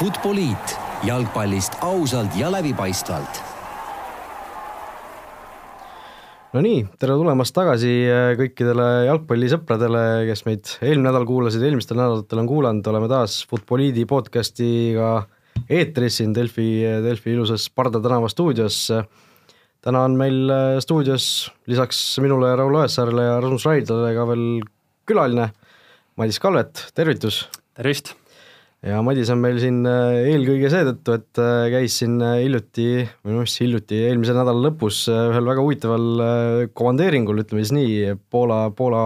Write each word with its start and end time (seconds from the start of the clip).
Futboliit 0.00 0.78
jalgpallist 1.04 1.74
ausalt 1.84 2.32
ja 2.38 2.48
läbipaistvalt. 2.48 3.40
Nonii, 6.54 6.78
tere 6.96 7.18
tulemast 7.20 7.52
tagasi 7.52 7.90
äh, 8.08 8.30
kõikidele 8.38 8.86
jalgpallisõpradele, 9.10 10.04
kes 10.30 10.42
meid 10.46 10.70
eelmine 10.80 11.10
nädal 11.10 11.26
kuulasid, 11.28 11.66
eelmistel 11.68 12.00
nädalatel 12.00 12.40
on 12.40 12.48
kuulanud, 12.48 12.88
oleme 12.88 13.10
taas 13.12 13.34
Futboliidi 13.50 14.06
podcastiga 14.08 15.10
eetris 15.68 16.16
siin 16.22 16.32
Delfi, 16.32 16.70
Delfi 17.04 17.34
ilusas 17.34 17.68
Parda 17.68 18.00
tänava 18.00 18.32
stuudios. 18.32 18.86
täna 19.84 20.06
on 20.08 20.16
meil 20.16 20.48
äh, 20.48 20.78
stuudios 20.80 21.50
lisaks 21.68 22.00
minule, 22.24 22.54
Raul 22.56 22.80
Õessaarele 22.80 23.28
ja 23.28 23.36
Rasmus 23.44 23.68
Raidlale 23.68 24.16
ka 24.16 24.26
veel 24.32 24.48
külaline, 25.04 25.50
Madis 26.16 26.40
Kalvet, 26.40 26.86
tervitus! 26.96 27.42
tervist! 27.76 28.14
Ja 28.86 29.00
Madis 29.04 29.30
on 29.32 29.40
meil 29.42 29.58
siin 29.60 29.82
äh, 29.88 30.30
eelkõige 30.32 30.70
seetõttu, 30.72 31.16
et 31.18 31.40
äh, 31.42 31.68
käis 31.74 31.98
siin 32.00 32.16
äh, 32.24 32.38
hiljuti, 32.44 32.86
või 33.24 33.36
noh, 33.36 33.44
mis 33.44 33.56
hiljuti, 33.60 33.98
eelmise 34.08 34.36
nädala 34.36 34.68
lõpus 34.68 35.02
ühel 35.12 35.48
väga 35.50 35.64
huvitaval 35.64 36.24
komandeeringul, 36.76 37.42
ütleme 37.44 37.64
siis 37.64 37.74
nii, 37.76 38.16
Poola, 38.32 38.62
Poola 38.76 39.04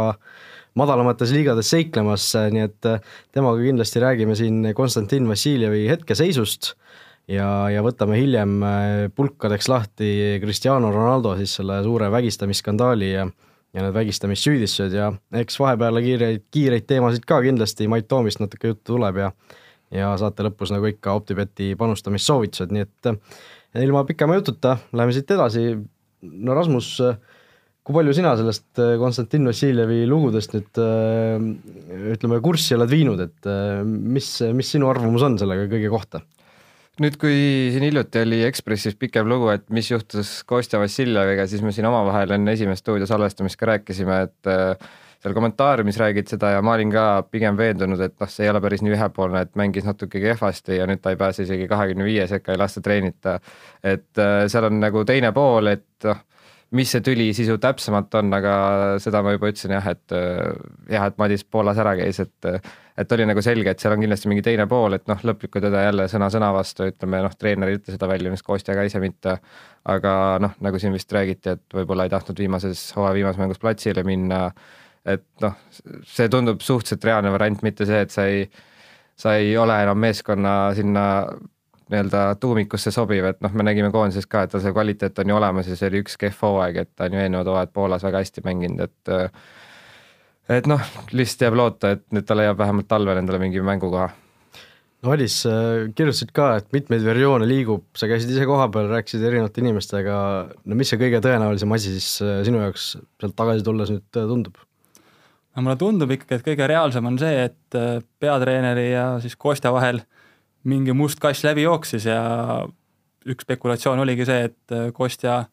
madalamates 0.79 1.31
liigades 1.35 1.71
seiklemas, 1.71 2.33
nii 2.55 2.65
et 2.67 2.89
temaga 3.35 3.63
kindlasti 3.63 4.03
räägime 4.03 4.35
siin 4.39 4.73
Konstantin 4.75 5.29
Vassiljevi 5.31 5.85
hetkeseisust 5.87 6.73
ja, 7.31 7.47
ja 7.71 7.83
võtame 7.87 8.19
hiljem 8.19 8.57
pulkadeks 9.15 9.71
lahti 9.71 10.09
Cristiano 10.43 10.91
Ronaldo 10.91 11.37
siis 11.39 11.55
selle 11.61 11.79
suure 11.87 12.11
vägistamisskandaali 12.15 13.13
ja 13.13 13.29
ja 13.75 13.83
need 13.83 13.95
vägistamissüüdistused 13.95 14.95
ja 14.95 15.09
eks 15.35 15.57
vahepeal 15.59 15.99
kiireid, 16.03 16.45
kiireid 16.55 16.87
teemasid 16.87 17.25
ka 17.27 17.41
kindlasti 17.43 17.89
Mait 17.91 18.07
Toomist 18.11 18.39
natuke 18.43 18.71
juttu 18.71 18.93
tuleb 18.93 19.19
ja 19.19 19.31
ja 19.93 20.15
saate 20.21 20.47
lõpus 20.47 20.73
nagu 20.75 20.89
ikka 20.89 21.15
OpTibeti 21.19 21.73
panustamissoovitused, 21.81 22.73
nii 22.75 22.85
et 22.87 23.11
eh, 23.11 23.83
ilma 23.85 24.05
pikema 24.09 24.39
jututa 24.39 24.79
läheme 24.93 25.15
siit 25.15 25.31
edasi. 25.35 25.65
no 26.25 26.55
Rasmus, 26.57 26.91
kui 27.85 27.97
palju 27.99 28.15
sina 28.17 28.35
sellest 28.39 28.83
eh, 28.83 28.95
Konstantin 29.01 29.47
Vassiljevi 29.51 30.05
lugudest 30.09 30.55
nüüd 30.57 30.83
eh, 30.83 31.49
ütleme, 32.15 32.41
kurssi 32.45 32.79
oled 32.79 32.91
viinud, 32.91 33.25
et 33.25 33.51
mis, 33.85 34.31
mis 34.55 34.73
sinu 34.77 34.89
arvamus 34.93 35.27
on 35.27 35.39
sellega 35.41 35.69
kõige 35.71 35.93
kohta? 35.93 36.25
nüüd, 37.03 37.17
kui 37.19 37.35
siin 37.75 37.83
hiljuti 37.89 38.21
oli 38.23 38.45
Ekspressis 38.47 38.95
pikem 38.95 39.27
lugu, 39.27 39.49
et 39.51 39.65
mis 39.75 39.89
juhtus 39.91 40.45
Kostja 40.47 40.79
Vassiljeviga, 40.79 41.49
siis 41.51 41.65
me 41.67 41.73
siin 41.75 41.89
omavahel 41.91 42.37
enne 42.37 42.55
esimest 42.55 42.85
stuudio 42.85 43.09
salvestamist 43.11 43.59
ka 43.59 43.67
rääkisime, 43.73 44.21
et 44.29 44.53
seal 45.25 45.35
kommentaariumis 45.35 45.97
räägid 45.97 46.29
seda 46.29 46.51
ja 46.53 46.63
ma 46.63 46.75
olin 46.77 46.91
ka 46.93 47.05
pigem 47.33 47.57
veendunud, 47.57 48.01
et 48.05 48.15
noh, 48.21 48.29
see 48.29 48.45
ei 48.45 48.53
ole 48.53 48.61
päris 48.61 48.85
nii 48.85 48.93
ühepoolne, 48.93 49.47
et 49.47 49.55
mängis 49.57 49.87
natuke 49.89 50.21
kehvasti 50.21 50.77
ja 50.77 50.89
nüüd 50.91 51.01
ta 51.01 51.15
ei 51.15 51.21
pääse 51.21 51.47
isegi 51.47 51.69
kahekümne 51.71 52.05
viie 52.05 52.27
sekka, 52.29 52.53
ei 52.53 52.61
lasta 52.61 52.85
treenita. 52.85 53.39
et 53.83 54.21
äh, 54.21 54.45
seal 54.53 54.69
on 54.69 54.79
nagu 54.83 55.05
teine 55.09 55.33
pool, 55.33 55.73
et 55.73 56.09
noh, 56.11 56.21
mis 56.77 56.93
see 56.93 57.01
tüli 57.07 57.31
sisu 57.37 57.57
täpsemalt 57.63 58.15
on, 58.21 58.33
aga 58.37 58.55
seda 59.01 59.23
ma 59.25 59.33
juba 59.33 59.49
ütlesin 59.49 59.73
jah, 59.79 59.89
et 59.95 60.13
äh, 60.13 60.53
jah, 60.93 61.09
et 61.09 61.17
Madis 61.23 61.47
Poolas 61.49 61.81
ära 61.81 61.97
käis, 62.03 62.21
et 62.21 62.53
et 62.95 63.13
oli 63.17 63.25
nagu 63.27 63.43
selge, 63.43 63.73
et 63.73 63.81
seal 63.83 63.97
on 63.97 64.05
kindlasti 64.05 64.29
mingi 64.31 64.45
teine 64.45 64.69
pool, 64.71 64.95
et 64.95 65.09
noh, 65.11 65.25
lõplikku 65.27 65.59
tõde 65.65 65.81
jälle 65.83 66.05
sõna 66.11 66.29
sõna 66.31 66.53
vastu, 66.55 66.85
ütleme 66.93 67.25
noh, 67.25 67.33
treener 67.41 67.73
ei 67.73 67.81
ütle 67.81 67.97
seda 67.97 68.07
välja, 68.13 68.31
vist 68.31 68.45
Kostja 68.47 68.77
ka 68.77 68.85
ise 68.87 69.01
mitte. 69.03 69.41
aga 69.85 70.13
noh, 70.41 70.53
nagu 70.65 70.79
siin 70.81 70.95
vist 70.95 71.11
räägiti, 71.13 71.57
et 71.57 71.75
võib-olla 71.75 72.07
ei 72.07 72.13
tahtnud 72.13 72.39
viimases, 72.39 72.87
hooaja 72.97 73.17
viimases 73.17 73.41
mängus 73.41 73.61
platsile 73.61 74.05
minna 74.05 74.51
et 75.05 75.25
noh, 75.45 75.57
see 76.09 76.29
tundub 76.33 76.63
suhteliselt 76.65 77.05
reaalne 77.05 77.33
variant, 77.35 77.61
mitte 77.67 77.87
see, 77.89 78.01
et 78.07 78.15
sa 78.15 78.25
ei, 78.31 78.47
sa 79.17 79.37
ei 79.41 79.53
ole 79.61 79.77
enam 79.85 80.01
meeskonna 80.01 80.55
sinna 80.77 81.05
nii-öelda 81.93 82.23
tuumikusse 82.41 82.91
sobiv, 82.95 83.27
et 83.29 83.43
noh, 83.45 83.53
me 83.53 83.67
nägime 83.67 83.91
koondises 83.93 84.27
ka, 84.31 84.47
et 84.47 84.55
tal 84.55 84.63
see 84.65 84.73
kvaliteet 84.73 85.21
on 85.21 85.31
ju 85.31 85.37
olemas 85.37 85.69
ja 85.69 85.77
see 85.77 85.91
oli 85.93 86.01
üks 86.05 86.17
kehv 86.21 86.41
hooaeg, 86.41 86.81
et 86.81 86.93
ta 86.97 87.09
on 87.09 87.17
ju 87.17 87.21
eelnevad 87.21 87.53
hooajad 87.53 87.75
Poolas 87.77 88.07
väga 88.07 88.25
hästi 88.25 88.45
mänginud, 88.47 88.89
et 88.89 90.59
et 90.59 90.67
noh, 90.69 90.81
lihtsalt 91.13 91.47
jääb 91.47 91.57
loota, 91.61 91.95
et 91.97 92.05
nüüd 92.13 92.25
ta 92.29 92.37
leiab 92.37 92.59
vähemalt 92.61 92.89
talvel 92.89 93.21
endale 93.21 93.41
mingi 93.41 93.65
mängukoha 93.65 94.11
Madis, 95.05 95.43
kirjutasid 95.97 96.31
ka, 96.33 96.55
et 96.61 96.71
mitmeid 96.73 97.03
versioone 97.05 97.45
liigub, 97.49 97.83
sa 97.99 98.09
käisid 98.09 98.31
ise 98.33 98.47
kohapeal, 98.49 98.89
rääkisid 98.89 99.25
erinevate 99.29 99.61
inimestega, 99.61 100.15
no 100.65 100.79
mis 100.79 100.89
see 100.89 101.01
kõige 101.01 101.21
tõenäolisem 101.25 101.75
asi 101.77 101.93
siis 101.99 102.07
sinu 102.47 102.63
jaoks 102.63 102.95
sealt 103.21 103.37
tagasi 103.37 103.67
tulles 103.67 103.93
nüüd 103.93 104.07
tundub? 104.15 104.57
No 105.55 105.63
mulle 105.63 105.77
tundub 105.79 106.13
ikkagi, 106.15 106.39
et 106.39 106.47
kõige 106.47 106.69
reaalsem 106.71 107.07
on 107.09 107.19
see, 107.21 107.47
et 107.49 107.79
äh, 107.79 107.99
peatreeneri 108.21 108.89
ja 108.91 109.07
siis 109.23 109.37
Kostja 109.41 109.73
vahel 109.75 110.01
mingi 110.69 110.95
must 110.97 111.21
kass 111.23 111.45
läbi 111.47 111.67
jooksis 111.67 112.09
ja 112.09 112.21
üks 113.29 113.47
spekulatsioon 113.47 114.03
oligi 114.03 114.27
see, 114.29 114.49
et 114.51 114.75
äh, 114.75 114.89
Kostja 114.97 115.45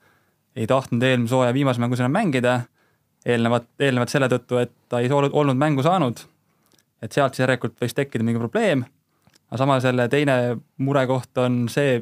ei 0.56 0.68
tahtnud 0.68 1.04
eelmise 1.08 1.38
hooaja 1.38 1.54
viimase 1.56 1.82
mängus 1.84 2.02
enam 2.02 2.16
mängida, 2.16 2.58
eelnevat, 3.26 3.70
eelnevalt 3.80 4.12
selle 4.12 4.28
tõttu, 4.32 4.60
et 4.60 4.74
ta 4.90 5.00
ei 5.00 5.12
olnud 5.12 5.60
mängu 5.60 5.86
saanud. 5.86 6.26
et 7.02 7.12
sealt 7.12 7.34
siis 7.34 7.42
järelikult 7.42 7.80
võis 7.82 7.96
tekkida 7.98 8.22
mingi 8.22 8.38
probleem, 8.38 8.84
aga 9.50 9.58
samas 9.58 9.84
jälle 9.84 10.06
teine 10.10 10.58
murekoht 10.78 11.38
on 11.42 11.64
see, 11.70 11.96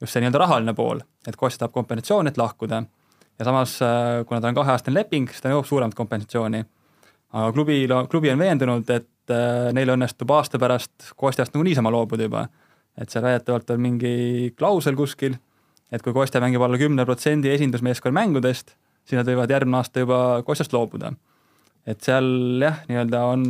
just 0.00 0.12
see 0.12 0.22
nii-öelda 0.22 0.38
rahaline 0.38 0.74
pool, 0.74 1.00
et 1.26 1.36
Kostja 1.36 1.64
tahab 1.64 1.74
kompensatsiooni, 1.78 2.30
et 2.30 2.38
lahkuda. 2.38 2.82
ja 3.38 3.44
samas, 3.44 3.78
äh, 3.82 4.26
kuna 4.26 4.40
tal 4.40 4.50
on 4.50 4.60
kaheaastane 4.60 4.98
leping, 4.98 5.30
siis 5.30 5.42
ta 5.42 5.50
nõuab 5.54 5.66
suuremat 5.66 5.94
kompensatsiooni 5.94 6.64
aga 7.32 7.52
klubil, 7.54 7.94
klubi 8.10 8.32
on 8.32 8.42
veendunud, 8.42 8.90
et 8.90 9.34
äh, 9.34 9.70
neil 9.76 9.94
õnnestub 9.94 10.30
aasta 10.34 10.58
pärast 10.62 11.12
Kostjast 11.18 11.54
nagu 11.54 11.66
niisama 11.66 11.92
loobuda 11.92 12.26
juba. 12.26 12.48
et 13.00 13.08
seal 13.08 13.22
väidetavalt 13.24 13.70
on 13.70 13.80
mingi 13.80 14.52
klausel 14.58 14.96
kuskil, 14.98 15.36
et 15.92 16.02
kui 16.02 16.12
Kostja 16.12 16.40
mängib 16.42 16.62
alla 16.62 16.78
kümne 16.78 17.06
protsendi 17.06 17.52
esindusmeeskonna 17.54 18.12
mängudest, 18.18 18.74
siis 19.06 19.18
nad 19.18 19.28
võivad 19.28 19.50
järgmine 19.50 19.78
aasta 19.78 20.02
juba 20.02 20.42
Kostjast 20.46 20.74
loobuda. 20.74 21.12
et 21.86 22.00
seal 22.02 22.60
jah, 22.62 22.82
nii-öelda 22.88 23.22
on, 23.26 23.44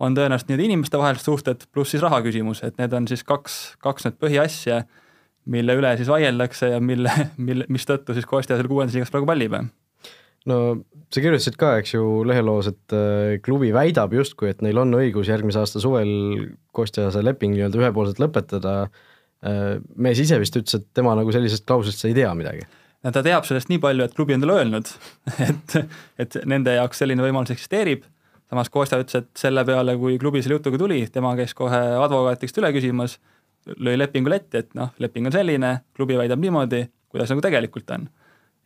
on 0.00 0.16
tõenäoliselt 0.16 0.50
nii-öelda 0.50 0.68
inimestevahelised 0.70 1.24
suhted 1.24 1.64
pluss 1.72 1.96
siis 1.96 2.04
raha 2.04 2.20
küsimus, 2.22 2.62
et 2.62 2.76
need 2.78 2.92
on 2.92 3.08
siis 3.08 3.24
kaks, 3.24 3.76
kaks 3.82 4.06
nüüd 4.06 4.20
põhiasja, 4.20 4.84
mille 5.44 5.74
üle 5.80 5.96
siis 5.96 6.08
vaieldakse 6.12 6.74
ja 6.76 6.80
mille, 6.80 7.12
mille, 7.48 7.66
mistõttu 7.72 8.14
siis 8.14 8.28
Kostja 8.28 8.60
seal 8.60 8.68
kuuendas 8.68 8.94
liigas 8.94 9.12
praegu 9.12 9.32
pallib 9.32 9.58
no 10.50 10.58
sa 11.14 11.22
kirjutasid 11.22 11.56
ka, 11.60 11.74
eks 11.80 11.94
ju, 11.94 12.04
leheloos, 12.28 12.68
et 12.72 12.94
äh, 12.96 13.36
klubi 13.44 13.70
väidab 13.74 14.14
justkui, 14.16 14.50
et 14.52 14.62
neil 14.64 14.78
on 14.82 14.94
õigus 14.98 15.30
järgmise 15.30 15.60
aasta 15.62 15.82
suvel 15.82 16.10
Kostja 16.74 17.10
see 17.14 17.22
leping 17.22 17.54
nii-öelda 17.54 17.78
ühepoolselt 17.80 18.22
lõpetada. 18.22 18.72
Äh, 19.46 19.76
mees 19.94 20.22
ise 20.22 20.40
vist 20.42 20.56
ütles, 20.58 20.80
et 20.80 20.88
tema 20.96 21.14
nagu 21.18 21.34
sellisest 21.34 21.66
klauslist 21.68 22.02
ei 22.08 22.16
tea 22.16 22.32
midagi. 22.36 22.66
no 23.04 23.12
ta 23.14 23.22
teab 23.22 23.46
sellest 23.46 23.70
nii 23.70 23.82
palju, 23.82 24.06
et 24.06 24.16
klubi 24.16 24.34
on 24.34 24.42
talle 24.42 24.58
öelnud, 24.62 24.90
et, 25.48 25.78
et 26.24 26.40
nende 26.50 26.74
jaoks 26.78 27.04
selline 27.04 27.24
võimalus 27.24 27.54
eksisteerib. 27.54 28.08
samas 28.50 28.72
Kostja 28.72 28.98
ütles, 29.02 29.22
et 29.22 29.30
selle 29.38 29.64
peale, 29.68 29.96
kui 30.00 30.18
klubi 30.18 30.42
selle 30.42 30.58
jutuga 30.58 30.80
tuli, 30.80 31.04
tema 31.12 31.36
käis 31.38 31.54
kohe 31.54 31.80
advokaatidest 32.00 32.58
üle 32.58 32.72
küsimas, 32.74 33.20
lõi 33.80 33.96
lepingu 33.96 34.32
letti, 34.32 34.60
et 34.60 34.74
noh, 34.76 34.90
leping 35.00 35.30
on 35.30 35.32
selline, 35.32 35.76
klubi 35.96 36.18
väidab 36.18 36.42
niimoodi, 36.42 36.84
kuidas 37.12 37.30
nagu 37.32 37.44
tegelikult 37.44 37.94
on 37.94 38.10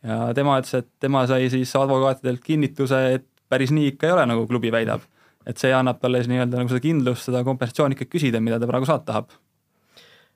ja 0.05 0.19
tema 0.37 0.59
ütles, 0.61 0.75
et 0.79 0.89
tema 1.03 1.25
sai 1.29 1.49
siis 1.51 1.73
advokaatidelt 1.79 2.43
kinnituse, 2.43 3.01
et 3.17 3.27
päris 3.51 3.73
nii 3.75 3.93
ikka 3.93 4.07
ei 4.07 4.15
ole, 4.15 4.27
nagu 4.29 4.45
klubi 4.49 4.71
väidab. 4.73 5.05
et 5.49 5.57
see 5.57 5.71
annab 5.73 5.97
talle 5.97 6.19
siis 6.19 6.29
nii-öelda 6.29 6.59
nagu 6.59 6.69
seda 6.69 6.83
kindlust, 6.83 7.25
seda 7.25 7.39
kompensatsiooni 7.47 7.95
ikkagi 7.95 8.11
küsida, 8.11 8.41
mida 8.43 8.59
ta 8.61 8.67
praegu 8.69 8.85
saada 8.85 9.05
tahab. 9.07 9.31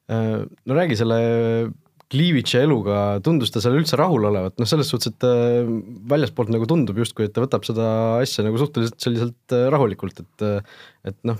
Äh, 0.10 0.46
no 0.66 0.78
räägi 0.78 0.98
selle 0.98 1.18
Kliivitši 2.14 2.60
eluga, 2.62 2.96
tundus 3.26 3.52
ta 3.54 3.62
seal 3.62 3.76
üldse 3.78 3.98
rahul 4.00 4.26
olevat, 4.30 4.56
noh 4.62 4.70
selles 4.70 4.90
suhtes, 4.90 5.12
et 5.14 5.26
äh, 5.28 5.70
väljaspoolt 6.10 6.50
nagu 6.54 6.66
tundub 6.70 6.98
justkui, 7.02 7.28
et 7.28 7.36
ta 7.36 7.44
võtab 7.44 7.68
seda 7.68 7.86
asja 8.24 8.46
nagu 8.48 8.58
suhteliselt 8.62 8.98
selliselt 9.02 9.56
äh, 9.56 9.68
rahulikult, 9.74 10.24
et 10.24 10.48
et 11.12 11.20
noh, 11.28 11.38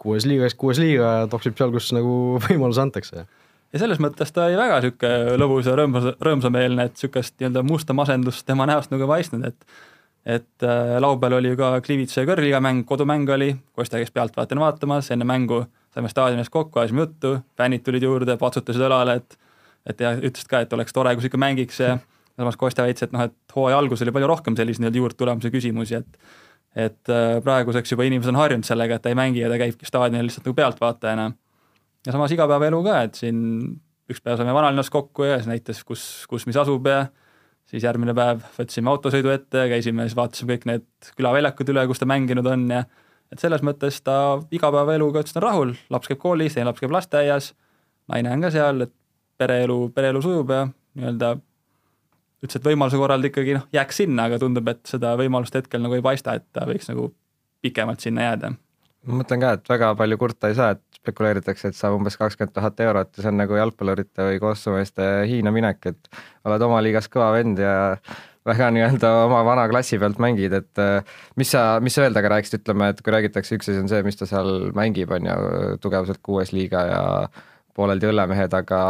kuues 0.00 0.24
liiga 0.28 0.48
kuues 0.56 0.80
liiga 0.80 1.12
ja 1.20 1.30
toksib 1.32 1.58
seal, 1.58 1.74
kus 1.74 1.90
nagu 1.96 2.16
võimalus 2.46 2.80
antakse 2.80 3.26
ja 3.72 3.80
selles 3.80 4.00
mõttes 4.02 4.32
ta 4.34 4.46
oli 4.48 4.58
väga 4.58 4.80
niisugune 4.82 5.38
lõbus 5.40 5.68
ja 5.70 5.76
rõõmus, 5.78 6.10
rõõmsameelne, 6.20 6.88
et 6.88 6.98
niisugust 6.98 7.38
nii-öelda 7.40 7.64
musta 7.66 7.96
masendust 7.96 8.46
tema 8.46 8.66
näost 8.68 8.92
nagu 8.92 9.06
ei 9.06 9.12
paistnud, 9.16 9.48
et 9.48 9.80
et 10.22 10.62
äh, 10.62 11.00
laupäeval 11.02 11.40
oli 11.40 11.50
ju 11.50 11.58
ka 11.58 11.80
Klivitsa 11.82 12.22
ja 12.22 12.28
Kõrliga 12.28 12.60
mäng, 12.62 12.84
kodumäng 12.86 13.26
oli, 13.34 13.56
Kostja 13.74 13.98
käis 13.98 14.12
pealtvaatajana 14.14 14.62
vaatamas, 14.62 15.10
enne 15.10 15.26
mängu 15.26 15.64
saime 15.94 16.08
staadionis 16.08 16.50
kokku, 16.50 16.78
ajasime 16.78 17.02
juttu, 17.02 17.32
fännid 17.58 17.82
tulid 17.82 18.06
juurde, 18.06 18.36
patsutasid 18.38 18.86
õlale, 18.86 19.18
et 19.18 19.38
et 19.90 19.98
ja 20.00 20.12
ütlesid 20.14 20.46
ka, 20.46 20.60
et 20.62 20.72
oleks 20.72 20.94
tore, 20.94 21.10
kui 21.18 21.26
ikka 21.26 21.40
mängiks 21.42 21.80
ja 21.82 21.96
samas 22.38 22.56
Kostja 22.56 22.84
väitis, 22.86 23.02
et 23.02 23.12
noh, 23.12 23.24
et 23.26 23.56
hooaja 23.56 23.80
alguses 23.82 24.06
oli 24.06 24.14
palju 24.14 24.28
rohkem 24.30 24.56
selliseid 24.56 24.84
nii-öelda 24.84 25.00
juurdtulemuse 25.02 25.50
küsimusi, 25.50 25.98
et 25.98 26.22
et 26.86 27.10
äh, 27.12 27.36
praeguseks 27.44 27.92
juba 27.92 28.06
inimesed 28.06 28.30
on 28.30 28.38
harjunud 28.40 28.64
sellega, 28.64 28.96
et 28.96 29.02
ta 29.04 29.10
ei 29.10 29.18
mängi 29.18 29.42
ja 29.42 29.50
ta 29.50 29.58
käibki 29.60 29.84
staadionil 29.84 30.30
lihtsalt 30.30 30.46
nagu 30.46 30.56
pealtvaatajana 30.56 31.26
ja 32.06 32.14
samas 32.14 32.34
igapäevaelu 32.34 32.82
ka, 32.86 33.00
et 33.06 33.18
siin 33.18 33.42
üks 34.10 34.22
päev 34.22 34.40
saime 34.40 34.54
vanalinnas 34.54 34.90
kokku 34.92 35.26
ja 35.28 35.38
siis 35.38 35.50
näitas, 35.50 35.82
kus, 35.86 36.04
kus 36.30 36.46
mis 36.48 36.58
asub 36.58 36.86
ja 36.90 37.06
siis 37.70 37.84
järgmine 37.86 38.14
päev 38.16 38.42
võtsime 38.56 38.90
autosõidu 38.92 39.32
ette 39.32 39.68
käisime, 39.70 40.06
siis 40.08 40.18
vaatasime 40.18 40.56
kõik 40.56 40.66
need 40.70 41.12
külaväljakud 41.16 41.72
üle, 41.72 41.86
kus 41.90 42.02
ta 42.02 42.08
mänginud 42.10 42.48
on 42.50 42.66
ja 42.74 42.82
et 43.32 43.40
selles 43.40 43.62
mõttes 43.64 44.02
ta 44.04 44.16
igapäevaeluga 44.52 45.22
ütles, 45.22 45.34
ta 45.34 45.40
on 45.40 45.46
rahul, 45.46 45.76
laps 45.92 46.10
käib 46.10 46.20
koolis, 46.22 46.56
teine 46.56 46.68
laps 46.68 46.82
käib 46.82 46.92
lasteaias, 46.92 47.52
naine 48.12 48.34
on 48.34 48.44
ka 48.44 48.52
seal, 48.52 48.84
et 48.86 48.92
pereelu, 49.40 49.78
pereelu 49.94 50.22
sujub 50.24 50.52
ja 50.52 50.66
nii-öelda 50.68 51.32
ütles, 52.42 52.58
et 52.58 52.66
võimaluse 52.66 53.00
korral 53.00 53.22
ta 53.22 53.30
ikkagi 53.30 53.56
noh, 53.56 53.68
jääks 53.72 54.02
sinna, 54.02 54.26
aga 54.28 54.40
tundub, 54.42 54.68
et 54.72 54.82
seda 54.90 55.14
võimalust 55.20 55.56
hetkel 55.56 55.82
nagu 55.84 55.96
ei 55.96 56.04
paista, 56.04 56.36
et 56.36 56.48
ta 56.52 56.66
võiks 56.68 56.90
nagu 56.90 57.08
pikemalt 57.62 58.02
sinna 58.04 58.28
jääda. 58.28 58.52
Ma 59.06 59.20
mõtlen 59.20 59.42
ka, 59.42 59.52
et 59.58 59.70
väga 59.72 59.92
palju 59.98 60.18
kurta 60.20 60.50
ei 60.50 60.58
saa, 60.58 60.76
et 60.76 61.00
spekuleeritakse, 61.02 61.72
et 61.72 61.78
saab 61.78 61.96
umbes 61.96 62.16
kakskümmend 62.18 62.54
tuhat 62.54 62.82
eurot 62.84 63.16
ja 63.16 63.24
see 63.24 63.30
on 63.32 63.40
nagu 63.40 63.56
jalgpallurite 63.58 64.28
või 64.28 64.42
koossumeeste 64.42 65.08
Hiina 65.30 65.50
minek, 65.54 65.80
et 65.90 66.20
oled 66.46 66.66
oma 66.68 66.78
liigas 66.84 67.10
kõva 67.10 67.32
vend 67.34 67.58
ja 67.62 67.72
väga 68.46 68.68
nii-öelda 68.74 69.10
oma 69.26 69.42
vana 69.46 69.68
klassi 69.70 69.98
pealt 70.02 70.20
mängid, 70.22 70.54
et 70.58 70.82
äh, 70.82 71.16
mis 71.38 71.50
sa, 71.54 71.80
mis 71.82 71.94
sa 71.94 72.04
veel 72.04 72.14
taga 72.16 72.30
rääkisid, 72.34 72.62
ütleme, 72.62 72.90
et 72.92 73.02
kui 73.02 73.14
räägitakse, 73.14 73.58
üks 73.58 73.70
asi 73.70 73.82
on 73.82 73.90
see, 73.90 74.02
mis 74.06 74.18
ta 74.18 74.28
seal 74.30 74.70
mängib, 74.78 75.14
on 75.14 75.28
ju, 75.30 75.40
tugevuselt 75.82 76.22
kuues 76.26 76.54
liiga 76.54 76.86
ja 76.90 77.02
pooleldi 77.76 78.10
õllemehed, 78.10 78.54
aga 78.58 78.80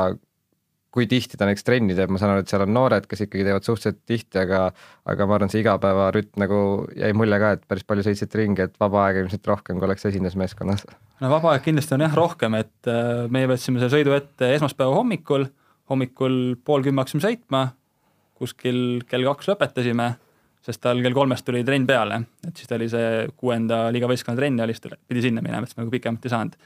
kui 0.93 1.07
tihti 1.09 1.39
ta 1.41 1.47
näiteks 1.49 1.65
trenni 1.65 1.95
teeb, 1.97 2.11
ma 2.13 2.21
saan 2.21 2.35
aru, 2.35 2.45
et 2.45 2.51
seal 2.53 2.67
on 2.67 2.75
noored, 2.77 3.07
kes 3.09 3.25
ikkagi 3.25 3.47
teevad 3.47 3.65
suhteliselt 3.65 4.03
tihti, 4.09 4.43
aga 4.43 4.67
aga 5.09 5.27
ma 5.29 5.39
arvan, 5.39 5.53
see 5.53 5.63
igapäevarütm 5.63 6.43
nagu 6.43 6.59
jäi 6.99 7.13
mulje 7.17 7.39
ka, 7.41 7.53
et 7.57 7.63
päris 7.69 7.87
palju 7.89 8.05
sõitsite 8.07 8.41
ringi, 8.41 8.67
et 8.67 8.77
vaba 8.81 9.07
aega 9.07 9.23
ilmselt 9.25 9.49
rohkem, 9.49 9.81
kui 9.81 9.89
oleks 9.89 10.05
esindusmeeskonnas. 10.11 10.85
no 11.25 11.31
vaba 11.33 11.55
aeg 11.55 11.65
kindlasti 11.65 11.97
on 11.97 12.05
jah 12.05 12.19
rohkem, 12.19 12.59
et 12.61 12.93
äh, 12.93 13.25
meie 13.33 13.49
võtsime 13.49 13.81
selle 13.81 13.95
sõidu 13.95 14.17
ette 14.19 14.53
esmaspäeva 14.59 14.99
hommikul, 14.99 15.49
hommikul 15.91 16.37
pool 16.65 16.85
kümme 16.85 17.05
hakkasime 17.05 17.25
sõitma, 17.25 17.65
kuskil 18.37 19.01
kell 19.09 19.25
kaks 19.33 19.49
lõpetasime, 19.49 20.13
sest 20.63 20.85
tal 20.85 21.01
kell 21.03 21.17
kolmest 21.17 21.49
tuli 21.49 21.65
trenn 21.65 21.89
peale, 21.89 22.21
et 22.45 22.53
siis 22.59 22.69
ta 22.69 22.77
oli 22.77 22.93
see 22.93 23.27
kuuenda 23.41 23.87
liiga 23.95 24.13
võistkonna 24.13 24.39
trenn 24.39 24.61
oli, 24.61 24.77
siis 24.77 24.85
ta 24.85 24.93
pidi 25.09 25.25
sinna 25.25 25.41
minema, 25.41 25.65
et 25.65 25.73
siis 25.73 25.81
nagu 25.81 25.91
pikemalt 25.91 26.29
ei 26.29 26.37
saanud. 26.37 26.63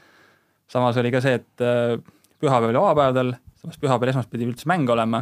samas 0.67 0.99
oli 0.99 1.15
ka 1.15 1.23
see, 1.23 1.39
et 1.39 1.63
äh, 1.63 1.95
pühapäev 2.43 2.73
oli 2.73 2.83
vabapäev 2.83 3.15
tal, 3.15 3.37
samas 3.67 3.81
pühapäeval, 3.81 4.13
esmaspäeval 4.13 4.53
üldse 4.53 4.69
mäng 4.69 4.89
olema, 4.89 5.21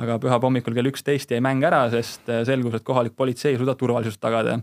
aga 0.00 0.16
pühapäeva 0.22 0.48
hommikul 0.48 0.76
kell 0.76 0.88
üksteist 0.90 1.34
jäi 1.34 1.42
mäng 1.44 1.64
ära, 1.66 1.84
sest 1.92 2.30
äh, 2.32 2.42
selgus, 2.48 2.78
et 2.78 2.86
kohalik 2.86 3.14
politsei 3.16 3.54
ei 3.54 3.60
suuda 3.60 3.76
turvalisust 3.78 4.20
tagada. 4.22 4.58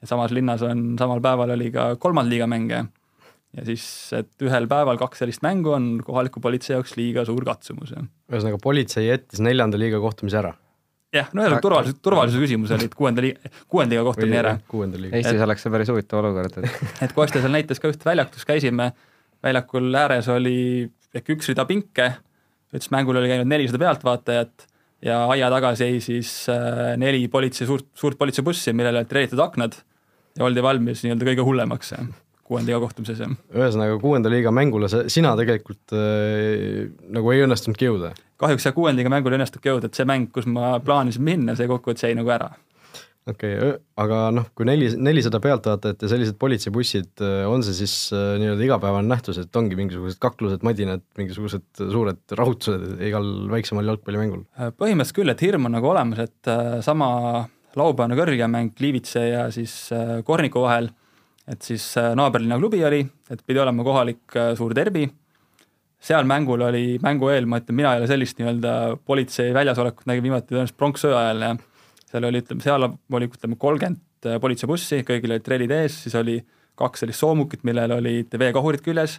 ja 0.00 0.06
samas 0.08 0.30
linnas 0.30 0.62
on, 0.62 0.96
samal 0.98 1.20
päeval 1.20 1.56
oli 1.56 1.70
ka 1.74 1.96
kolmanda 1.96 2.30
liiga 2.30 2.46
mänge. 2.46 2.84
ja 3.56 3.64
siis, 3.66 3.84
et 4.16 4.46
ühel 4.46 4.68
päeval 4.70 4.98
kaks 4.98 5.18
sellist 5.24 5.42
mängu 5.42 5.74
on 5.74 6.00
kohaliku 6.06 6.40
politsei 6.40 6.76
jaoks 6.76 6.96
liiga 6.96 7.24
suur 7.24 7.44
katsumus. 7.44 7.92
ühesõnaga, 8.30 8.62
politsei 8.62 9.08
jättis 9.08 9.42
neljanda 9.42 9.78
liiga 9.78 10.00
kohtumise 10.00 10.38
ära 10.38 10.54
jah, 11.14 11.28
no 11.34 11.42
ühesõnaga 11.42 11.66
turvalisuse, 11.66 12.00
turvalisuse 12.06 12.46
küsimus 12.46 12.72
oli, 12.76 12.86
et 12.86 12.94
kuuenda 12.94 13.26
liiga, 13.26 13.52
kuuenda 13.68 13.96
liiga 13.96 14.06
kohtumine 14.06 14.40
ära. 14.44 14.56
Eestis 15.10 15.42
oleks 15.42 15.66
see 15.66 15.74
päris 15.74 15.90
huvitav 15.90 16.22
olukord, 16.22 16.62
et 16.62 16.82
et 17.08 17.14
Kostja 17.16 17.42
seal 17.42 17.54
näitas 17.54 17.82
ka 17.82 17.90
ühte 17.90 18.06
väljakut, 18.06 18.38
kus 18.38 18.46
käisime, 18.46 18.92
väljakul 19.42 19.90
ääres 19.98 20.30
oli 20.30 20.86
ehk 21.14 21.32
üks 21.34 21.50
rida 21.50 21.66
pinke, 21.66 22.12
ütles, 22.74 22.90
mängul 22.94 23.18
oli 23.20 23.30
käinud 23.30 23.50
nelisada 23.50 23.80
pealtvaatajat 23.82 24.66
ja 25.06 25.20
aia 25.32 25.50
taga 25.52 25.74
seisis 25.78 26.32
äh, 26.52 26.94
neli 27.00 27.26
politsei, 27.32 27.68
suurt, 27.68 27.88
suurt 27.98 28.18
politseibussi, 28.20 28.74
millele 28.76 29.02
olid 29.02 29.10
treeritud 29.10 29.42
aknad 29.42 29.78
ja 30.36 30.46
oldi 30.46 30.62
valmis 30.64 31.04
nii-öelda 31.04 31.30
kõige 31.32 31.46
hullemaks 31.46 31.94
kuuenda 32.50 32.72
liiga 32.72 32.80
kohtumises. 32.82 33.20
ühesõnaga, 33.54 33.98
kuuenda 34.02 34.30
liiga 34.32 34.50
mängule 34.54 34.88
sa, 34.90 35.04
sina 35.12 35.36
tegelikult 35.38 35.94
äh, 35.94 36.88
nagu 37.14 37.30
ei 37.34 37.44
õnnestunudki 37.46 37.86
jõuda? 37.86 38.14
kahjuks 38.40 38.66
jah, 38.66 38.74
kuuenda 38.74 38.98
liiga 38.98 39.12
mängule 39.12 39.36
ei 39.36 39.40
õnnestunudki 39.40 39.70
jõuda, 39.70 39.90
et 39.90 39.98
see 39.98 40.08
mäng, 40.08 40.30
kus 40.34 40.48
ma 40.50 40.74
plaanisin 40.84 41.24
minna, 41.26 41.54
see 41.58 41.70
kokkuvõttes 41.70 42.08
jäi 42.08 42.16
nagu 42.18 42.32
ära 42.34 42.50
okei 43.30 43.56
okay,, 43.56 43.76
aga 44.00 44.18
noh, 44.34 44.48
kui 44.56 44.66
neli, 44.68 44.88
nelisada 44.98 45.40
pealtvaatajat 45.42 46.04
ja 46.04 46.10
sellised 46.12 46.38
politseibussid, 46.40 47.22
on 47.48 47.64
see 47.66 47.76
siis 47.82 47.94
nii-öelda 48.12 48.66
igapäevane 48.66 49.10
nähtus, 49.10 49.40
et 49.42 49.56
ongi 49.60 49.78
mingisugused 49.78 50.20
kaklused, 50.22 50.64
madinad, 50.66 51.04
mingisugused 51.20 51.66
suured 51.80 52.36
rahutused 52.38 53.02
igal 53.06 53.28
väiksemal 53.52 53.92
jalgpallimängul? 53.92 54.44
Põhimõtteliselt 54.80 55.20
küll, 55.20 55.34
et 55.34 55.44
hirm 55.46 55.68
on 55.68 55.76
nagu 55.78 55.92
olemas, 55.92 56.24
et 56.26 56.52
sama 56.86 57.10
laupäevane 57.78 58.18
kõrgemäng 58.18 58.82
Liivitse 58.82 59.24
ja 59.28 59.46
siis 59.54 59.76
Korniku 60.26 60.64
vahel, 60.66 60.90
et 61.50 61.62
siis 61.66 61.92
naaberlinna 61.96 62.58
klubi 62.60 62.82
oli, 62.86 63.04
et 63.30 63.42
pidi 63.46 63.62
olema 63.62 63.86
kohalik 63.86 64.38
suur 64.58 64.74
derbi, 64.76 65.06
seal 66.00 66.24
mängul 66.28 66.62
oli, 66.64 66.84
mängu 67.04 67.28
eel 67.28 67.46
ma 67.48 67.60
ütlen, 67.60 67.76
mina 67.76 67.94
ei 67.94 68.02
ole 68.02 68.08
sellist 68.08 68.38
nii-öelda 68.40 68.74
politsei 69.06 69.52
väljasolekut 69.54 70.08
nägin 70.08 70.24
viimati 70.24 70.48
tõenäoliselt 70.48 70.78
pronksöö 70.80 71.12
ajal 71.16 71.44
ja 71.44 71.50
seal 72.10 72.26
oli, 72.26 72.42
ütleme, 72.42 72.64
seal 72.64 72.86
oli, 72.86 73.28
ütleme, 73.30 73.58
kolmkümmend 73.60 74.28
äh, 74.28 74.38
politseibussi, 74.42 75.02
kõigil 75.06 75.34
olid 75.36 75.46
trellid 75.46 75.74
ees, 75.74 76.02
siis 76.04 76.16
oli 76.18 76.38
kaks 76.80 77.04
sellist 77.04 77.22
soomukit, 77.22 77.64
millel 77.68 77.92
olid 77.98 78.34
veekahurid 78.40 78.82
küljes, 78.84 79.18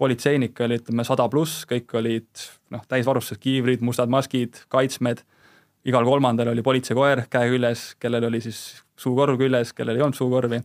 politseinikke 0.00 0.64
oli, 0.64 0.78
ütleme, 0.80 1.04
sada 1.04 1.26
pluss, 1.32 1.66
kõik 1.68 1.92
olid 1.98 2.44
noh, 2.72 2.84
täisvarustuses, 2.88 3.40
kiivrid, 3.42 3.84
mustad 3.84 4.12
maskid, 4.12 4.62
kaitsmed, 4.72 5.24
igal 5.88 6.06
kolmandal 6.06 6.52
oli 6.52 6.64
politseikoer 6.64 7.26
käe 7.32 7.50
küljes, 7.52 7.90
kellel 8.00 8.28
oli 8.30 8.40
siis 8.44 8.60
suukorv 9.00 9.40
küljes, 9.40 9.74
kellel 9.76 9.98
ei 9.98 10.06
olnud 10.06 10.16
suukorvi, 10.16 10.60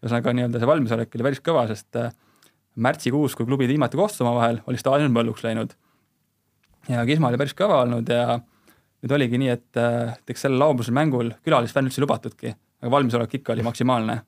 ühesõnaga 0.00 0.34
nii-öelda 0.34 0.62
see 0.62 0.70
valmisolek 0.70 1.14
oli 1.18 1.26
päris 1.28 1.42
kõva, 1.44 1.66
sest 1.70 1.98
äh, 2.00 2.10
märtsikuus, 2.80 3.36
kui 3.36 3.46
klubid 3.46 3.70
viimati 3.70 3.98
kohtusid 3.98 4.24
omavahel, 4.24 4.62
oli 4.70 4.80
staadion 4.80 5.12
mölluks 5.14 5.44
läinud. 5.46 5.74
ja 6.88 7.04
Kisma 7.06 7.28
oli 7.28 7.38
päris 7.38 7.54
kõva 7.54 7.82
olnud 7.84 8.08
ja 8.08 8.40
nüüd 9.00 9.14
oligi 9.16 9.38
nii, 9.40 9.54
et 9.54 9.78
näiteks 9.80 10.46
sellel 10.46 10.60
laupäevasel 10.60 10.96
mängul 10.96 11.32
külalisfänn 11.46 11.88
üldse 11.88 12.02
lubatudki, 12.04 12.52
aga 12.82 12.92
valmisolek 12.92 13.38
ikka 13.40 13.54
oli 13.54 13.64
maksimaalne. 13.64 14.20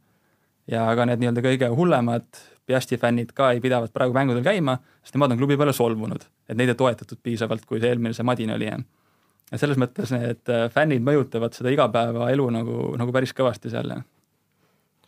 ja 0.70 0.86
ka 0.96 1.04
need 1.04 1.18
nii-öelda 1.18 1.42
kõige 1.42 1.68
hullemad 1.74 2.28
Piasti 2.66 2.96
fännid 2.96 3.32
ka 3.34 3.50
ei 3.50 3.60
pidavat 3.60 3.90
praegu 3.92 4.14
mängudel 4.14 4.44
käima, 4.46 4.76
sest 5.02 5.16
nemad 5.16 5.34
on 5.34 5.40
klubi 5.40 5.56
peale 5.58 5.72
solvunud, 5.74 6.22
et 6.46 6.56
neid 6.58 6.70
ei 6.70 6.78
toetatud 6.78 7.18
piisavalt, 7.22 7.64
kui 7.66 7.80
see 7.82 7.90
eelmine, 7.90 8.14
see 8.14 8.26
Madin 8.26 8.52
oli. 8.54 8.68
ja 9.50 9.58
selles 9.58 9.80
mõttes 9.82 10.12
need 10.14 10.48
äh, 10.48 10.68
fännid 10.70 11.02
mõjutavad 11.02 11.56
seda 11.56 11.72
igapäevaelu 11.74 12.46
nagu, 12.54 12.76
nagu 12.96 13.12
päris 13.12 13.34
kõvasti 13.34 13.72
seal. 13.72 13.90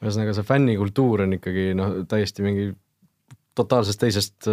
ühesõnaga, 0.02 0.34
see 0.34 0.48
fännikultuur 0.48 1.22
on 1.28 1.38
ikkagi 1.38 1.70
noh, 1.78 1.94
täiesti 2.10 2.42
mingi 2.42 2.72
totaalsest 3.54 4.00
teisest, 4.02 4.48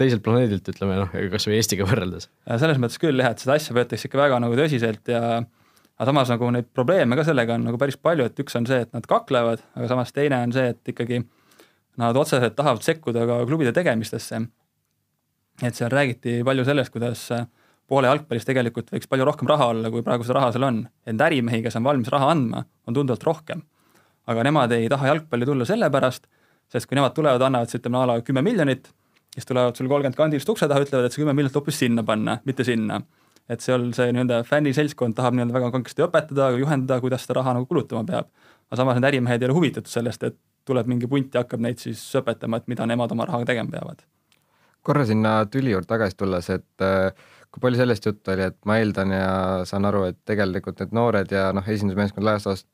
teiselt 0.00 0.22
planeedilt, 0.24 0.68
ütleme 0.72 0.96
noh, 1.02 1.14
kas 1.32 1.46
või 1.48 1.58
Eestiga 1.58 1.84
võrreldes. 1.88 2.30
selles 2.48 2.78
mõttes 2.80 3.00
küll 3.00 3.20
jah, 3.20 3.34
et 3.34 3.42
seda 3.42 3.58
asja 3.58 3.76
võetakse 3.76 4.08
ikka 4.08 4.20
väga 4.22 4.38
nagu 4.40 4.56
tõsiselt 4.56 5.10
ja 5.12 5.22
aga 5.98 6.06
samas 6.06 6.30
nagu 6.30 6.50
neid 6.54 6.68
probleeme 6.74 7.18
ka 7.18 7.26
sellega 7.26 7.56
on 7.58 7.66
nagu 7.66 7.80
päris 7.80 7.98
palju, 7.98 8.28
et 8.28 8.40
üks 8.40 8.54
on 8.58 8.68
see, 8.70 8.84
et 8.86 8.92
nad 8.94 9.06
kaklevad, 9.10 9.64
aga 9.74 9.90
samas 9.90 10.14
teine 10.14 10.38
on 10.46 10.54
see, 10.54 10.70
et 10.72 10.92
ikkagi 10.94 11.20
nad 11.98 12.16
otseselt 12.16 12.54
tahavad 12.58 12.84
sekkuda 12.86 13.26
ka 13.26 13.40
klubide 13.48 13.74
tegemistesse. 13.74 14.40
et 15.62 15.74
seal 15.74 15.90
räägiti 15.90 16.44
palju 16.46 16.64
sellest, 16.64 16.92
kuidas 16.94 17.24
poole 17.88 18.06
jalgpallis 18.06 18.46
tegelikult 18.46 18.92
võiks 18.94 19.10
palju 19.10 19.26
rohkem 19.26 19.48
raha 19.50 19.72
olla, 19.72 19.90
kui 19.90 20.04
praegu 20.06 20.26
seda 20.26 20.38
raha 20.38 20.52
seal 20.54 20.68
on. 20.68 20.84
et 21.06 21.26
ärimehi, 21.28 21.62
kes 21.64 21.76
on 21.80 21.88
valmis 21.88 22.12
raha 22.14 22.30
andma, 22.30 22.64
on 22.86 22.94
tunduvalt 22.94 23.26
rohkem. 23.26 23.64
aga 24.28 24.44
nemad 24.46 24.72
ei 24.76 24.88
taha 24.92 25.14
jalgpalli 25.14 25.48
tulla 25.48 25.66
sellepärast, 25.66 26.28
sest 26.72 26.88
kui 26.88 26.98
nemad 26.98 27.14
tulevad, 27.16 27.42
annavad 27.44 27.70
siis 27.70 27.80
ütleme 27.80 28.00
a 28.00 28.06
la 28.10 28.18
kümme 28.24 28.42
miljonit, 28.44 28.90
siis 29.34 29.46
tulevad 29.48 29.76
sul 29.78 29.88
kolmkümmend 29.88 30.18
kandilist 30.18 30.50
ukse 30.52 30.68
taha, 30.68 30.84
ütlevad, 30.84 31.08
et 31.08 31.14
see 31.14 31.22
kümme 31.22 31.34
miljonit 31.36 31.56
hoopis 31.56 31.80
sinna 31.84 32.04
panna, 32.04 32.38
mitte 32.48 32.66
sinna. 32.68 33.00
et 33.48 33.64
seal 33.64 33.86
see 33.96 34.12
nii-öelda 34.12 34.42
fänniseltskond 34.44 35.16
tahab 35.16 35.32
nii-öelda 35.32 35.54
väga 35.54 35.70
kangesti 35.72 36.04
õpetada, 36.04 36.50
juhendada, 36.60 37.00
kuidas 37.00 37.22
seda 37.24 37.38
raha 37.38 37.54
nagu 37.56 37.64
kulutama 37.70 38.04
peab. 38.04 38.28
aga 38.68 38.76
samas 38.76 38.98
need 38.98 39.08
ärimehed 39.08 39.42
ei 39.42 39.48
ole 39.48 39.56
huvitatud 39.56 39.88
sellest, 39.88 40.22
et 40.28 40.36
tuleb 40.68 40.90
mingi 40.90 41.08
punt 41.08 41.32
ja 41.34 41.44
hakkab 41.46 41.64
neid 41.64 41.80
siis 41.80 42.02
õpetama, 42.20 42.60
et 42.60 42.68
mida 42.68 42.86
nemad 42.86 43.12
oma 43.16 43.24
rahaga 43.24 43.48
tegema 43.48 43.72
peavad. 43.72 44.04
korra 44.82 45.04
sinna 45.08 45.32
tüli 45.52 45.72
juurde 45.72 45.88
tagasi 45.88 46.16
tulles, 46.16 46.50
et 46.50 46.84
äh, 46.84 47.12
kui 47.50 47.64
palju 47.64 47.80
sellest 47.80 48.04
juttu 48.06 48.34
oli, 48.34 48.50
et 48.52 48.58
ma 48.68 48.76
eeldan 48.82 49.12
ja 49.16 49.30
saan 49.68 49.88
aru, 49.88 50.04
et 50.12 50.18
tegelikult 50.28 50.80
need 50.82 50.92
noored 50.96 51.32
ja 51.32 51.48
noh, 51.56 51.64
esindusmeeskond 51.76 52.28
laias 52.28 52.46
laastus 52.46 52.68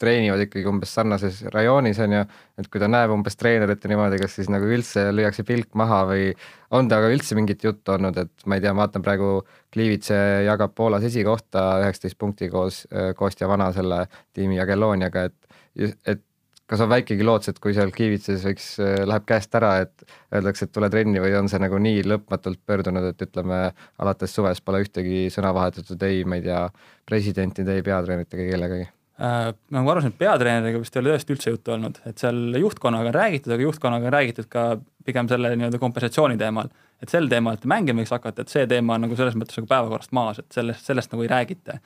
treenivad 0.00 0.40
ikkagi 0.46 0.68
umbes 0.70 0.94
sarnases 0.96 1.42
rajoonis, 1.52 2.00
on 2.04 2.16
ju, 2.16 2.22
et 2.60 2.70
kui 2.72 2.82
ta 2.82 2.88
näeb 2.90 3.12
umbes 3.14 3.36
treenerit 3.40 3.84
ja 3.84 3.92
niimoodi, 3.92 4.20
kas 4.22 4.38
siis 4.38 4.48
nagu 4.52 4.68
üldse 4.68 5.08
lüüakse 5.14 5.44
pilk 5.48 5.76
maha 5.78 6.02
või 6.10 6.30
on 6.76 6.88
temaga 6.90 7.10
üldse 7.12 7.36
mingit 7.38 7.64
juttu 7.66 7.96
olnud, 7.96 8.16
et 8.22 8.46
ma 8.46 8.56
ei 8.56 8.64
tea, 8.64 8.72
ma 8.74 8.86
vaatan 8.86 9.04
praegu 9.04 9.34
Kliivitse 9.74 10.16
jagab 10.46 10.74
Poolas 10.74 11.04
esikohta 11.06 11.66
üheksateist 11.84 12.18
punkti 12.18 12.48
koos 12.50 12.82
Kostja 13.16 13.48
Vana 13.50 13.70
selle 13.76 14.06
tiimi 14.34 14.58
Jagellooniaga, 14.58 15.28
et, 15.30 15.94
et 16.08 16.24
kas 16.70 16.84
on 16.84 16.90
väikegi 16.90 17.26
lootus, 17.26 17.50
et 17.50 17.58
kui 17.62 17.74
seal 17.74 17.90
Kiivitses 17.94 18.44
võiks, 18.46 18.68
läheb 18.80 19.26
käest 19.26 19.54
ära, 19.58 19.72
et 19.84 20.04
öeldakse, 20.34 20.68
et 20.68 20.74
tule 20.74 20.90
trenni 20.92 21.22
või 21.22 21.34
on 21.38 21.50
see 21.50 21.60
nagu 21.62 21.80
nii 21.82 22.04
lõpmatult 22.06 22.62
pöördunud, 22.66 23.10
et 23.10 23.26
ütleme, 23.26 23.58
alates 23.98 24.36
suvest 24.36 24.64
pole 24.64 24.84
ühtegi 24.86 25.26
sõna 25.34 25.52
vahetatud 25.56 26.08
ei, 26.08 26.22
ma 26.24 26.38
ei 26.38 26.46
tea, 26.46 26.62
presidentide, 27.10 27.78
ei 27.78 27.86
peatreeneritega, 27.86 28.48
kellegagi 28.54 28.88
äh,. 29.20 29.50
nagu 29.76 29.92
aru 29.92 30.04
saan, 30.04 30.14
peatreeneriga 30.18 30.80
vist 30.82 30.96
ei 30.96 31.02
ole 31.02 31.14
tõesti 31.14 31.36
üldse 31.36 31.54
juttu 31.54 31.74
olnud, 31.74 32.00
et 32.08 32.22
seal 32.22 32.56
juhtkonnaga 32.60 33.12
on 33.12 33.16
räägitud, 33.16 33.54
aga 33.54 33.66
juhtkonnaga 33.66 34.08
on 34.10 34.16
räägitud 34.16 34.48
ka 34.52 34.64
pigem 35.06 35.28
selle 35.30 35.52
nii-öelda 35.56 35.80
kompensatsiooni 35.82 36.38
teemal. 36.40 36.70
et 37.02 37.08
sel 37.08 37.28
teemal, 37.32 37.56
et 37.56 37.64
mängima 37.64 38.02
võiks 38.02 38.12
hakata, 38.12 38.44
et 38.44 38.52
see 38.52 38.66
teema 38.68 38.96
on 38.98 39.06
nagu 39.06 39.16
selles 39.16 39.36
mõttes 39.38 39.56
nagu 39.56 39.70
päevakorrast 39.70 40.12
maas, 40.16 40.42
et 40.42 40.52
sellest, 40.52 40.84
sellest 40.84 41.12
nagu 41.14 41.24
ei 41.24 41.32
räägita. 41.32 41.78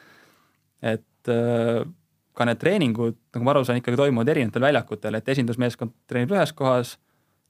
et 0.82 1.32
äh, 1.32 1.84
ka 2.34 2.46
need 2.48 2.60
treeningud, 2.60 3.16
nagu 3.34 3.46
ma 3.46 3.54
aru 3.54 3.64
saan, 3.66 3.78
ikkagi 3.78 3.98
toimuvad 3.98 4.30
erinevatel 4.32 4.66
väljakutel, 4.66 5.18
et 5.18 5.28
esindusmeeskond 5.34 5.94
treenib 6.10 6.34
ühes 6.34 6.52
kohas, 6.56 6.96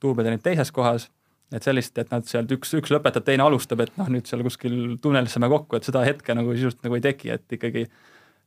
duubel 0.02 0.26
treenib 0.26 0.44
teises 0.44 0.72
kohas, 0.74 1.08
et 1.54 1.64
sellist, 1.64 1.96
et 2.00 2.10
nad 2.12 2.26
sealt 2.28 2.52
üks, 2.52 2.74
üks 2.76 2.92
lõpetab, 2.92 3.24
teine 3.24 3.46
alustab, 3.46 3.84
et 3.84 3.94
noh, 4.00 4.10
nüüd 4.12 4.28
seal 4.28 4.42
kuskil 4.44 4.98
tunnelis 5.02 5.36
saame 5.36 5.48
kokku, 5.52 5.78
et 5.78 5.88
seda 5.88 6.04
hetke 6.04 6.36
nagu 6.36 6.52
sisuliselt 6.52 6.84
nagu 6.86 6.98
ei 6.98 7.04
teki, 7.04 7.32
et 7.36 7.56
ikkagi 7.56 7.86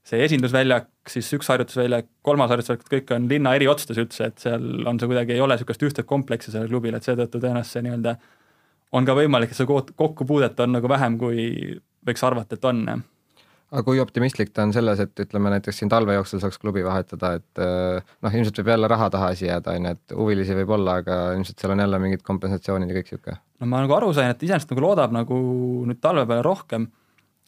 see 0.08 0.24
esindusväljak, 0.24 0.88
siis 1.12 1.30
üks 1.36 1.50
harjutusväljak, 1.52 2.08
kolmas 2.26 2.52
harjutusväljak, 2.54 2.88
kõik 2.94 3.12
on 3.16 3.28
linna 3.32 3.54
eri 3.58 3.68
otstes 3.68 4.00
üldse, 4.00 4.32
et 4.32 4.40
seal 4.44 4.88
on 4.88 5.00
see 5.00 5.10
kuidagi, 5.10 5.36
ei 5.36 5.44
ole 5.44 5.58
niisugust 5.58 5.84
ühtset 5.84 6.08
kompleksi 6.08 6.54
sellel 6.54 6.72
klubil, 6.72 6.96
et 6.96 7.08
seetõttu 7.08 7.42
tõenäoliselt 7.44 7.76
see 7.76 7.86
nii-öelda 7.88 8.16
on 8.96 9.08
ka 9.08 9.18
võimalik, 9.18 9.52
et 9.52 9.60
see 9.60 9.68
kokkupuudet 9.68 10.60
on 10.64 10.78
nagu 10.78 10.90
vähem, 10.92 11.20
kui 11.20 11.46
võiks 12.08 12.24
arvata, 12.24 12.56
et 12.56 12.68
on, 12.70 12.86
aga 13.68 13.84
kui 13.84 14.00
optimistlik 14.00 14.54
ta 14.56 14.64
on 14.64 14.72
selles, 14.76 15.02
et 15.04 15.24
ütleme 15.26 15.52
näiteks 15.52 15.82
siin 15.82 15.92
talve 15.92 16.16
jooksul 16.16 16.40
saaks 16.44 16.60
klubi 16.62 16.86
vahetada, 16.86 17.34
et 17.42 17.64
eh, 17.64 18.14
noh, 18.24 18.38
ilmselt 18.40 18.62
võib 18.62 18.72
jälle 18.72 18.90
raha 18.92 19.10
taha 19.14 19.32
asi 19.36 19.50
jääda, 19.50 19.76
on 19.76 19.90
ju, 19.90 19.98
et 19.98 20.16
huvilisi 20.22 20.56
võib 20.62 20.72
olla, 20.78 21.00
aga 21.04 21.18
ilmselt 21.36 21.60
seal 21.60 21.76
on 21.76 21.84
jälle 21.84 22.00
mingid 22.04 22.24
kompensatsioonid 22.28 22.94
ja 22.94 23.00
kõik 23.00 23.12
niisugune. 23.12 23.42
no 23.60 23.70
ma 23.74 23.84
nagu 23.84 23.98
aru 23.98 24.14
sain, 24.16 24.32
et 24.32 24.48
iseenesest 24.48 24.72
nagu 24.72 24.86
loodab 24.86 25.16
nagu 25.16 25.42
nüüd 25.90 26.00
talve 26.04 26.24
peale 26.30 26.46
rohkem, 26.48 26.88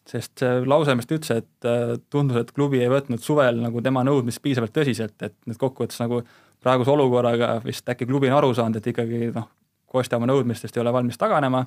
sest 0.10 0.42
see 0.42 0.62
lause, 0.66 0.96
mis 0.98 1.08
ta 1.08 1.18
ütles, 1.18 1.44
et 1.44 1.70
eh, 1.70 1.96
tundus, 2.10 2.40
et 2.42 2.54
klubi 2.56 2.82
ei 2.82 2.90
võtnud 2.92 3.22
suvel 3.24 3.62
nagu 3.62 3.82
tema 3.86 4.04
nõudmist 4.08 4.42
piisavalt 4.44 4.74
tõsiselt, 4.76 5.18
et 5.26 5.36
nüüd 5.50 5.60
kokkuvõttes 5.62 6.02
nagu 6.02 6.24
praeguse 6.64 6.92
olukorraga 6.92 7.58
vist 7.66 7.90
äkki 7.90 8.08
klubi 8.10 8.32
on 8.32 8.40
aru 8.40 8.54
saanud, 8.58 8.80
et 8.80 8.92
ikkagi 8.94 9.30
noh, 9.36 9.50
Kostja 9.90 10.20
oma 10.20 10.28
nõudmistest 10.30 10.76
ei 10.78 10.84
ole 10.84 10.92
valmis 10.94 11.18
taganema 11.18 11.64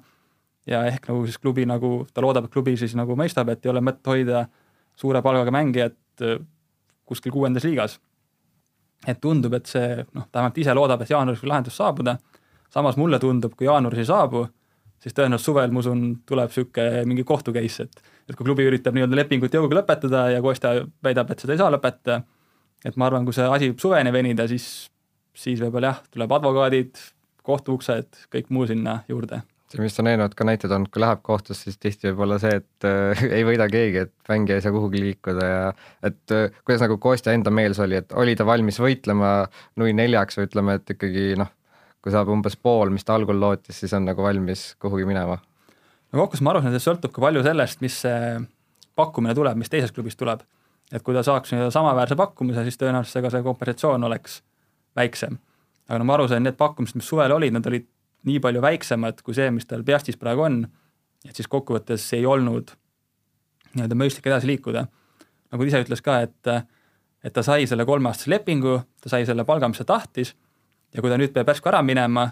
ja 0.70 0.84
ehk 0.86 1.08
nagu 1.10 1.24
siis 1.26 1.40
klubi 1.42 1.64
nagu, 1.66 2.04
ta 2.14 2.22
loodab, 2.22 2.46
et 2.46 2.54
klubi 2.54 2.76
siis 2.78 2.94
nagu 2.94 3.16
mõistab, 3.18 3.50
et 3.50 3.66
ei 3.66 3.72
ole 3.72 3.82
mõtet 3.82 4.06
hoida 4.06 4.44
suure 4.98 5.22
palgaga 5.24 5.50
mängijat 5.54 6.22
äh, 6.22 6.38
kuskil 7.08 7.34
kuuendas 7.34 7.66
liigas. 7.66 7.98
et 9.06 9.18
tundub, 9.20 9.50
et 9.58 9.66
see 9.66 10.04
noh, 10.14 10.28
vähemalt 10.30 10.58
ise 10.62 10.74
loodab, 10.78 11.00
et 11.02 11.10
jaanuaris 11.10 11.40
võib 11.42 11.50
lahendus 11.50 11.74
saabuda, 11.74 12.12
samas 12.70 12.94
mulle 12.96 13.18
tundub, 13.18 13.56
kui 13.58 13.66
jaanuaris 13.66 14.04
ei 14.04 14.06
saabu, 14.06 14.44
siis 15.02 15.16
tõenäoliselt 15.16 15.48
suvel, 15.48 15.72
ma 15.74 15.82
usun, 15.82 16.04
tuleb 16.26 16.52
niisugune 16.52 17.02
mingi 17.10 17.24
kohtu 17.26 17.50
case, 17.56 17.88
et 17.88 18.11
et 18.28 18.36
kui 18.36 18.46
klubi 18.46 18.66
üritab 18.68 18.96
nii-öelda 18.96 19.18
lepingut 19.18 19.54
jõuga 19.54 19.80
lõpetada 19.80 20.26
ja 20.34 20.42
Kostja 20.44 20.74
väidab, 21.04 21.32
et 21.32 21.44
seda 21.44 21.56
ei 21.56 21.62
saa 21.62 21.72
lõpetada, 21.74 22.22
et 22.84 22.98
ma 22.98 23.08
arvan, 23.08 23.26
kui 23.28 23.36
see 23.36 23.46
asi 23.48 23.70
võib 23.70 23.82
suveni 23.82 24.12
venida, 24.14 24.48
siis, 24.50 24.68
siis 25.34 25.62
võib-olla 25.62 25.94
jah, 25.94 26.04
tuleb 26.12 26.36
advokaadid, 26.38 27.00
kohtuuksed, 27.42 28.26
kõik 28.32 28.52
muu 28.54 28.68
sinna 28.70 29.00
juurde 29.10 29.42
mis 29.80 29.94
on 30.00 30.08
eelnevalt 30.10 30.34
ka 30.36 30.44
näited 30.44 30.72
olnud, 30.74 30.90
kui 30.92 31.00
läheb 31.00 31.22
kohtusse, 31.24 31.70
siis 31.70 31.78
tihti 31.80 32.10
võib 32.10 32.26
olla 32.26 32.38
see, 32.42 32.58
et 32.60 32.86
äh, 32.88 33.22
ei 33.38 33.44
võida 33.46 33.68
keegi, 33.72 34.02
et 34.06 34.12
mängija 34.28 34.58
ei 34.58 34.64
saa 34.64 34.74
kuhugi 34.74 35.00
liikuda 35.00 35.46
ja 35.48 35.62
et 36.04 36.34
äh, 36.34 36.58
kuidas 36.66 36.84
nagu 36.84 36.98
Kostja 37.00 37.32
enda 37.36 37.52
meels 37.54 37.80
oli, 37.82 37.96
et 38.02 38.12
oli 38.18 38.36
ta 38.36 38.46
valmis 38.48 38.80
võitlema 38.82 39.32
nui 39.80 39.94
neljaks 39.96 40.38
või 40.38 40.48
ütleme, 40.50 40.76
et 40.76 40.92
ikkagi 40.96 41.30
noh, 41.40 41.48
kui 42.02 42.12
saab 42.12 42.32
umbes 42.34 42.58
pool, 42.58 42.92
mis 42.92 43.06
ta 43.06 43.16
algul 43.16 43.38
lootis, 43.40 43.78
siis 43.80 43.94
on 43.96 44.04
nagu 44.08 44.24
valmis 44.24 44.72
kuhugi 44.82 45.08
minema? 45.08 45.38
No 46.12 46.20
kokkuvõttes 46.20 46.44
ma 46.44 46.52
arvan, 46.52 46.68
et 46.68 46.76
see 46.78 46.90
sõltub 46.90 47.12
ka 47.14 47.24
palju 47.24 47.44
sellest, 47.46 47.80
mis 47.84 48.02
see 48.04 48.42
pakkumine 48.98 49.34
tuleb, 49.36 49.56
mis 49.60 49.72
teisest 49.72 49.94
klubist 49.96 50.20
tuleb. 50.20 50.44
et 50.92 51.00
kui 51.02 51.14
ta 51.16 51.22
saaks 51.24 51.54
nii-öelda 51.54 51.72
samaväärse 51.72 52.16
pakkumise, 52.20 52.66
siis 52.66 52.76
tõenäoliselt 52.76 53.22
ega 53.22 53.30
see 53.32 53.44
kompensatsioon 53.46 54.04
oleks 54.04 54.42
väiksem. 54.96 55.38
aga 55.88 55.98
no 55.98 56.04
ma 56.04 56.14
aru 56.18 56.28
sain, 56.28 56.44
need 56.44 56.58
pakkumised, 56.60 56.96
mis 57.00 57.08
suvel 57.08 57.32
olid, 57.32 57.52
need 57.52 57.66
olid 57.66 57.88
nii 58.28 58.40
palju 58.40 58.62
väiksemad 58.62 59.22
kui 59.24 59.34
see, 59.34 59.50
mis 59.50 59.66
tal 59.66 59.84
Piastis 59.84 60.20
praegu 60.20 60.44
on, 60.46 60.62
et 61.28 61.36
siis 61.36 61.48
kokkuvõttes 61.48 62.04
ei 62.18 62.26
olnud 62.26 62.74
nii-öelda 63.72 63.96
mõistlik 63.96 64.28
edasi 64.28 64.50
liikuda. 64.50 64.86
nagu 65.52 65.64
ta 65.64 65.68
ise 65.68 65.82
ütles 65.84 66.04
ka, 66.04 66.20
et, 66.20 66.68
et 67.24 67.32
ta 67.32 67.42
sai 67.42 67.66
selle 67.66 67.84
kolmeaastase 67.88 68.30
lepingu, 68.30 68.82
ta 69.00 69.12
sai 69.12 69.26
selle 69.26 69.44
palga, 69.48 69.68
mis 69.68 69.80
ta 69.80 69.88
tahtis 69.88 70.34
ja 70.92 71.00
kui 71.00 71.10
ta 71.10 71.16
nüüd 71.16 71.32
peab 71.32 71.48
järsku 71.48 71.72
ära 71.72 71.82
minema, 71.82 72.28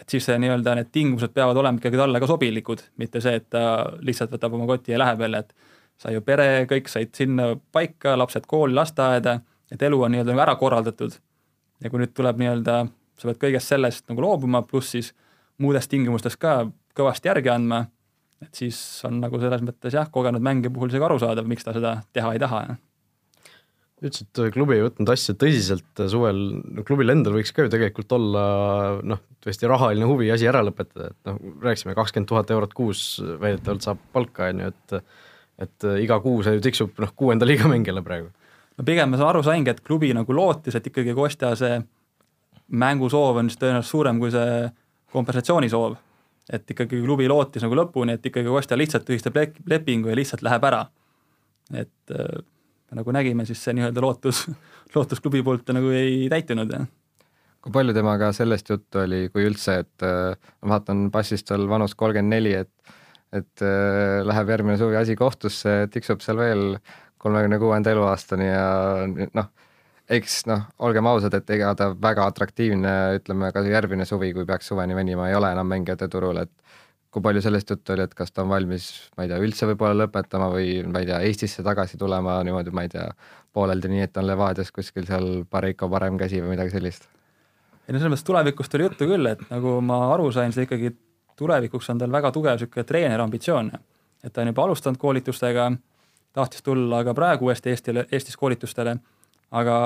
et 0.00 0.08
siis 0.08 0.24
see 0.24 0.38
nii-öelda 0.40 0.74
need 0.78 0.92
tingimused 0.92 1.34
peavad 1.36 1.58
olema 1.60 1.80
ikkagi 1.80 1.98
talle 2.00 2.20
ka 2.20 2.28
sobilikud, 2.30 2.82
mitte 3.00 3.20
see, 3.20 3.36
et 3.40 3.48
ta 3.52 3.64
lihtsalt 4.00 4.32
võtab 4.36 4.56
oma 4.56 4.68
koti 4.70 4.94
ja 4.94 5.00
läheb 5.02 5.20
jälle, 5.26 5.42
et 5.44 5.52
sai 6.00 6.14
ju 6.16 6.22
pere, 6.24 6.64
kõik 6.70 6.88
said 6.88 7.12
sinna 7.16 7.52
paika, 7.72 8.16
lapsed 8.16 8.48
kooli, 8.48 8.74
lasteaeda, 8.76 9.40
et 9.70 9.82
elu 9.82 10.00
on 10.02 10.14
nii-öelda 10.14 10.32
nagu 10.32 10.46
ära 10.46 10.56
korraldatud. 10.60 11.18
ja 11.80 11.90
kui 11.90 12.00
nüüd 12.00 12.12
tuleb 12.16 12.40
nii-öelda 12.40 12.82
sa 13.20 13.28
pead 13.28 13.40
kõigest 13.40 13.72
sellest 13.72 14.08
nagu 14.10 14.24
loobuma, 14.24 14.62
pluss 14.66 14.94
siis 14.96 15.12
muudest 15.60 15.90
tingimustest 15.92 16.40
ka 16.40 16.62
kõvasti 16.96 17.28
järgi 17.28 17.52
andma, 17.52 17.84
et 18.40 18.54
siis 18.56 18.78
on 19.08 19.20
nagu 19.20 19.40
selles 19.40 19.62
mõttes 19.64 19.94
jah, 19.94 20.08
kogenud 20.12 20.42
mängija 20.44 20.72
puhul 20.72 20.92
isegi 20.92 21.04
arusaadav, 21.04 21.48
miks 21.48 21.66
ta 21.66 21.74
seda 21.76 21.98
teha 22.16 22.32
ei 22.34 22.40
taha. 22.40 22.62
Ütles, 24.00 24.24
et 24.24 24.40
klubi 24.54 24.78
ei 24.78 24.84
võtnud 24.84 25.12
asja 25.12 25.34
tõsiselt 25.38 26.02
suvel, 26.12 26.38
no 26.64 26.84
klubil 26.86 27.12
endal 27.12 27.36
võiks 27.36 27.52
ka 27.54 27.66
ju 27.66 27.72
tegelikult 27.72 28.12
olla 28.16 28.44
noh, 29.06 29.20
tõesti 29.44 29.68
rahaline 29.68 30.08
huvi 30.08 30.30
asi 30.32 30.48
ära 30.48 30.62
lõpetada, 30.64 31.10
et 31.12 31.28
noh, 31.28 31.40
rääkisime 31.64 31.96
kakskümmend 31.98 32.30
tuhat 32.30 32.52
eurot 32.54 32.76
kuus 32.76 33.04
väidetavalt 33.20 33.84
saab 33.84 34.02
palka, 34.14 34.50
on 34.50 34.64
ju, 34.64 34.72
et 34.74 35.02
et 35.60 35.84
iga 36.00 36.16
kuu 36.24 36.38
see 36.40 36.56
ju 36.56 36.62
tiksub 36.64 37.00
noh, 37.02 37.10
kuuenda 37.16 37.44
liiga 37.44 37.68
mängijale 37.68 38.00
praegu. 38.04 38.30
no 38.78 38.84
pigem 38.88 39.10
ma 39.12 39.18
aru 39.28 39.42
saingi, 39.44 39.72
et 39.74 39.82
klubi 39.84 40.12
nagu 40.16 40.32
lootis, 40.32 40.76
et 40.76 40.86
ikkagi 40.88 41.12
Kostja 41.14 41.52
see 41.60 41.82
mängusoov 42.70 43.42
on 43.42 43.50
siis 43.50 43.60
tõenäoliselt 43.60 43.90
suurem 43.90 44.22
kui 44.22 44.32
see 44.32 44.70
kompensatsioonisoov. 45.12 45.98
et 46.50 46.72
ikkagi 46.72 47.02
klubi 47.04 47.28
lootis 47.28 47.62
nagu 47.62 47.76
lõpuni, 47.76 48.16
et 48.16 48.26
ikkagi 48.26 48.48
Kostja 48.48 48.78
lihtsalt 48.80 49.04
tühistab 49.04 49.36
lepingu 49.68 50.08
ja 50.08 50.16
lihtsalt 50.16 50.42
läheb 50.46 50.64
ära. 50.64 50.86
et 51.74 52.16
äh, 52.16 52.40
nagu 52.96 53.12
nägime, 53.14 53.46
siis 53.48 53.62
see 53.64 53.76
nii-öelda 53.76 54.02
lootus, 54.02 54.46
lootus 54.94 55.22
klubi 55.22 55.42
poolt 55.46 55.70
nagu 55.76 55.92
ei 55.94 56.26
täitunud, 56.32 56.74
kui 57.60 57.74
palju 57.74 57.94
temaga 57.96 58.30
sellest 58.32 58.72
juttu 58.72 59.02
oli, 59.02 59.26
kui 59.32 59.44
üldse, 59.48 59.80
et 59.84 60.06
äh, 60.06 60.50
ma 60.64 60.76
vaatan 60.76 61.08
passist 61.12 61.48
tal 61.50 61.68
vanus 61.68 61.94
kolmkümmend 61.98 62.36
neli, 62.36 62.56
et 62.64 62.96
et 63.30 63.62
äh, 63.62 64.20
läheb 64.26 64.48
järgmine 64.50 64.74
suvi 64.78 64.96
asi 64.98 65.14
kohtusse, 65.16 65.84
tiksub 65.94 66.22
seal 66.24 66.40
veel 66.40 66.64
kolmekümne 67.20 67.60
kuuenda 67.62 67.92
eluaastani 67.92 68.48
ja 68.48 68.64
noh, 69.36 69.50
eks 70.10 70.40
noh, 70.50 70.64
olgem 70.82 71.06
ausad, 71.06 71.36
et 71.38 71.52
ega 71.54 71.70
ta 71.78 71.92
väga 71.94 72.26
atraktiivne, 72.32 72.94
ütleme 73.20 73.52
ka 73.54 73.62
järgmine 73.62 74.06
suvi, 74.08 74.32
kui 74.34 74.48
peaks 74.48 74.72
suveni 74.72 74.96
venima, 74.98 75.28
ei 75.28 75.36
ole 75.38 75.52
enam 75.54 75.70
mängijate 75.70 76.08
turul, 76.10 76.42
et 76.42 76.50
kui 77.10 77.22
palju 77.22 77.42
sellest 77.42 77.70
juttu 77.70 77.94
oli, 77.94 78.04
et 78.06 78.14
kas 78.14 78.32
ta 78.32 78.44
on 78.44 78.52
valmis, 78.52 78.86
ma 79.16 79.26
ei 79.26 79.30
tea, 79.32 79.38
üldse 79.42 79.66
võib-olla 79.70 80.04
lõpetama 80.04 80.50
või 80.52 80.80
ma 80.86 81.02
ei 81.02 81.08
tea, 81.08 81.20
Eestisse 81.26 81.64
tagasi 81.66 81.98
tulema 81.98 82.38
niimoodi, 82.46 82.70
ma 82.74 82.84
ei 82.86 82.92
tea, 82.92 83.08
pooleldi 83.52 83.90
nii, 83.90 84.04
et 84.06 84.20
on 84.20 84.28
Levadias 84.28 84.70
kuskil 84.74 85.08
seal 85.08 85.44
Pareiko 85.50 85.88
parem 85.90 86.18
käsi 86.20 86.42
või 86.42 86.54
midagi 86.54 86.76
sellist? 86.76 87.08
ei 87.88 87.94
no 87.94 87.98
selles 87.98 88.12
mõttes 88.12 88.26
tulevikust 88.28 88.74
oli 88.78 88.86
juttu 88.86 89.08
küll, 89.10 89.26
et 89.26 89.40
nagu 89.50 89.80
ma 89.82 90.04
aru 90.14 90.28
sain, 90.30 90.52
see 90.54 90.68
ikkagi 90.68 90.92
tulevikuks 91.40 91.90
on 91.90 91.98
tal 91.98 92.12
väga 92.12 92.30
tugev 92.30 92.58
niisugune 92.58 92.86
treeneri 92.86 93.22
ambitsioon. 93.22 93.72
et 94.22 94.32
ta 94.32 94.44
on 94.44 94.52
juba 94.52 94.62
alustanud 94.68 95.00
koolitustega, 95.00 95.70
tahtis 96.32 96.62
tulla 96.62 97.02
ka 97.04 97.14
praegu 97.14 97.48
uuesti 97.48 97.74
Eestile, 97.74 98.06
Eestis 98.12 98.36
koolitustele 98.36 98.98
aga 99.50 99.76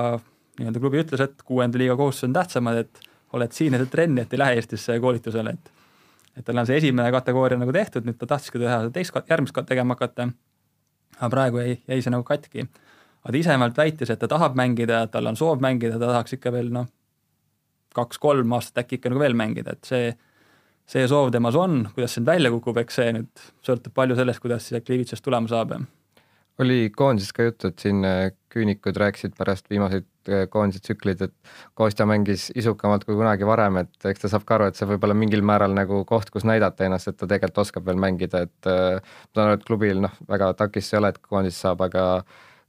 nii-öelda 0.58 0.80
klubi 0.80 1.00
ütles, 1.02 1.22
et 1.24 1.42
kuuenda 1.46 1.80
liiga 1.80 1.96
kohustused 1.98 2.30
on 2.30 2.36
tähtsamad, 2.36 2.84
et 2.84 3.10
oled 3.34 3.54
siin 3.56 3.74
teed 3.76 3.90
trenni, 3.90 4.22
et 4.22 4.34
ei 4.34 4.40
lähe 4.40 4.58
Eestisse 4.60 4.98
koolitusele, 5.02 5.56
et 5.56 5.72
et 6.36 6.44
tal 6.44 6.58
on 6.58 6.66
see 6.66 6.78
esimene 6.80 7.12
kategooria 7.14 7.58
nagu 7.60 7.72
tehtud, 7.74 8.06
nüüd 8.06 8.18
ta 8.18 8.28
tahtski 8.34 8.60
teha 8.62 8.80
teist, 8.94 9.14
järgmist 9.30 9.58
tegema 9.68 9.94
hakata. 9.94 10.28
aga 11.20 11.30
praegu 11.30 11.62
jäi, 11.62 11.78
jäi 11.88 12.02
see 12.02 12.10
nagu 12.10 12.26
katki. 12.26 12.66
aga 13.22 13.32
ta 13.32 13.38
ise 13.38 13.48
vähemalt 13.48 13.76
väitis, 13.76 14.10
et 14.10 14.18
ta 14.18 14.28
tahab 14.28 14.54
mängida, 14.58 15.06
tal 15.06 15.26
on 15.26 15.36
soov 15.36 15.60
mängida, 15.60 15.98
ta 15.98 16.06
tahaks 16.10 16.32
ikka 16.38 16.52
veel 16.52 16.70
noh, 16.72 16.86
kaks-kolm 17.94 18.52
aastat 18.52 18.84
äkki 18.84 18.98
ikka 18.98 19.12
nagu 19.12 19.20
veel 19.22 19.34
mängida, 19.38 19.72
et 19.72 19.84
see, 19.84 20.14
see 20.86 21.06
soov 21.08 21.30
temas 21.32 21.54
on, 21.54 21.84
kuidas 21.94 22.14
see 22.14 22.24
nüüd 22.24 22.32
välja 22.32 22.50
kukub, 22.50 22.80
eks 22.82 23.00
see 23.00 23.12
nüüd 23.18 23.44
sõltub 23.62 23.94
palju 23.94 24.18
sellest, 24.18 24.42
kuidas 24.42 24.66
siis 24.68 24.82
Klivitsast 24.84 25.24
tulema 25.24 25.48
saab 25.48 25.78
oli 26.58 26.90
koondises 26.96 27.32
ka 27.34 27.48
juttu, 27.48 27.68
et 27.70 27.82
siin 27.82 28.04
äh, 28.06 28.28
küünikud 28.52 28.96
rääkisid 29.00 29.34
pärast 29.38 29.66
viimaseid 29.70 30.06
äh, 30.30 30.44
koondise 30.50 30.82
tsükleid, 30.84 31.22
et 31.26 31.34
Kostja 31.74 32.06
mängis 32.06 32.50
isukamalt 32.54 33.04
kui 33.04 33.16
kunagi 33.18 33.46
varem, 33.46 33.80
et 33.82 34.08
eks 34.10 34.24
ta 34.24 34.30
saab 34.30 34.46
ka 34.46 34.58
aru, 34.58 34.68
et 34.70 34.78
see 34.78 34.88
võib 34.88 35.06
olla 35.06 35.16
mingil 35.18 35.42
määral 35.46 35.74
nagu 35.74 36.04
koht, 36.08 36.30
kus 36.34 36.46
näidata 36.46 36.86
ennast, 36.86 37.10
et 37.10 37.18
ta 37.18 37.26
tegelikult 37.30 37.64
oskab 37.64 37.86
veel 37.88 37.98
mängida, 38.00 38.44
et 38.46 38.70
äh, 38.70 39.00
ma 39.02 39.40
saan 39.40 39.48
aru, 39.48 39.58
et 39.58 39.68
klubil 39.68 40.02
noh, 40.06 40.14
väga 40.30 40.52
takist 40.60 40.94
ei 40.94 41.00
ole, 41.00 41.10
et 41.14 41.22
koondis 41.26 41.58
saab, 41.66 41.82
aga 41.88 42.06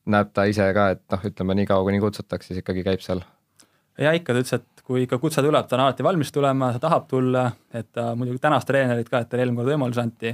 näeb 0.10 0.34
ta 0.34 0.48
ise 0.50 0.72
ka, 0.78 0.90
et 0.98 1.04
noh, 1.14 1.30
ütleme 1.30 1.60
nii 1.62 1.70
kaua, 1.70 1.86
kuni 1.86 2.02
kutsutakse, 2.02 2.52
siis 2.52 2.64
ikkagi 2.64 2.86
käib 2.88 3.06
seal. 3.06 3.22
ja 4.02 4.16
ikka 4.18 4.34
ta 4.34 4.42
ütles, 4.42 4.58
et 4.58 4.86
kui 4.86 5.06
ikka 5.06 5.22
kutse 5.22 5.46
tuleb, 5.46 5.70
ta 5.70 5.78
on 5.78 5.86
alati 5.86 6.06
valmis 6.06 6.34
tulema, 6.34 6.74
ta 6.74 6.82
tahab 6.90 7.08
tulla, 7.10 7.48
et 7.74 7.92
ta 7.94 8.12
muidugi 8.18 8.42
tänas 8.42 8.66
treenerit 8.66 9.10
ka, 9.10 9.22
et 9.22 9.30
talle 9.30 9.46
eelmine 9.46 9.62
kord 9.62 9.74
võimalus 9.76 10.02
anti 10.02 10.34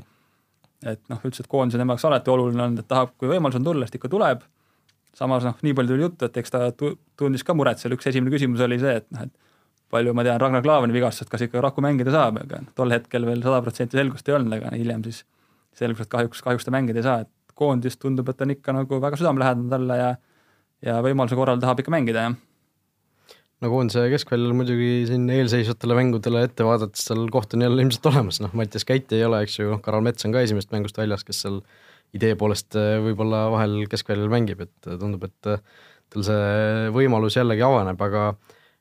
et 0.86 1.02
noh, 1.12 1.20
ütles, 1.22 1.44
et 1.44 1.50
koondise 1.52 1.80
tema 1.80 1.96
jaoks 1.96 2.08
alati 2.10 2.34
oluline 2.34 2.66
olnud, 2.66 2.82
et 2.84 2.90
tahab, 2.90 3.14
kui 3.20 3.30
võimalus 3.30 3.60
on 3.60 3.68
tulla, 3.68 3.86
siis 3.86 3.96
ta 3.96 4.02
ikka 4.02 4.12
tuleb. 4.16 4.44
samas 5.18 5.44
noh, 5.44 5.58
nii 5.62 5.74
palju 5.76 5.92
tuli 5.92 6.06
juttu, 6.06 6.26
et 6.26 6.38
eks 6.40 6.54
ta 6.54 6.60
tundis 7.20 7.44
ka 7.44 7.54
muret, 7.54 7.82
seal. 7.82 7.92
Üks 7.98 8.08
esimene 8.08 8.32
küsimus 8.32 8.62
oli 8.64 8.78
see, 8.80 8.94
et 9.02 9.08
noh, 9.12 9.26
et 9.28 9.34
palju 9.92 10.14
ma 10.16 10.24
tean 10.24 10.40
Ragnar 10.40 10.64
Klavani 10.64 10.96
vigastust, 10.96 11.30
kas 11.30 11.44
ikka 11.44 11.62
Raku 11.62 11.84
mängida 11.84 12.14
saab, 12.16 12.40
aga 12.46 12.62
noh, 12.64 12.72
tol 12.78 12.96
hetkel 12.96 13.28
veel 13.28 13.44
sada 13.44 13.60
protsenti 13.66 14.00
selgust 14.00 14.30
ei 14.30 14.38
olnud, 14.38 14.56
aga 14.56 14.72
hiljem 14.78 15.04
siis 15.04 15.26
selgus, 15.76 16.08
et 16.08 16.12
kahjuks, 16.14 16.44
kahjuks 16.46 16.68
ta 16.68 16.72
mängida 16.72 17.04
ei 17.04 17.08
saa, 17.08 17.26
et 17.26 17.58
koondis 17.60 18.00
tundub, 18.00 18.30
et 18.32 18.46
on 18.46 18.56
ikka 18.56 18.76
nagu 18.78 19.02
väga 19.04 19.20
südamelähedane 19.20 19.74
talle 19.76 20.00
ja 20.00 20.14
ja 20.82 20.96
võimaluse 21.04 21.36
korral 21.38 21.60
tahab 21.62 21.84
ikka 21.84 21.92
mängida, 21.94 22.24
jah 22.30 22.40
no 23.62 23.70
koondise 23.70 24.08
keskväljal 24.12 24.56
muidugi 24.58 24.90
siin 25.10 25.28
eelseisvatele 25.30 25.98
mängudele 26.00 26.46
ette 26.48 26.66
vaadates 26.66 27.06
seal 27.08 27.28
koht 27.34 27.54
on 27.56 27.66
jälle 27.66 27.86
ilmselt 27.86 28.08
olemas, 28.10 28.42
noh 28.42 28.54
Mattias 28.58 28.88
Käiti 28.88 29.20
ei 29.20 29.28
ole, 29.28 29.44
eks 29.46 29.60
ju, 29.60 29.70
noh 29.76 29.84
Karal 29.86 30.04
Mets 30.06 30.26
on 30.26 30.34
ka 30.34 30.42
esimesest 30.46 30.74
mängust 30.74 30.98
väljas, 30.98 31.26
kes 31.28 31.44
seal 31.46 31.62
idee 32.18 32.34
poolest 32.40 32.76
äh, 32.80 32.98
võib-olla 33.06 33.46
vahel 33.54 33.86
keskväljal 33.92 34.32
mängib, 34.34 34.66
et 34.66 34.90
äh, 34.90 34.98
tundub, 35.00 35.28
et 35.30 35.52
äh, 35.52 35.62
tal 36.12 36.26
see 36.28 36.90
võimalus 36.96 37.38
jällegi 37.38 37.64
avaneb, 37.64 38.02
aga 38.04 38.32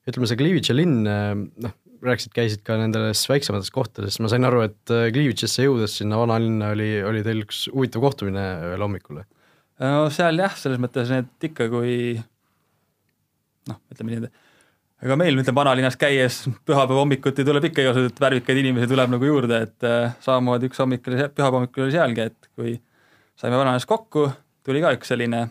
ütleme, 0.08 0.26
see 0.26 0.40
Klivitši 0.40 0.74
linn, 0.74 1.04
noh, 1.04 1.76
rääkisid, 2.02 2.32
käisid 2.34 2.64
ka 2.66 2.78
nendes 2.80 3.22
väiksemates 3.30 3.70
kohtades, 3.74 4.16
ma 4.24 4.30
sain 4.32 4.48
aru, 4.48 4.64
et 4.66 4.94
Klivitšisse 5.14 5.68
jõudes 5.68 6.00
sinna 6.00 6.18
vanalinna 6.18 6.72
oli, 6.74 6.88
oli 7.06 7.22
teil 7.26 7.44
üks 7.44 7.66
huvitav 7.70 8.08
kohtumine 8.08 8.46
veel 8.72 8.86
hommikul? 8.86 9.20
no 9.80 10.08
seal 10.12 10.40
jah, 10.42 10.56
selles 10.58 10.80
mõttes 10.82 11.12
need 11.12 11.50
ikka, 11.52 11.68
kui 11.70 12.16
noh, 13.70 13.78
ütleme 13.92 14.16
niimoodi 14.16 14.32
ega 15.00 15.16
meil 15.16 15.38
ütleme 15.40 15.56
vanalinnas 15.56 15.96
käies 16.00 16.42
pühapäeva 16.68 17.00
hommikuti 17.00 17.44
tuleb 17.46 17.70
ikka 17.70 17.84
igasuguseid 17.84 18.20
värvikaid 18.20 18.60
inimesi 18.60 18.90
tuleb 18.90 19.14
nagu 19.14 19.28
juurde, 19.28 19.62
et 19.66 19.86
äh, 19.88 20.12
samamoodi 20.24 20.68
üks 20.68 20.80
hommik 20.82 21.08
oli, 21.08 21.22
pühapäeva 21.24 21.56
hommikul 21.56 21.86
oli 21.86 21.94
sealgi, 21.94 22.28
et 22.28 22.50
kui 22.56 22.74
saime 23.40 23.56
vanalinnas 23.56 23.88
kokku, 23.88 24.28
tuli 24.66 24.82
ka 24.84 24.92
üks 24.96 25.12
selline 25.12 25.46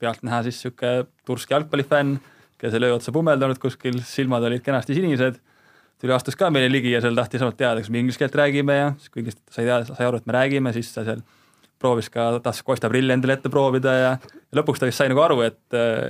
pealtnäha 0.00 0.42
siis 0.46 0.62
niisugune 0.62 1.04
tursk 1.28 1.52
jalgpallifänn, 1.52 2.16
kes 2.60 2.76
oli 2.76 2.88
öö 2.88 2.96
otsa 2.96 3.12
pummeldanud 3.12 3.60
kuskil, 3.60 4.00
silmad 4.04 4.44
olid 4.48 4.64
kenasti 4.64 4.96
sinised, 4.96 5.36
tuli, 6.00 6.14
astus 6.16 6.38
ka 6.40 6.48
meile 6.52 6.72
ligi 6.72 6.94
ja 6.94 7.02
seal 7.04 7.16
tahtis 7.18 7.44
ainult 7.44 7.60
teada, 7.60 7.82
kas 7.82 7.92
me 7.92 8.00
inglise 8.00 8.20
keelt 8.20 8.36
räägime 8.40 8.78
ja 8.78 8.88
siis 8.96 9.12
kuigi 9.12 9.36
sai 9.36 9.66
teada, 9.66 9.84
sai 9.92 10.08
aru, 10.08 10.22
et 10.22 10.28
me 10.28 10.36
räägime, 10.36 10.72
siis 10.76 10.88
ta 10.94 11.04
seal 11.04 11.20
proovis 11.80 12.08
ka, 12.12 12.32
tahtis 12.40 12.64
Costa 12.64 12.88
prille 12.92 13.12
endale 13.16 13.36
ette 13.36 13.52
proovida 13.52 13.96
ja, 13.96 14.12
ja 14.16 14.60
lõpuks 14.60 14.80
ta 14.80 14.88
vist 14.88 15.00
sai 15.00 15.12
nagu 15.12 15.20
aru, 15.24 15.42
et, 15.44 15.60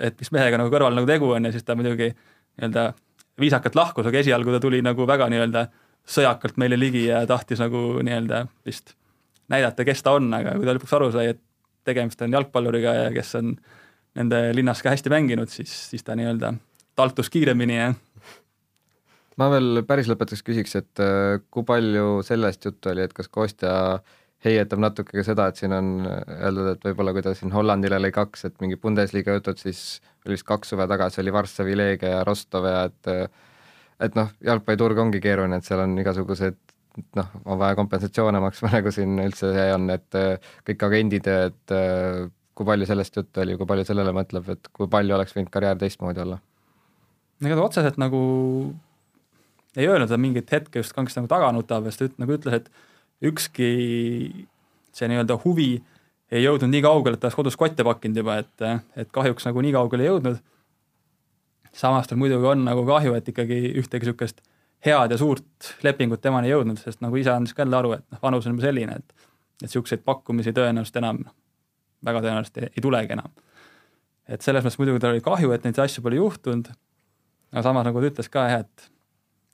et 0.06 0.22
mis 0.22 0.30
mehega 0.34 0.58
nagu 0.58 0.70
kõrval 0.70 0.94
nagu 0.94 1.10
tegu 1.10 1.34
on 1.34 1.50
ja 1.50 1.54
siis 1.54 1.66
ta 1.66 1.74
muidugi 1.78 2.12
nii-öelda 2.60 2.90
viisakalt 3.40 3.76
lahkus, 3.78 4.06
aga 4.06 4.20
esialgu 4.20 4.52
ta 4.54 4.60
tuli 4.62 4.82
nagu 4.84 5.06
väga 5.08 5.28
nii-öelda 5.32 5.66
sõjakalt 6.10 6.58
meile 6.60 6.78
ligi 6.78 7.06
ja 7.06 7.22
tahtis 7.28 7.60
nagu 7.62 8.00
nii-öelda 8.04 8.44
vist 8.66 8.94
näidata, 9.50 9.84
kes 9.86 10.02
ta 10.04 10.14
on, 10.18 10.28
aga 10.36 10.54
kui 10.58 10.68
ta 10.68 10.76
lõpuks 10.76 10.96
aru 10.96 11.10
sai, 11.14 11.32
et 11.34 11.40
tegemist 11.88 12.20
on 12.22 12.36
jalgpalluriga 12.36 12.94
ja 12.96 13.08
kes 13.14 13.34
on 13.40 13.54
nende 14.18 14.42
linnas 14.54 14.82
ka 14.82 14.92
hästi 14.92 15.12
mänginud, 15.12 15.50
siis, 15.52 15.72
siis 15.90 16.04
ta 16.06 16.16
nii-öelda 16.18 16.52
taltus 16.98 17.30
kiiremini 17.32 17.76
ja 17.78 17.90
ma 19.40 19.48
veel 19.52 19.82
päris 19.88 20.10
lõpetuseks 20.10 20.44
küsiks, 20.46 20.76
et 20.76 21.02
äh, 21.02 21.40
kui 21.50 21.64
palju 21.66 22.20
sellest 22.26 22.66
juttu 22.68 22.92
oli, 22.92 23.06
et 23.06 23.14
kas 23.16 23.30
Kostja 23.32 23.72
heietab 24.44 24.80
natuke 24.80 25.18
ka 25.18 25.24
seda, 25.26 25.48
et 25.50 25.60
siin 25.60 25.74
on 25.76 25.90
öeldud, 26.06 26.70
et 26.72 26.88
võib-olla 26.88 27.12
kui 27.16 27.24
ta 27.24 27.34
siin 27.36 27.52
Hollandile 27.52 27.98
lõi 28.00 28.12
kaks, 28.14 28.46
et 28.48 28.56
mingi 28.62 28.78
Bundesliga 28.80 29.36
jutud, 29.36 29.60
siis 29.60 30.00
oli 30.24 30.36
vist 30.38 30.48
kaks 30.48 30.72
suve 30.72 30.86
tagasi 30.88 31.20
oli 31.20 31.34
Varssavi 31.34 31.76
Leegia 31.76 32.16
ja 32.16 32.24
Rostov 32.24 32.68
ja 32.68 32.82
et 32.88 33.12
et 34.00 34.16
noh, 34.16 34.30
jalgpalliturg 34.40 34.98
ongi 35.02 35.20
keeruline, 35.20 35.60
et 35.60 35.66
seal 35.68 35.82
on 35.84 35.92
igasugused 36.00 36.56
noh, 37.18 37.32
on 37.44 37.60
vaja 37.60 37.76
kompensatsioone 37.78 38.40
maksma, 38.42 38.72
nagu 38.78 38.92
siin 38.94 39.18
üldse 39.20 39.52
see 39.54 39.70
on, 39.76 39.88
et 39.92 40.20
kõik 40.68 40.86
agendid, 40.88 41.28
et 41.28 41.74
kui 42.56 42.68
palju 42.68 42.88
sellest 42.88 43.16
juttu 43.16 43.44
oli, 43.44 43.56
kui 43.60 43.68
palju 43.68 43.86
sellele 43.88 44.14
mõtleb, 44.16 44.48
et 44.56 44.70
kui 44.76 44.88
palju 44.90 45.16
oleks 45.16 45.36
võinud 45.36 45.52
karjäär 45.52 45.80
teistmoodi 45.80 46.24
olla? 46.24 46.40
ega 47.40 47.56
ta 47.56 47.64
otseselt 47.64 47.96
nagu 48.00 48.20
ei 49.78 49.86
öelnud, 49.88 50.10
et 50.10 50.20
mingit 50.20 50.50
hetke 50.52 50.82
just 50.82 50.92
kangesti 50.96 51.20
nagu 51.20 51.30
taga 51.30 51.52
nutab, 51.56 51.86
sest 51.88 52.02
ta 52.04 52.24
nagu 52.24 52.34
ütles, 52.36 52.56
et 52.58 52.89
ükski 53.22 53.70
see 54.96 55.08
nii-öelda 55.10 55.38
huvi 55.44 55.72
ei 56.30 56.44
jõudnud 56.44 56.70
nii 56.70 56.82
kaugele, 56.84 57.16
et 57.16 57.22
ta 57.22 57.28
oleks 57.28 57.38
kodus 57.38 57.58
kotte 57.58 57.84
pakkinud 57.86 58.22
juba, 58.22 58.38
et, 58.44 58.86
et 58.96 59.10
kahjuks 59.12 59.48
nagu 59.48 59.62
nii 59.64 59.74
kaugele 59.74 60.06
ei 60.06 60.10
jõudnud. 60.12 60.38
samas 61.72 62.08
tal 62.08 62.18
muidugi 62.18 62.46
on 62.46 62.64
nagu 62.66 62.84
kahju, 62.86 63.14
et 63.14 63.28
ikkagi 63.28 63.58
ühtegi 63.78 64.06
niisugust 64.06 64.40
head 64.86 65.10
ja 65.10 65.18
suurt 65.18 65.74
lepingut 65.82 66.20
temani 66.20 66.48
ei 66.48 66.54
jõudnud, 66.54 66.78
sest 66.80 67.02
nagu 67.04 67.16
ise 67.16 67.30
andis 67.30 67.54
ka 67.54 67.62
jälle 67.62 67.76
aru, 67.76 67.92
et 67.98 68.04
noh, 68.10 68.22
vanus 68.22 68.46
on 68.46 68.54
juba 68.54 68.66
selline, 68.66 68.96
et 68.96 69.28
et 69.60 69.68
niisuguseid 69.68 70.00
pakkumisi 70.04 70.54
tõenäoliselt 70.56 70.96
enam 70.96 71.18
väga 72.04 72.22
tõenäoliselt 72.24 72.62
ei, 72.62 72.70
ei 72.76 72.82
tulegi 72.82 73.12
enam. 73.12 73.32
et 74.30 74.42
selles 74.42 74.64
mõttes 74.64 74.78
muidugi 74.78 75.02
tal 75.02 75.12
oli 75.12 75.24
kahju, 75.24 75.50
et 75.52 75.64
neid 75.66 75.78
asju 75.78 76.02
pole 76.02 76.16
juhtunud, 76.16 76.70
aga 77.52 77.62
samas 77.66 77.84
nagu 77.84 78.00
ta 78.00 78.10
ütles 78.12 78.30
ka 78.30 78.46
jah, 78.48 78.64
et 78.64 78.90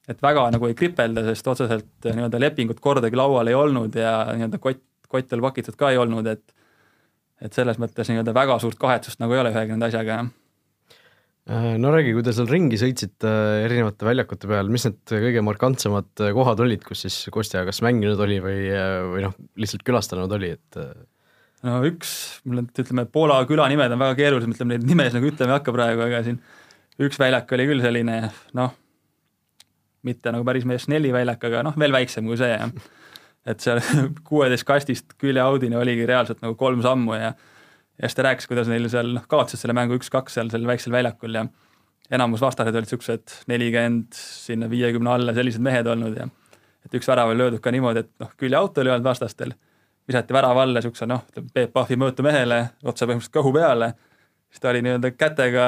et 0.06 0.22
väga 0.22 0.46
nagu 0.54 0.68
ei 0.68 0.76
kripelda, 0.78 1.24
sest 1.26 1.48
otseselt 1.50 2.06
nii-öelda 2.06 2.40
lepingut 2.40 2.80
kordagi 2.82 3.18
laual 3.18 3.50
ei 3.50 3.56
olnud 3.58 3.96
ja 3.98 4.18
nii-öelda 4.32 4.60
kott, 4.62 4.84
kott 5.10 5.32
veel 5.32 5.44
pakitud 5.44 5.78
ka 5.78 5.92
ei 5.94 6.00
olnud, 6.02 6.28
et 6.30 6.54
et 7.44 7.52
selles 7.52 7.76
mõttes 7.80 8.08
nii-öelda 8.08 8.32
väga 8.36 8.56
suurt 8.62 8.78
kahetsust 8.80 9.20
nagu 9.20 9.34
ei 9.36 9.42
ole 9.42 9.52
ühegi 9.52 9.74
nende 9.74 9.90
asjaga, 9.90 10.20
jah. 10.22 10.30
Äh, 11.46 11.74
no 11.78 11.92
räägi, 11.94 12.14
kui 12.16 12.24
te 12.26 12.32
seal 12.34 12.48
ringi 12.50 12.78
sõitsite 12.80 13.28
äh, 13.30 13.64
erinevate 13.68 14.06
väljakute 14.08 14.48
peal, 14.50 14.70
mis 14.72 14.86
need 14.88 15.12
kõige 15.12 15.44
markantsemad 15.46 16.24
äh, 16.24 16.32
kohad 16.34 16.62
olid, 16.64 16.82
kus 16.86 17.04
siis 17.04 17.20
Kostja 17.30 17.62
kas 17.68 17.82
mänginud 17.86 18.18
oli 18.24 18.40
või, 18.42 18.64
või 19.12 19.26
noh, 19.28 19.36
lihtsalt 19.60 19.84
külastanud 19.86 20.32
oli, 20.38 20.54
et 20.56 20.80
no 21.66 21.76
üks, 21.86 22.16
mul 22.48 22.64
on, 22.64 22.72
ütleme, 22.72 23.06
Poola 23.12 23.38
küla 23.46 23.68
nimed 23.70 23.94
on 23.94 24.02
väga 24.02 24.18
keerulised, 24.18 24.56
ütleme 24.56 24.74
neid 24.74 24.88
nimesid 24.88 25.20
nagu 25.20 25.30
ütlema 25.30 25.54
ei 25.54 25.58
hakka 25.60 25.76
praegu, 25.76 26.02
aga 26.08 26.24
siin 26.26 26.40
üks 27.06 27.20
väljak 27.22 27.54
oli 27.54 27.68
küll 27.70 27.84
selline 27.84 28.18
noh, 28.58 28.74
mitte 30.06 30.32
nagu 30.34 30.46
päris 30.46 30.64
meie 30.68 30.80
Snelli 30.82 31.12
väljak, 31.14 31.44
aga 31.48 31.64
noh, 31.66 31.76
veel 31.78 31.94
väiksem 31.94 32.26
kui 32.28 32.38
see, 32.40 32.52
jah. 32.54 32.72
et 33.46 33.62
seal 33.62 33.82
kuueteist 34.28 34.66
kastist 34.68 35.18
küljeaudini 35.20 35.78
oligi 35.78 36.06
reaalselt 36.08 36.42
nagu 36.44 36.58
kolm 36.58 36.82
sammu 36.86 37.18
ja 37.18 37.34
ja 37.96 38.08
siis 38.08 38.18
ta 38.18 38.26
rääkis, 38.26 38.48
kuidas 38.50 38.68
neil 38.68 38.88
seal 38.92 39.14
noh, 39.16 39.24
kaotasid 39.28 39.62
selle 39.62 39.76
mängu 39.76 39.96
üks-kaks 39.96 40.36
seal 40.36 40.50
sellel 40.52 40.68
väiksel 40.68 40.92
väljakul 40.92 41.38
ja 41.38 41.46
enamus 42.12 42.42
vastased 42.44 42.74
olid 42.74 42.86
niisugused 42.86 43.38
nelikümmend 43.50 44.18
sinna 44.18 44.68
viiekümne 44.70 45.10
alla 45.10 45.34
sellised 45.34 45.64
mehed 45.64 45.88
olnud 45.90 46.18
ja 46.18 46.28
et 46.86 46.94
üks 46.94 47.08
värav 47.08 47.32
oli 47.32 47.40
löödud 47.40 47.62
ka 47.62 47.72
niimoodi, 47.74 48.04
et 48.04 48.12
noh, 48.22 48.30
küljeauto 48.38 48.82
oli 48.82 48.92
olnud 48.92 49.06
vastastel, 49.08 49.54
visati 50.06 50.34
värava 50.36 50.62
alla 50.62 50.78
niisuguse 50.78 51.08
noh, 51.10 51.24
ütleme 51.30 51.50
Peep 51.54 51.72
Pahvi 51.74 51.98
mõõtu 51.98 52.26
mehele 52.26 52.60
otse 52.84 53.08
põhimõtteliselt 53.08 53.34
kõhu 53.34 53.52
peale, 53.56 53.90
siis 54.50 54.62
ta 54.62 54.70
oli 54.70 54.84
nii-öelda 54.86 55.10
kätega 55.16 55.66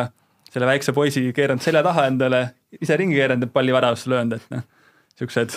selle 0.53 0.69
väikse 0.69 0.95
poisi 0.97 1.23
keeranud 1.37 1.63
selja 1.65 1.83
taha 1.85 2.07
endale, 2.11 2.43
ise 2.81 2.97
ringi 2.97 3.19
keeranud 3.19 3.49
ja 3.49 3.53
palli 3.53 3.75
väravasse 3.75 4.11
löönud, 4.11 4.39
et 4.39 4.55
noh, 4.55 4.65
niisugused, 5.13 5.57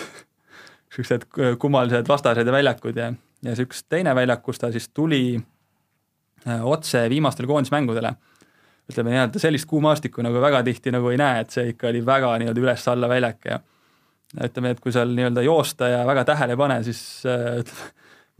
niisugused 0.91 1.27
kummalised 1.61 2.09
vastased 2.09 2.47
ja 2.47 2.55
väljakud 2.55 2.99
ja, 2.99 3.11
ja 3.45 3.55
üks 3.63 3.85
teine 3.89 4.15
väljak, 4.17 4.43
kus 4.45 4.61
ta 4.61 4.71
siis 4.73 4.89
tuli 4.89 5.23
äh, 5.37 6.67
otse 6.67 7.05
viimastele 7.11 7.49
koondismängudele, 7.49 8.13
ütleme 8.91 9.15
nii-öelda 9.15 9.41
sellist 9.41 9.69
kuumaastikku 9.69 10.23
nagu 10.25 10.41
väga 10.43 10.63
tihti 10.67 10.93
nagu 10.93 11.11
ei 11.13 11.19
näe, 11.21 11.45
et 11.45 11.55
see 11.55 11.71
ikka 11.71 11.91
oli 11.91 12.03
väga 12.05 12.35
nii-öelda 12.41 12.65
üles-alla 12.65 13.09
väljak 13.11 13.47
ja 13.47 13.61
ütleme, 14.47 14.75
et 14.75 14.79
kui 14.83 14.93
seal 14.95 15.11
nii-öelda 15.15 15.43
joosta 15.45 15.91
ja 15.91 16.05
väga 16.07 16.25
tähele 16.27 16.55
ei 16.55 16.63
pane, 16.63 16.81
siis 16.87 17.03
äh, 17.27 17.61
ütleme, 17.63 17.91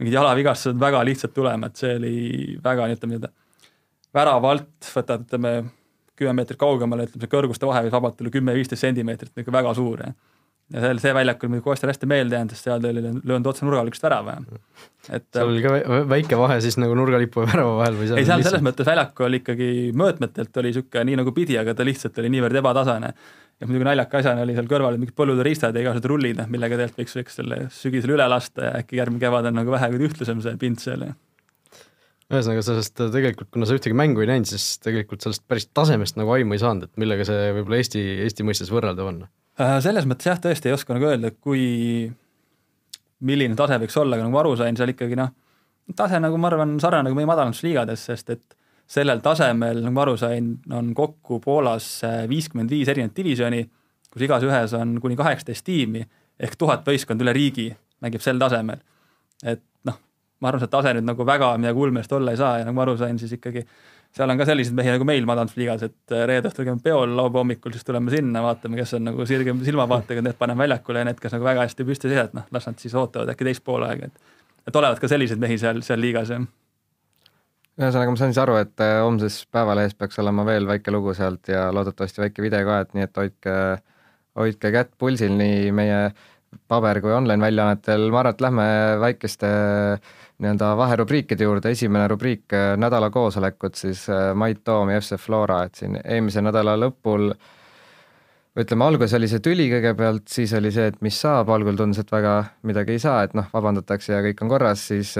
mingid 0.02 0.16
jalavigastused 0.16 0.80
väga 0.80 1.04
lihtsalt 1.06 1.34
tulema, 1.36 1.68
et 1.68 1.78
see 1.78 1.94
oli 1.96 2.16
väga, 2.64 2.88
ütleme 2.92 3.14
nii-öelda 3.14 3.32
värava 4.12 4.56
alt 4.56 4.90
võtad, 4.92 5.24
ütleme 5.28 5.52
kümme 6.18 6.36
meetrit 6.36 6.60
kaugemale, 6.60 7.08
ütleme 7.08 7.24
see 7.24 7.32
kõrguste 7.32 7.68
vahe 7.68 7.86
võib 7.86 7.96
vabalt 7.96 8.20
olla 8.20 8.32
kümme-viisteist 8.34 8.84
sentimeetrit, 8.84 9.32
niisugune 9.36 9.58
väga 9.58 9.74
suur 9.78 10.04
ja 10.72 10.80
seal 10.80 11.00
see 11.02 11.12
väljak 11.14 11.42
oli 11.42 11.52
muidugi 11.52 11.66
Kostjale 11.66 11.92
hästi 11.92 12.08
meelde 12.08 12.36
jäänud, 12.36 12.54
sest 12.54 12.68
seal 12.68 12.80
ta 12.80 12.90
oli 12.92 13.02
löönud 13.04 13.48
otse 13.50 13.66
nurgale 13.66 13.92
üks 13.92 14.02
värava. 14.02 14.38
et 15.10 15.26
seal 15.34 15.50
oli 15.50 15.62
ka 15.64 16.00
väike 16.08 16.38
vahe 16.38 16.58
siis 16.64 16.78
nagu 16.80 16.96
nurgalipu 16.96 17.44
ja 17.44 17.50
värava 17.50 17.76
vahel 17.80 17.98
või 17.98 18.08
seal 18.08 18.20
ei, 18.20 18.26
seal 18.28 18.40
lihtsalt... 18.40 18.56
selles 18.56 18.66
mõttes 18.68 18.88
väljakul 18.88 19.28
oli 19.28 19.42
ikkagi 19.42 19.70
mõõtmetelt 20.02 20.60
oli 20.62 20.72
niisugune 20.72 21.04
nii 21.10 21.18
nagu 21.20 21.34
pidi, 21.36 21.58
aga 21.60 21.74
ta 21.76 21.86
lihtsalt 21.86 22.22
oli 22.22 22.30
niivõrd 22.36 22.60
ebatasane. 22.62 23.12
ja 23.60 23.68
muidugi 23.68 23.88
naljaka 23.90 24.22
asjana 24.22 24.46
oli 24.46 24.56
seal 24.56 24.70
kõrval 24.70 24.96
mingid 25.00 25.16
põlluderiistad 25.18 25.76
ja 25.76 25.84
igasugused 25.84 26.08
rullid, 26.14 26.38
noh, 26.40 26.48
millega 26.52 26.78
tegelikult 26.78 27.02
võiks, 27.02 27.18
võiks 27.20 27.36
selle 27.40 27.60
sügisel 27.74 28.16
üle 28.16 28.30
lasta 28.32 28.70
ja 28.70 28.72
äkki 28.80 29.00
järgmine 29.02 29.26
kevad 29.26 29.50
on 29.50 29.60
nagu 29.60 29.76
vähe 29.76 29.92
ühtlusem 30.08 30.40
see 30.44 30.56
pind 30.62 30.80
seal 30.80 31.08
ja 31.10 31.12
ühesõnaga 32.32 32.64
sellest 32.64 33.00
äh, 33.02 33.10
tegelikult, 33.12 33.50
kuna 33.54 33.68
sa 33.68 33.76
ühtegi 33.76 33.96
mängu 33.98 34.24
ei 34.24 34.30
näinud, 34.30 34.48
siis 34.48 34.78
tegelikult 34.82 35.24
sellest 35.24 35.44
päris 35.50 35.68
tasemest 35.74 36.18
nagu 36.20 36.32
aimu 36.34 36.56
ei 36.56 36.62
saanud, 36.62 36.88
et 36.88 37.00
millega 37.00 37.26
see 37.28 37.52
võib-olla 37.58 37.80
Eesti, 37.82 38.02
Eesti 38.26 38.46
mõistes 38.48 38.72
võrreldav 38.72 39.10
on? 39.10 39.20
Äh, 39.60 39.76
selles 39.84 40.08
mõttes 40.08 40.30
jah, 40.30 40.40
tõesti 40.42 40.70
ei 40.70 40.76
oska 40.76 40.96
nagu 40.96 41.10
öelda, 41.10 41.32
kui, 41.36 42.10
milline 43.28 43.58
tase 43.58 43.78
võiks 43.82 43.98
olla, 44.00 44.16
aga 44.16 44.26
nagu 44.26 44.34
ma 44.34 44.42
aru 44.42 44.56
sain, 44.60 44.78
seal 44.78 44.94
ikkagi 44.94 45.18
noh, 45.18 45.30
tase 45.98 46.20
nagu 46.22 46.40
ma 46.40 46.50
arvan, 46.50 46.74
sarnane 46.82 47.08
nagu 47.08 47.18
meie 47.18 47.28
madalamates 47.28 48.08
sest 48.08 48.32
et 48.32 48.56
sellel 48.92 49.22
tasemel, 49.24 49.82
nagu 49.84 49.94
ma 49.94 50.04
aru 50.06 50.16
sain, 50.20 50.54
on 50.72 50.92
kokku 50.96 51.40
Poolas 51.44 51.88
äh, 52.08 52.22
viiskümmend 52.30 52.72
viis 52.72 52.90
erinevat 52.92 53.16
divisjoni, 53.16 53.62
kus 54.12 54.26
igas 54.26 54.44
ühes 54.44 54.74
on 54.76 54.98
kuni 55.00 55.16
kaheksateist 55.16 55.64
tiimi 55.64 56.04
ehk 56.42 56.56
tuhat 56.60 56.84
võistkonda 56.86 57.24
üle 57.24 57.34
riigi 57.36 57.70
mängib 58.02 58.24
sel 58.24 58.40
tasemel. 58.40 58.80
et 59.44 59.62
ma 60.42 60.50
arvan, 60.50 60.64
see 60.64 60.72
tase 60.72 60.92
nüüd 60.96 61.06
nagu 61.06 61.26
väga 61.26 61.54
midagi 61.62 61.84
ulmelist 61.86 62.12
olla 62.18 62.34
ei 62.34 62.40
saa 62.40 62.58
ja 62.60 62.66
nagu 62.68 62.76
ma 62.76 62.86
aru 62.86 62.96
sain, 63.00 63.18
siis 63.20 63.36
ikkagi 63.38 63.62
seal 64.12 64.30
on 64.30 64.40
ka 64.40 64.46
selliseid 64.48 64.76
mehi 64.76 64.92
nagu 64.92 65.06
meil 65.08 65.26
madalamisliigas, 65.28 65.84
et 65.88 66.14
äh, 66.14 66.24
reede 66.28 66.50
õhtul 66.50 66.66
käime 66.68 66.82
peol, 66.84 67.14
laupäeva 67.16 67.44
hommikul 67.44 67.72
siis 67.74 67.86
tuleme 67.88 68.12
sinna, 68.12 68.42
vaatame, 68.44 68.76
kes 68.80 68.96
on 68.98 69.06
nagu 69.08 69.26
sirge 69.28 69.54
silmavaatega, 69.64 70.24
need 70.26 70.38
paneme 70.40 70.66
väljakule 70.66 71.00
ja 71.00 71.08
need, 71.08 71.20
kes 71.22 71.36
nagu 71.36 71.46
väga 71.46 71.64
hästi 71.64 71.86
püsti 71.88 72.10
seisavad, 72.10 72.34
noh, 72.36 72.48
las 72.52 72.68
nad 72.68 72.82
siis 72.82 72.96
ootavad 72.98 73.32
äkki 73.32 73.48
teist 73.48 73.64
poolaega, 73.64 74.10
et 74.10 74.68
et 74.68 74.76
olevat 74.78 75.00
ka 75.02 75.08
selliseid 75.10 75.40
mehi 75.42 75.56
seal, 75.58 75.80
seal 75.82 75.98
liigas, 76.02 76.34
jah. 76.34 76.44
ühesõnaga, 77.80 78.12
ma 78.12 78.20
saan 78.20 78.34
siis 78.34 78.42
aru, 78.42 78.58
et 78.62 78.84
äh, 78.84 78.98
homses 79.02 79.40
Päevalehes 79.50 79.96
peaks 79.98 80.20
olema 80.22 80.44
veel 80.46 80.68
väike 80.68 80.92
lugu 80.94 81.16
sealt 81.18 81.48
ja 81.50 81.70
loodetavasti 81.74 82.26
väike 82.26 82.44
video 82.44 82.66
ka, 82.68 82.82
et 82.84 82.92
nii 82.98 83.06
et 83.08 83.22
hoidke, 83.22 83.56
hoidke 84.38 84.74
kätt 84.76 84.92
pulsil 85.00 85.32
nii 85.38 85.72
meie 85.74 86.02
paber 86.68 87.00
kui 87.00 87.14
online 87.16 87.40
väljaannetel, 87.42 88.10
ma 88.12 88.20
arvan, 88.20 88.36
et 88.36 88.44
lähme 88.44 88.66
väikeste 89.00 89.48
nii-öelda 90.42 90.72
vaherubriikide 90.76 91.46
juurde, 91.46 91.70
esimene 91.70 92.08
rubriik 92.10 92.54
nädala 92.82 93.10
koosolekud 93.14 93.78
siis 93.78 94.06
Mait 94.34 94.64
Toom 94.64 94.90
ja 94.90 95.00
FC 95.00 95.18
Flora, 95.20 95.62
et 95.68 95.78
siin 95.78 95.98
eelmise 96.02 96.42
nädala 96.42 96.74
lõpul 96.80 97.30
ütleme, 98.58 98.84
alguses 98.84 99.14
oli 99.16 99.30
see 99.30 99.40
tüli 99.44 99.68
kõigepealt, 99.72 100.26
siis 100.28 100.52
oli 100.58 100.72
see, 100.74 100.90
et 100.92 100.98
mis 101.04 101.16
saab, 101.24 101.48
algul 101.54 101.78
tundus, 101.78 102.02
et 102.02 102.10
väga 102.12 102.34
midagi 102.68 102.96
ei 102.96 103.02
saa, 103.02 103.22
et 103.24 103.36
noh, 103.38 103.46
vabandatakse 103.54 104.12
ja 104.12 104.20
kõik 104.26 104.42
on 104.44 104.50
korras, 104.52 104.82
siis 104.90 105.14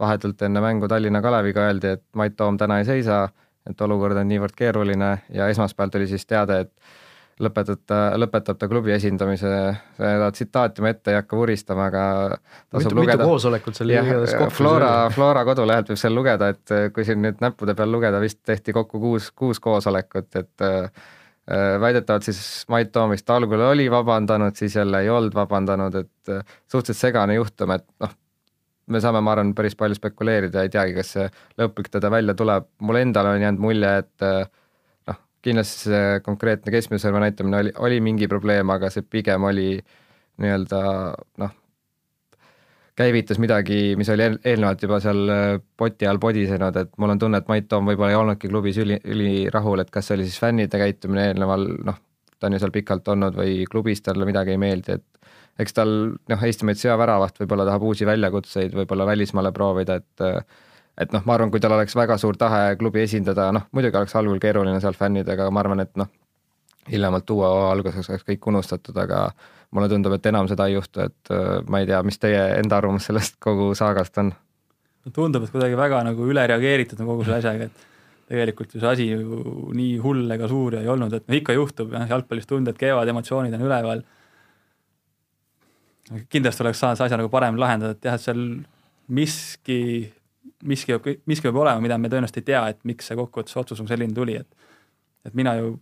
vahetult 0.00 0.42
enne 0.44 0.60
mängu 0.60 0.88
Tallinna 0.90 1.22
Kaleviga 1.24 1.64
öeldi, 1.70 1.94
et 1.96 2.04
Mait 2.18 2.36
Toom 2.36 2.58
täna 2.60 2.82
ei 2.82 2.88
seisa, 2.88 3.26
et 3.66 3.80
olukord 3.80 4.18
on 4.20 4.28
niivõrd 4.28 4.54
keeruline 4.58 5.10
ja 5.32 5.48
esmaspäeval 5.52 5.94
tuli 5.94 6.10
siis 6.10 6.26
teade, 6.26 6.60
et 6.66 7.05
lõpetab 7.42 7.82
ta, 7.88 7.98
lõpetab 8.16 8.56
ta 8.60 8.68
klubi 8.70 8.94
esindamise, 8.94 9.50
seda 9.98 10.30
tsitaati 10.32 10.84
ma 10.84 10.92
ette 10.94 11.12
ei 11.12 11.18
hakka 11.18 11.36
vuristama, 11.36 11.88
aga 11.90 12.04
mitu, 12.78 12.94
mitu 12.96 13.18
koosolekut 13.20 13.76
seal 13.76 13.92
igatahes 13.92 14.32
kokku 14.38 14.56
Flora, 14.56 14.92
Flora 15.12 15.44
kodulehelt 15.48 15.92
võib 15.92 16.00
seal 16.00 16.16
lugeda, 16.16 16.48
et 16.54 16.74
kui 16.96 17.04
siin 17.08 17.20
nüüd 17.24 17.44
näppude 17.44 17.76
peal 17.76 17.92
lugeda, 17.92 18.22
vist 18.24 18.40
tehti 18.46 18.72
kokku 18.76 19.02
kuus, 19.02 19.30
kuus 19.36 19.60
koosolekut, 19.60 20.30
et 20.40 20.64
äh, 20.64 21.06
väidetavalt 21.80 22.26
siis 22.26 22.40
Mait 22.72 22.92
Toomist 22.92 23.30
algul 23.30 23.68
oli 23.68 23.90
vabandanud, 23.92 24.56
siis 24.56 24.76
jälle 24.80 25.04
ei 25.04 25.12
olnud 25.12 25.36
vabandanud, 25.36 26.00
et 26.02 26.36
suhteliselt 26.72 27.04
segane 27.04 27.36
juhtum, 27.36 27.76
et 27.76 27.84
noh, 28.02 28.16
me 28.90 29.00
saame, 29.02 29.20
ma 29.20 29.36
arvan, 29.36 29.52
päris 29.54 29.76
palju 29.78 29.98
spekuleerida, 29.98 30.64
ei 30.64 30.72
teagi, 30.72 30.96
kas 30.96 31.12
see 31.18 31.28
lõplik 31.60 31.92
tõde 31.92 32.10
välja 32.10 32.34
tuleb, 32.38 32.70
mulle 32.80 33.04
endale 33.06 33.36
on 33.36 33.44
jäänud 33.44 33.62
mulje, 33.62 33.92
et 34.02 34.30
kindlasti 35.44 35.90
see 35.90 36.24
konkreetne 36.26 36.72
keskmise 36.74 37.06
sõrme 37.06 37.22
näitamine 37.22 37.62
oli, 37.62 37.76
oli 37.88 38.00
mingi 38.04 38.28
probleem, 38.30 38.70
aga 38.74 38.90
see 38.92 39.04
pigem 39.06 39.44
oli 39.46 39.76
nii-öelda 40.42 40.80
noh, 41.42 41.54
käivitas 42.96 43.38
midagi, 43.42 43.94
mis 44.00 44.08
oli 44.12 44.24
eelnevalt 44.26 44.82
juba 44.82 44.98
seal 45.04 45.32
äh, 45.32 45.44
poti 45.76 46.08
all 46.08 46.20
podisenud, 46.22 46.76
et 46.80 46.92
mul 47.00 47.12
on 47.14 47.20
tunne, 47.20 47.40
et 47.42 47.48
Mait 47.52 47.68
Toom 47.68 47.90
võib-olla 47.90 48.14
ei 48.14 48.18
olnudki 48.18 48.50
klubis 48.52 48.80
üli, 48.80 48.98
ülirahul, 49.04 49.84
et 49.84 49.92
kas 49.92 50.08
see 50.08 50.16
oli 50.16 50.28
siis 50.28 50.40
fännide 50.40 50.80
käitumine 50.80 51.30
eelneval 51.30 51.68
noh, 51.86 51.98
ta 52.40 52.48
on 52.48 52.56
ju 52.56 52.62
seal 52.62 52.72
pikalt 52.72 53.08
olnud 53.12 53.36
või 53.36 53.64
klubis 53.70 54.02
talle 54.04 54.28
midagi 54.28 54.54
ei 54.54 54.60
meeldi, 54.60 54.96
et 54.96 55.62
eks 55.62 55.76
tal 55.76 55.92
noh, 56.16 56.46
Eestimaa 56.48 56.76
sõjaväravat 56.76 57.42
võib-olla 57.42 57.68
tahab 57.68 57.84
uusi 57.88 58.08
väljakutseid 58.08 58.76
võib-olla 58.76 59.08
välismaale 59.08 59.52
proovida, 59.56 60.00
et 60.00 60.26
et 61.00 61.12
noh, 61.12 61.24
ma 61.28 61.36
arvan, 61.36 61.50
kui 61.52 61.60
tal 61.60 61.74
oleks 61.76 61.96
väga 61.96 62.16
suur 62.20 62.38
tahe 62.40 62.76
klubi 62.80 63.02
esindada, 63.04 63.50
noh 63.52 63.66
muidugi 63.76 63.98
oleks 63.98 64.16
algul 64.16 64.40
keeruline 64.42 64.80
seal 64.80 64.96
fännidega, 64.96 65.50
ma 65.50 65.62
arvan, 65.64 65.82
et 65.84 65.92
noh, 66.00 66.08
hiljemalt 66.90 67.30
uue 67.34 67.46
hooaja 67.46 67.74
alguses 67.74 68.10
oleks 68.10 68.26
kõik 68.28 68.48
unustatud, 68.52 68.96
aga 69.02 69.26
mulle 69.74 69.90
tundub, 69.92 70.14
et 70.16 70.26
enam 70.30 70.48
seda 70.48 70.68
ei 70.70 70.76
juhtu, 70.76 71.08
et 71.08 71.34
ma 71.68 71.82
ei 71.82 71.90
tea, 71.90 72.00
mis 72.06 72.18
teie 72.22 72.42
enda 72.60 72.78
arvamus 72.78 73.08
sellest 73.10 73.40
kogu 73.42 73.72
saagast 73.78 74.22
on? 74.22 74.32
tundub, 75.14 75.44
et 75.46 75.52
kuidagi 75.54 75.76
väga 75.78 76.00
nagu 76.02 76.24
üle 76.26 76.42
reageeritud 76.50 76.98
on 77.02 77.12
kogu 77.12 77.26
selle 77.26 77.38
asjaga, 77.38 77.68
et 77.68 77.84
tegelikult 78.26 78.72
ju 78.74 78.80
see 78.82 78.90
asi 78.90 79.04
ju 79.12 79.42
nii 79.76 80.00
hull 80.02 80.32
ega 80.34 80.48
suur 80.50 80.80
ei 80.80 80.88
olnud, 80.90 81.12
et 81.14 81.28
noh, 81.28 81.36
ikka 81.38 81.54
juhtub 81.54 81.92
jah, 81.94 82.08
jalgpallis 82.10 82.48
tunded 82.50 82.78
käivad, 82.80 83.06
emotsioonid 83.12 83.54
on 83.54 83.66
üleval 83.68 84.02
kindlasti 86.30 86.62
oleks 86.62 86.80
saanud 86.82 86.98
see 86.98 87.06
asja 87.08 87.18
nagu 87.20 87.30
paremini 87.32 87.62
lahendada, 87.62 87.96
et 87.96 88.06
jah, 88.06 88.18
et 88.18 88.24
seal 88.24 88.42
miski, 89.16 89.78
miski 90.64 90.94
peab, 90.94 91.22
miski 91.26 91.48
peab 91.48 91.58
olema, 91.62 91.82
mida 91.84 91.98
me 92.00 92.10
tõenäoliselt 92.12 92.40
ei 92.42 92.46
tea, 92.52 92.62
et 92.72 92.80
miks 92.88 93.10
see 93.10 93.18
kokkuvõttes 93.18 93.58
otsus 93.60 93.82
on 93.82 93.90
selline 93.90 94.14
tuli, 94.16 94.38
et 94.40 94.72
et 95.26 95.34
mina 95.34 95.56
ju 95.58 95.74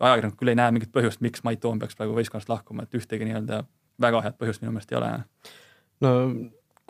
ajakirjanik 0.00 0.38
küll 0.38 0.52
ei 0.52 0.58
näe 0.58 0.72
mingit 0.72 0.92
põhjust, 0.94 1.20
miks 1.24 1.42
Mait 1.44 1.60
Toom 1.60 1.80
peaks 1.80 1.98
praegu 1.98 2.14
võistkonnast 2.16 2.48
lahkuma, 2.52 2.86
et 2.86 2.94
ühtegi 2.96 3.26
nii-öelda 3.26 3.64
väga 4.00 4.22
head 4.24 4.38
põhjust 4.40 4.62
minu 4.62 4.72
meelest 4.72 4.94
ei 4.94 5.00
ole. 5.00 5.10
no 6.06 6.12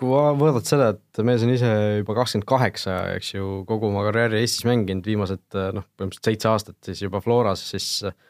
kui 0.01 0.09
vaadata 0.12 0.64
seda, 0.64 0.92
et 0.94 1.23
mees 1.27 1.42
on 1.44 1.51
ise 1.53 1.70
juba 2.01 2.14
kakskümmend 2.20 2.46
kaheksa, 2.49 3.01
eks 3.18 3.35
ju, 3.35 3.49
kogu 3.68 3.90
oma 3.90 4.05
karjääri 4.07 4.40
Eestis 4.40 4.64
mänginud, 4.68 5.05
viimased 5.05 5.59
noh, 5.77 5.85
põhimõtteliselt 5.99 6.31
seitse 6.31 6.49
aastat 6.49 6.79
siis 6.88 7.03
juba 7.05 7.20
Floras, 7.25 7.64
siis 7.73 7.90
Äh, 8.05 8.30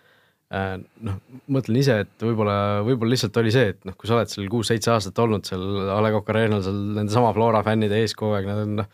noh, 0.50 1.18
mõtlen 1.54 1.78
ise, 1.78 2.00
et 2.04 2.24
võib-olla, 2.24 2.56
võib-olla 2.86 3.14
lihtsalt 3.14 3.36
oli 3.38 3.52
see, 3.54 3.70
et 3.74 3.84
noh, 3.86 3.94
kui 3.98 4.10
sa 4.10 4.16
oled 4.16 4.32
seal 4.32 4.48
kuus-seitse 4.50 4.90
aastat 4.90 5.18
olnud 5.22 5.46
seal 5.46 5.62
A 5.94 6.00
Le 6.02 6.10
Coq 6.16 6.32
Arena'l 6.32 6.64
seal 6.66 6.80
nende 6.96 7.14
sama 7.14 7.30
Flora 7.36 7.62
fännide 7.66 8.00
ees 8.02 8.16
kogu 8.18 8.34
aeg, 8.38 8.48
nad 8.50 8.64
on 8.64 8.76
noh, 8.80 8.90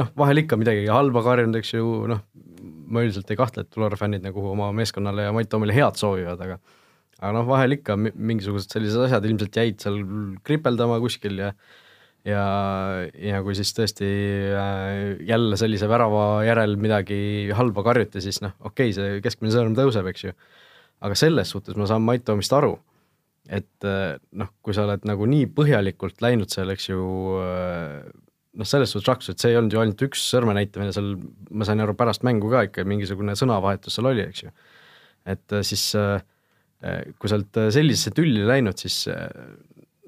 noh, 0.00 0.12
vahel 0.16 0.44
ikka 0.44 0.56
midagi 0.60 0.88
halba 0.88 1.22
karjunud, 1.26 1.60
eks 1.60 1.74
ju, 1.74 1.90
noh, 2.10 2.24
ma 2.90 3.04
üldiselt 3.04 3.28
ei 3.30 3.38
kahtle, 3.38 3.66
et 3.66 3.76
Flora 3.76 3.98
fännid 4.00 4.24
nagu 4.24 4.44
oma 4.52 4.70
meeskonnale 4.76 5.28
ja 5.28 5.34
Mait 5.36 5.50
Toomile 5.52 5.76
head 5.76 6.00
soovivad, 6.00 6.40
aga 6.46 6.60
aga 7.20 7.34
noh, 7.36 7.44
vahel 7.44 7.76
ikka 7.76 7.98
mingisugused 8.00 8.72
sellised 8.72 9.04
asjad 9.04 9.26
ilmselt 9.28 9.56
jäid 9.60 9.82
seal 9.82 9.98
kripeldama 10.46 10.96
kuskil 11.02 11.36
ja 11.42 11.50
ja, 12.28 12.44
ja 13.16 13.40
kui 13.44 13.56
siis 13.58 13.72
tõesti 13.76 14.08
äh, 14.52 15.16
jälle 15.28 15.58
sellise 15.60 15.88
värava 15.90 16.42
järel 16.46 16.76
midagi 16.80 17.50
halba 17.56 17.84
karjuti, 17.86 18.22
siis 18.24 18.40
noh, 18.44 18.56
okei 18.60 18.90
okay,, 18.90 18.96
see 18.96 19.20
keskmine 19.24 19.52
sõrm 19.54 19.76
tõuseb, 19.78 20.08
eks 20.10 20.26
ju. 20.28 20.36
aga 21.06 21.16
selles 21.16 21.52
suhtes 21.52 21.78
ma 21.80 21.88
saan 21.88 22.04
Mait 22.04 22.24
Toomist 22.26 22.52
aru, 22.56 22.74
et 23.48 23.88
äh, 23.88 24.16
noh, 24.36 24.50
kui 24.64 24.76
sa 24.76 24.86
oled 24.86 25.06
nagu 25.08 25.28
nii 25.28 25.48
põhjalikult 25.56 26.20
läinud 26.24 26.52
seal, 26.52 26.72
eks 26.74 26.90
ju, 26.90 27.04
äh, 27.44 28.02
noh, 28.60 28.68
selles 28.68 28.92
suhtes 28.92 29.08
raksus, 29.08 29.34
et 29.34 29.44
see 29.44 29.54
ei 29.54 29.60
olnud 29.60 29.76
ju 29.76 29.80
ainult 29.82 30.08
üks 30.10 30.26
sõrme 30.32 30.56
näitamine 30.58 30.92
seal, 30.96 31.14
ma 31.50 31.68
sain 31.68 31.80
aru, 31.80 31.96
pärast 31.98 32.26
mängu 32.26 32.52
ka 32.52 32.66
ikka 32.68 32.84
mingisugune 32.88 33.38
sõnavahetus 33.38 33.96
seal 33.96 34.10
oli, 34.12 34.26
eks 34.28 34.44
ju. 34.44 34.52
et 35.28 35.60
siis 35.68 35.92
kui 37.20 37.28
sa 37.28 37.36
oled 37.36 37.58
sellisesse 37.76 38.08
tülli 38.16 38.40
läinud, 38.48 38.78
siis 38.80 39.02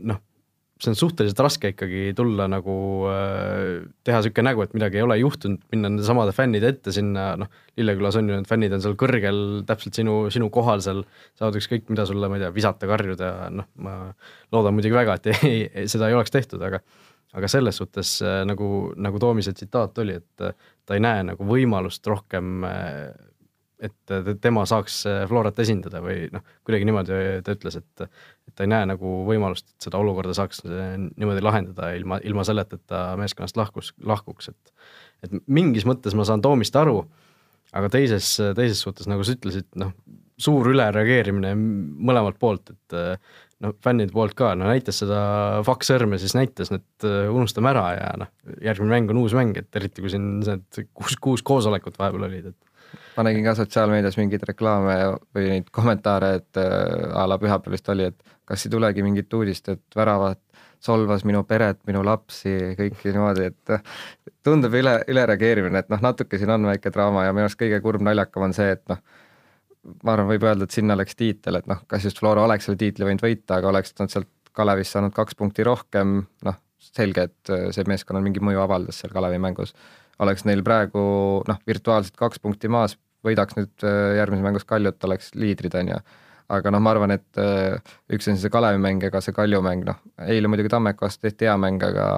noh 0.08 0.22
see 0.82 0.90
on 0.90 0.98
suhteliselt 0.98 1.40
raske 1.44 1.70
ikkagi 1.72 2.10
tulla 2.18 2.48
nagu 2.50 2.74
äh, 3.10 3.84
teha 4.06 4.18
niisugune 4.18 4.48
nägu, 4.48 4.64
et 4.64 4.74
midagi 4.74 4.98
ei 4.98 5.04
ole 5.04 5.18
juhtunud, 5.20 5.62
minna 5.70 5.90
nende 5.90 6.06
samade 6.06 6.34
fännide 6.34 6.72
ette 6.72 6.94
sinna, 6.94 7.32
noh, 7.38 7.50
Lillekülas 7.78 8.18
on 8.18 8.28
ju 8.28 8.38
need 8.38 8.50
fännid 8.50 8.74
on 8.74 8.82
seal 8.84 8.96
kõrgel, 8.98 9.38
täpselt 9.68 9.98
sinu, 10.00 10.16
sinu 10.34 10.50
kohal 10.52 10.82
seal, 10.84 11.04
saavad 11.38 11.60
ükskõik 11.60 11.86
mida 11.92 12.06
sulle, 12.08 12.30
ma 12.30 12.38
ei 12.38 12.44
tea, 12.44 12.52
visata, 12.56 12.90
karjuda 12.90 13.32
noh, 13.54 13.70
ma 13.84 13.96
loodan 14.54 14.76
muidugi 14.76 14.98
väga, 14.98 15.18
et 15.20 15.30
ei, 15.48 15.64
ei, 15.70 15.90
seda 15.92 16.10
ei 16.10 16.18
oleks 16.18 16.34
tehtud, 16.34 16.62
aga 16.66 16.82
aga 17.32 17.48
selles 17.48 17.78
suhtes 17.80 18.18
äh, 18.26 18.42
nagu, 18.44 18.92
nagu 19.00 19.20
Toomise 19.22 19.54
tsitaat 19.56 20.02
oli, 20.02 20.18
et 20.20 20.48
äh, 20.48 20.56
ta 20.84 20.98
ei 20.98 21.04
näe 21.04 21.22
nagu 21.30 21.46
võimalust 21.48 22.06
rohkem 22.10 22.66
et 23.82 24.12
tema 24.38 24.62
saaks 24.68 25.00
Florat 25.26 25.56
esindada 25.58 25.98
või 26.04 26.28
noh, 26.30 26.44
kuidagi 26.62 26.86
niimoodi 26.86 27.16
ta 27.42 27.54
ütles, 27.56 27.80
et 27.80 28.04
et 28.52 28.58
ta 28.58 28.66
ei 28.66 28.70
näe 28.70 28.86
nagu 28.92 29.14
võimalust, 29.28 29.70
et 29.72 29.88
seda 29.88 30.00
olukorda 30.02 30.36
saaks 30.36 30.62
äh, 30.68 30.94
niimoodi 31.00 31.44
lahendada 31.44 31.92
ilma, 31.96 32.20
ilma 32.28 32.44
selleta, 32.46 32.76
et 32.76 32.84
ta 32.92 33.04
meeskonnast 33.20 33.56
lahkus, 33.58 33.92
lahkuks, 34.04 34.52
et 34.52 34.74
et 35.22 35.36
mingis 35.46 35.86
mõttes 35.86 36.16
ma 36.18 36.26
saan 36.26 36.42
Toomist 36.42 36.74
aru, 36.74 37.04
aga 37.78 37.88
teises, 37.94 38.34
teises 38.58 38.80
suhtes, 38.82 39.06
nagu 39.06 39.22
sa 39.22 39.36
ütlesid, 39.36 39.68
noh, 39.78 39.92
suur 40.42 40.66
ülereageerimine 40.72 41.52
mõlemalt 41.54 42.40
poolt, 42.42 42.72
et 42.74 42.96
noh, 43.62 43.76
fännide 43.86 44.10
poolt 44.10 44.34
ka, 44.34 44.50
no 44.58 44.66
näitas 44.66 44.98
seda 45.04 45.20
fakksõrme, 45.66 46.18
siis 46.18 46.34
näitas, 46.34 46.72
et 46.74 47.06
unustame 47.06 47.70
ära 47.70 47.84
ja 47.94 48.10
noh, 48.18 48.32
järgmine 48.66 48.96
mäng 48.96 49.14
on 49.14 49.22
uus 49.22 49.36
mäng, 49.38 49.54
et 49.62 49.78
eriti 49.78 50.02
kui 50.02 50.10
siin 50.10 50.40
need 50.42 50.82
kuus, 50.90 51.14
kuus 51.22 51.46
koosolekut 51.46 52.02
vahepeal 52.02 52.26
olid, 52.26 52.50
et 52.50 52.71
ma 53.16 53.24
nägin 53.26 53.44
ka 53.46 53.54
sotsiaalmeedias 53.58 54.16
mingeid 54.20 54.44
reklaame 54.48 54.96
või 55.34 55.48
neid 55.50 55.68
kommentaare, 55.74 56.34
et 56.40 56.60
äh, 56.60 57.10
a 57.18 57.26
la 57.28 57.38
pühapäeval 57.40 57.76
vist 57.76 57.88
oli, 57.92 58.08
et 58.12 58.34
kas 58.48 58.66
ei 58.66 58.72
tulegi 58.72 59.04
mingit 59.04 59.32
uudist, 59.34 59.68
et 59.72 59.96
väravat 59.96 60.40
solvas 60.82 61.22
minu 61.28 61.44
peret, 61.46 61.78
minu 61.86 62.02
lapsi, 62.04 62.52
kõiki 62.78 63.12
niimoodi, 63.14 63.48
et 63.52 63.74
äh, 63.76 63.82
tundub 64.44 64.74
üle, 64.74 64.96
ülereageerimine, 65.10 65.84
et 65.84 65.92
noh, 65.92 66.02
natuke 66.02 66.40
siin 66.40 66.50
on 66.54 66.66
väike 66.72 66.90
draama 66.94 67.26
ja 67.26 67.34
minu 67.34 67.46
arust 67.46 67.60
kõige 67.60 67.78
kurb 67.84 68.02
naljakam 68.02 68.48
on 68.48 68.56
see, 68.56 68.72
et 68.74 68.82
noh, 68.90 69.00
ma 70.02 70.16
arvan, 70.16 70.30
võib 70.30 70.46
öelda, 70.46 70.66
et 70.66 70.74
sinna 70.74 70.96
läks 70.98 71.18
tiitel, 71.18 71.58
et 71.58 71.70
noh, 71.70 71.82
kas 71.90 72.06
just 72.08 72.20
Flora 72.22 72.44
oleks 72.46 72.68
selle 72.68 72.80
tiitli 72.80 73.06
võinud 73.08 73.22
võita, 73.24 73.60
aga 73.60 73.72
oleks 73.74 73.94
nad 74.00 74.12
sealt 74.12 74.30
Kalevist 74.52 74.92
saanud 74.92 75.14
kaks 75.16 75.38
punkti 75.38 75.64
rohkem, 75.64 76.18
noh, 76.44 76.58
selge, 76.82 77.28
et 77.30 77.52
äh, 77.54 77.68
see 77.74 77.86
meeskonnal 77.88 78.24
mingi 78.24 78.42
mõju 78.42 78.60
avaldas 78.64 78.98
seal 79.00 79.14
Kalevi 79.14 79.38
mängus 79.40 79.72
oleks 80.20 80.44
neil 80.48 80.62
praegu 80.66 81.04
noh, 81.48 81.62
virtuaalselt 81.66 82.16
kaks 82.18 82.42
punkti 82.42 82.70
maas, 82.72 82.96
võidaks 83.26 83.56
nüüd 83.58 83.86
äh, 83.86 84.16
järgmises 84.18 84.44
mängus 84.44 84.68
Kaljut, 84.68 85.00
oleks 85.08 85.32
liidrid, 85.38 85.74
on 85.78 85.94
ju. 85.94 86.00
aga 86.52 86.72
noh, 86.74 86.82
ma 86.84 86.92
arvan, 86.92 87.14
et 87.16 87.40
äh, 87.40 87.94
üks 88.12 88.28
on 88.28 88.40
see 88.40 88.52
Kalevi 88.52 88.82
mäng, 88.82 89.04
ega 89.06 89.22
see 89.24 89.34
Kalju 89.36 89.62
mäng, 89.64 89.86
noh, 89.88 90.02
eile 90.26 90.50
muidugi 90.50 90.72
Tammeka 90.72 91.06
vastu 91.06 91.28
tehti 91.28 91.48
hea 91.48 91.56
mäng, 91.60 91.82
aga 91.86 92.08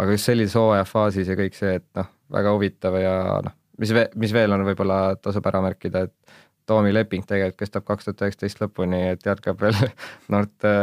aga 0.00 0.14
just 0.14 0.28
sellises 0.28 0.56
hooajafaasis 0.56 1.28
ja 1.28 1.36
kõik 1.36 1.56
see, 1.56 1.74
et 1.80 1.88
noh, 1.98 2.08
väga 2.32 2.54
huvitav 2.56 2.96
ja 3.00 3.16
noh, 3.44 3.54
mis 3.80 3.92
mis 4.20 4.32
veel 4.34 4.54
on, 4.54 4.64
võib-olla 4.66 5.02
tasub 5.20 5.46
ära 5.50 5.60
märkida, 5.64 6.06
et 6.08 6.40
Toomi 6.66 6.92
leping 6.94 7.24
tegelikult 7.26 7.58
kestab 7.58 7.84
kaks 7.88 8.06
tuhat 8.06 8.22
üheksateist 8.22 8.60
lõpuni, 8.62 9.00
et 9.12 9.24
jätkab 9.26 9.58
veel 9.60 9.76
noorte, 10.32 10.74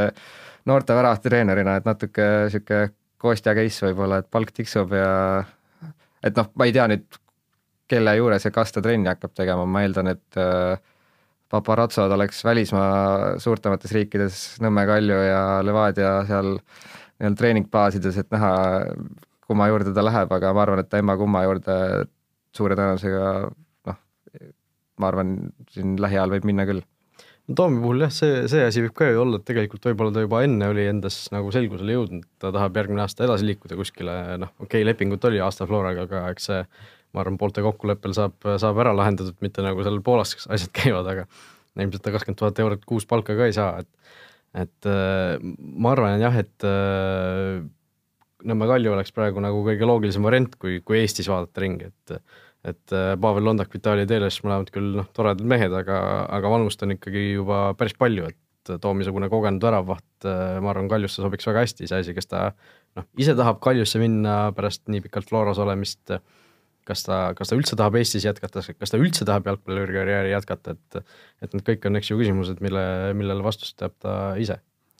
noorte 0.67 0.97
väravate 0.97 1.29
treenerina, 1.29 1.77
et 1.79 1.87
natuke 1.87 2.25
sihuke 2.53 2.89
Kostja 3.19 3.51
case 3.51 3.83
võib-olla, 3.83 4.21
et 4.21 4.29
palk 4.31 4.53
tiksub 4.55 4.93
ja 4.95 5.09
et 6.23 6.37
noh, 6.37 6.51
ma 6.55 6.67
ei 6.67 6.75
tea 6.75 6.87
nüüd, 6.91 7.19
kelle 7.89 8.13
juures 8.19 8.45
ja 8.45 8.51
kas 8.53 8.73
ta 8.73 8.83
trenni 8.85 9.09
hakkab 9.09 9.33
tegema, 9.37 9.65
ma 9.65 9.83
eeldan, 9.85 10.11
et 10.13 10.39
äh, 10.39 10.77
paparazzod 11.49 12.11
oleks 12.13 12.43
välismaa 12.45 13.39
suurtemates 13.41 13.93
riikides, 13.95 14.43
Nõmme 14.61 14.85
Kalju 14.89 15.17
ja 15.25 15.41
Levadia 15.65 16.19
seal 16.29 16.53
nii-öelda 16.59 17.39
treeningbaasides, 17.39 18.19
et 18.21 18.29
näha, 18.31 18.51
kumma 19.47 19.67
juurde 19.71 19.93
ta 19.95 20.05
läheb, 20.05 20.31
aga 20.35 20.53
ma 20.53 20.63
arvan, 20.65 20.83
et 20.83 20.91
ta 20.91 21.01
emma-kumma 21.01 21.43
juurde 21.47 21.79
suure 22.55 22.77
tõenäosusega 22.77 23.33
noh, 23.89 23.99
ma 25.01 25.09
arvan, 25.09 25.35
siin 25.73 25.97
lähiajal 26.01 26.37
võib 26.37 26.47
minna 26.51 26.67
küll 26.69 26.85
Toomi 27.55 27.79
puhul 27.81 28.03
jah, 28.03 28.11
see, 28.13 28.43
see 28.51 28.61
asi 28.61 28.83
võib 28.83 28.93
ka 28.97 29.07
ju 29.09 29.23
olla, 29.23 29.39
et 29.39 29.45
tegelikult 29.47 29.87
võib-olla 29.89 30.13
ta 30.13 30.21
juba 30.21 30.43
enne 30.45 30.67
oli 30.69 30.83
endas 30.85 31.17
nagu 31.33 31.49
selgusele 31.53 31.95
jõudnud, 31.95 32.27
ta 32.41 32.51
tahab 32.53 32.77
järgmine 32.77 33.01
aasta 33.01 33.25
edasi 33.25 33.47
liikuda 33.47 33.77
kuskile, 33.79 34.15
noh, 34.43 34.51
okei 34.59 34.83
okay,, 34.83 34.85
lepingut 34.85 35.25
oli 35.25 35.41
aasta 35.41 35.65
Floraga, 35.69 36.05
aga 36.05 36.27
eks 36.33 36.49
see 36.51 36.59
ma 37.15 37.23
arvan, 37.23 37.39
poolte 37.41 37.63
kokkuleppel 37.65 38.13
saab, 38.13 38.37
saab 38.61 38.81
ära 38.83 38.93
lahendatud, 38.93 39.37
mitte 39.41 39.65
nagu 39.65 39.81
seal 39.85 39.97
Poolas 40.05 40.35
asjad 40.53 40.73
käivad, 40.77 41.09
aga 41.09 41.25
ilmselt 41.79 42.03
ta 42.05 42.13
kakskümmend 42.13 42.41
tuhat 42.41 42.61
eurot 42.61 42.85
kuus 42.85 43.07
palka 43.09 43.37
ka 43.37 43.49
ei 43.49 43.55
saa, 43.55 43.81
et 43.81 43.89
et 44.57 44.87
äh, 44.89 45.37
ma 45.77 45.93
arvan 45.93 46.21
jah, 46.21 46.37
et 46.41 46.65
äh, 46.65 47.59
Nõmme 48.39 48.69
Kalju 48.69 48.93
oleks 48.93 49.11
praegu 49.11 49.41
nagu 49.43 49.59
kõige 49.65 49.83
loogilisem 49.83 50.23
variant, 50.23 50.53
kui, 50.55 50.77
kui 50.79 51.01
Eestis 51.01 51.27
vaadata 51.27 51.59
ringi, 51.59 51.89
et 51.89 52.13
et 52.67 52.95
äh, 52.95 53.13
Pavel 53.21 53.47
Londak, 53.47 53.71
Vitali 53.73 54.07
Teles, 54.09 54.41
mõlemad 54.43 54.71
küll 54.73 54.91
noh, 54.99 55.07
toredad 55.15 55.45
mehed, 55.47 55.73
aga, 55.73 55.99
aga 56.27 56.53
vanust 56.55 56.83
on 56.85 56.97
ikkagi 56.97 57.31
juba 57.33 57.69
päris 57.79 57.97
palju, 57.99 58.29
et 58.31 58.37
Toomi-sugune 58.69 59.31
kogenud 59.31 59.63
väravvaht, 59.63 60.27
ma 60.61 60.69
arvan, 60.69 60.89
Kaljusse 60.91 61.23
sobiks 61.23 61.47
väga 61.47 61.63
hästi, 61.63 61.87
iseasi, 61.87 62.13
kas 62.13 62.27
ta 62.29 62.41
noh, 62.99 63.07
ise 63.17 63.33
tahab 63.39 63.57
Kaljusse 63.63 64.01
minna 64.01 64.51
pärast 64.53 64.83
nii 64.91 65.01
pikalt 65.07 65.31
Floras 65.31 65.57
olemist 65.63 66.13
äh, 66.13 66.21
kas 66.89 67.05
ta, 67.05 67.17
kas 67.37 67.51
ta 67.51 67.57
üldse 67.57 67.77
tahab 67.79 67.97
Eestis 67.99 68.25
jätkata, 68.25 68.63
kas 68.77 68.93
ta 68.93 68.99
üldse 68.99 69.27
tahab 69.27 69.47
jalgpallikarjääri 69.49 70.33
jätkata, 70.33 70.75
et 70.75 71.01
et 71.45 71.53
need 71.53 71.65
kõik 71.67 71.85
on, 71.87 71.99
eks 71.99 72.11
ju, 72.11 72.17
küsimused, 72.19 72.61
mille, 72.65 72.83
millele 73.17 73.45
vastust 73.45 73.77
teab 73.79 73.95
ta 74.03 74.15
ise. 74.41 74.59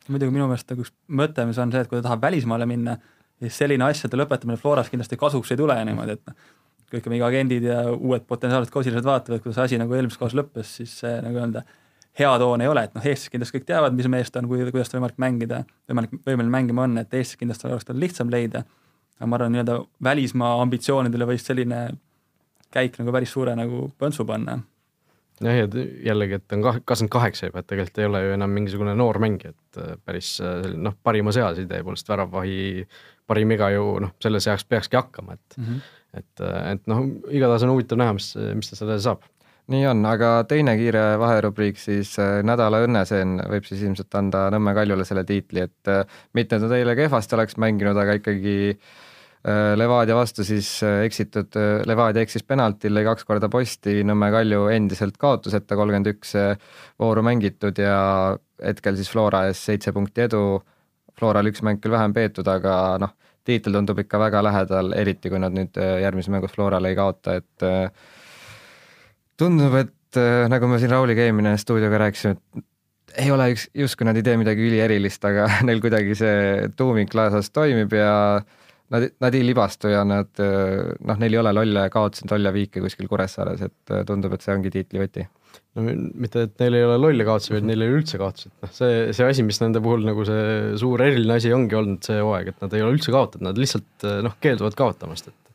muidugi 0.10 0.34
minu 0.34 0.48
meelest 0.50 0.70
nagu 0.72 0.86
üks 0.86 0.94
mõte, 1.22 1.46
mis 1.46 1.60
on 1.62 1.74
see, 1.74 1.84
et 1.86 1.90
kui 1.90 2.00
ta 2.00 2.08
tahab 2.08 2.24
välismaale 2.26 2.66
minna, 2.70 2.98
siis 3.44 3.60
selline 3.62 3.86
asjade 3.86 4.18
lõpetamine 4.18 4.58
Floras 4.62 4.90
kindlasti 4.90 5.20
kasuks 5.20 5.54
ei 5.54 5.60
tule 5.60 5.78
niimoodi, 5.90 6.18
et 6.18 6.24
noh, 6.30 6.48
kõik 6.94 7.12
mingi 7.12 7.26
agendid 7.26 7.68
ja 7.70 7.84
uued 7.92 8.26
potentsiaalsed 8.28 8.74
kausiliselt 8.74 9.06
vaatavad, 9.06 9.44
kuidas 9.44 9.62
asi 9.66 9.78
nagu 9.82 9.94
eelmises 9.94 10.20
kohas 10.20 10.38
lõppes, 10.38 10.76
siis 10.82 10.98
see 11.04 11.14
nagu 11.26 11.42
öelda 11.42 11.64
hea 12.20 12.32
toon 12.42 12.62
ei 12.62 12.68
ole, 12.68 12.84
et 12.88 12.96
noh, 12.98 13.06
Eestis 13.06 13.32
kindlasti 13.32 13.60
kõik 13.60 13.70
teavad, 13.70 13.96
mis 13.96 14.10
mees 14.12 14.32
ta 14.32 14.42
on, 14.42 14.50
kui, 14.52 14.66
kuidas 14.72 14.92
ta 14.92 14.98
võimalik 14.98 15.22
mängida, 15.22 15.64
võimalik, 15.90 16.18
võimeline 16.26 16.54
mängima 16.58 16.88
on, 16.88 16.98
et 17.02 17.14
Eestis 17.14 17.40
kindlasti 17.40 17.70
oleks 17.70 17.88
tal 17.88 18.02
lihtsam 18.02 18.34
leida 18.34 18.66
aga 19.20 19.28
ma 19.28 19.36
arvan, 19.36 19.54
nii-öelda 19.54 19.78
välismaa 20.04 20.58
ambitsioonidele 20.64 21.28
võis 21.28 21.46
selline 21.46 21.86
käik 22.74 23.00
nagu 23.02 23.12
päris 23.12 23.34
suure 23.36 23.56
nagu 23.58 23.88
põntsu 24.00 24.26
panna. 24.28 24.60
jah, 25.44 25.56
ja 25.56 25.68
jällegi, 26.10 26.40
et 26.40 26.56
on 26.56 26.64
kah-, 26.64 26.80
kakskümmend 26.80 27.12
kaheksa 27.12 27.50
juba, 27.50 27.64
et 27.64 27.68
tegelikult 27.68 28.00
ei 28.00 28.10
ole 28.10 28.24
ju 28.24 28.34
enam 28.38 28.56
mingisugune 28.56 28.96
noor 28.96 29.20
mängija, 29.20 29.52
et 29.56 29.82
äh, 29.82 29.96
päris 30.06 30.38
äh, 30.44 30.70
noh, 30.76 30.96
parimas 31.04 31.40
eas 31.40 31.60
idee 31.64 31.84
poolest 31.84 32.12
väravvahi 32.12 32.60
parim 33.28 33.56
iga 33.56 33.70
ju 33.76 33.98
noh, 34.06 34.16
selles 34.24 34.48
eas 34.48 34.66
peakski 34.66 35.00
hakkama, 35.00 35.36
et 35.36 35.58
mm, 35.58 35.66
-hmm. 35.66 35.96
Et, 36.14 36.32
äh, 36.44 36.62
et 36.74 36.88
noh, 36.90 37.04
igatahes 37.30 37.68
on 37.68 37.76
huvitav 37.76 38.02
näha, 38.02 38.16
mis, 38.18 38.32
mis 38.56 38.72
ta 38.72 38.80
selle 38.80 39.00
saab 39.04 39.28
nii 39.70 39.84
on, 39.86 40.00
aga 40.10 40.32
teine 40.50 40.74
kiire 40.80 41.04
vaherubriik 41.22 41.78
siis 41.78 42.16
nädala 42.18 42.80
õnneseen 42.88 43.36
võib 43.52 43.68
siis 43.68 43.84
ilmselt 43.86 44.16
anda 44.18 44.48
Nõmme 44.50 44.74
Kaljule 44.74 45.06
selle 45.06 45.22
tiitli, 45.30 45.68
et 45.68 45.92
mitte 46.34 46.58
ta 46.58 46.72
teile 46.72 46.96
kehvasti 46.98 47.38
oleks 47.38 47.60
mänginud, 47.62 48.00
aga 48.02 48.16
ikkagi 48.18 48.56
äh, 48.72 48.90
Äh, 49.48 49.78
Levadia 49.78 50.18
vastu 50.18 50.44
siis 50.44 50.68
äh, 50.84 51.06
eksitud, 51.08 51.56
äh, 51.56 51.80
Levadia 51.88 52.26
eksis 52.26 52.44
penaltil, 52.44 52.92
lõi 52.92 53.06
kaks 53.08 53.24
korda 53.24 53.48
posti, 53.50 54.02
Nõmme 54.04 54.28
Kalju 54.34 54.66
endiselt 54.74 55.16
kaotuseta, 55.20 55.78
kolmkümmend 55.80 56.10
üks 56.12 56.34
vooru 57.00 57.24
mängitud 57.24 57.80
ja 57.80 58.36
hetkel 58.60 59.00
siis 59.00 59.08
Flora 59.08 59.46
ees 59.48 59.62
seitse 59.64 59.96
punkti 59.96 60.26
edu. 60.26 60.44
Floral 61.20 61.48
üks 61.48 61.64
mäng 61.64 61.80
küll 61.80 61.96
vähem 61.96 62.12
peetud, 62.16 62.48
aga 62.52 62.74
noh, 63.00 63.16
tiitel 63.50 63.76
tundub 63.76 64.00
ikka 64.04 64.22
väga 64.22 64.44
lähedal, 64.46 64.94
eriti 64.98 65.32
kui 65.34 65.42
nad 65.42 65.56
nüüd 65.56 65.78
järgmises 65.78 66.34
mängus 66.34 66.56
Florale 66.56 66.94
ei 66.94 66.98
kaota, 66.98 67.40
et 67.42 67.68
tundub, 69.40 69.76
et 69.80 70.22
nagu 70.50 70.70
me 70.70 70.80
siin 70.82 70.94
Rauliga 70.94 71.26
eelmine 71.26 71.56
stuudioga 71.62 72.00
rääkisime, 72.06 72.38
et 72.38 73.20
ei 73.26 73.34
ole 73.34 73.50
üks, 73.56 73.68
justkui 73.74 74.06
nad 74.06 74.18
ei 74.18 74.26
tee 74.26 74.38
midagi 74.38 74.66
ülierilist, 74.70 75.26
aga 75.26 75.50
neil 75.68 75.82
kuidagi 75.84 76.16
see 76.18 76.70
tuumik 76.78 77.14
laasas 77.18 77.50
toimib 77.56 77.94
ja 77.98 78.14
äh, 78.38 78.58
nad, 78.90 79.10
nad 79.20 79.34
ei 79.34 79.46
libastu 79.46 79.92
ja 79.92 80.04
nad 80.08 80.42
noh, 81.00 81.20
neil 81.22 81.34
ei 81.34 81.42
ole 81.42 81.54
lolle 81.54 81.86
kaotasid 81.94 82.32
lolle 82.32 82.54
viike 82.54 82.82
kuskil 82.84 83.10
Kuressaares, 83.10 83.62
et 83.66 83.96
tundub, 84.08 84.34
et 84.34 84.46
see 84.46 84.56
ongi 84.56 84.72
tiitlivõti. 84.74 85.26
No 85.78 85.86
mitte, 85.86 86.46
et 86.48 86.64
neil 86.64 86.80
ei 86.80 86.88
ole 86.88 86.98
lolle 87.02 87.28
kaotusi, 87.28 87.54
vaid 87.56 87.68
neil 87.68 87.86
ei 87.86 87.92
ole 87.92 88.02
üldse 88.02 88.22
kaotusi, 88.22 88.50
et 88.52 88.66
noh, 88.66 88.74
see, 88.76 89.04
see 89.18 89.28
asi, 89.34 89.46
mis 89.48 89.62
nende 89.64 89.84
puhul 89.86 90.08
nagu 90.08 90.26
see 90.28 90.48
suur 90.82 91.04
eriline 91.06 91.38
asi 91.38 91.54
ongi 91.56 91.78
olnud 91.80 92.02
see 92.06 92.18
hooaeg, 92.22 92.54
et 92.54 92.66
nad 92.66 92.74
ei 92.76 92.86
ole 92.86 92.98
üldse 92.98 93.14
kaotanud, 93.16 93.50
nad 93.50 93.62
lihtsalt 93.62 94.10
noh, 94.26 94.36
keelduvad 94.44 94.80
kaotamast, 94.80 95.32
et 95.32 95.46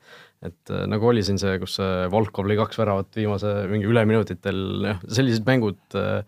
et 0.44 0.72
nagu 0.92 1.06
oli 1.08 1.22
siin 1.24 1.38
see, 1.40 1.54
kus 1.56 1.78
Volkov 2.12 2.44
lõi 2.44 2.58
kaks 2.58 2.76
väravat 2.76 3.16
viimase 3.16 3.52
mingi 3.70 3.88
üleminutitel, 3.88 4.58
noh, 4.84 4.98
sellised 5.08 5.46
mängud 5.48 5.96
äh, 5.96 6.20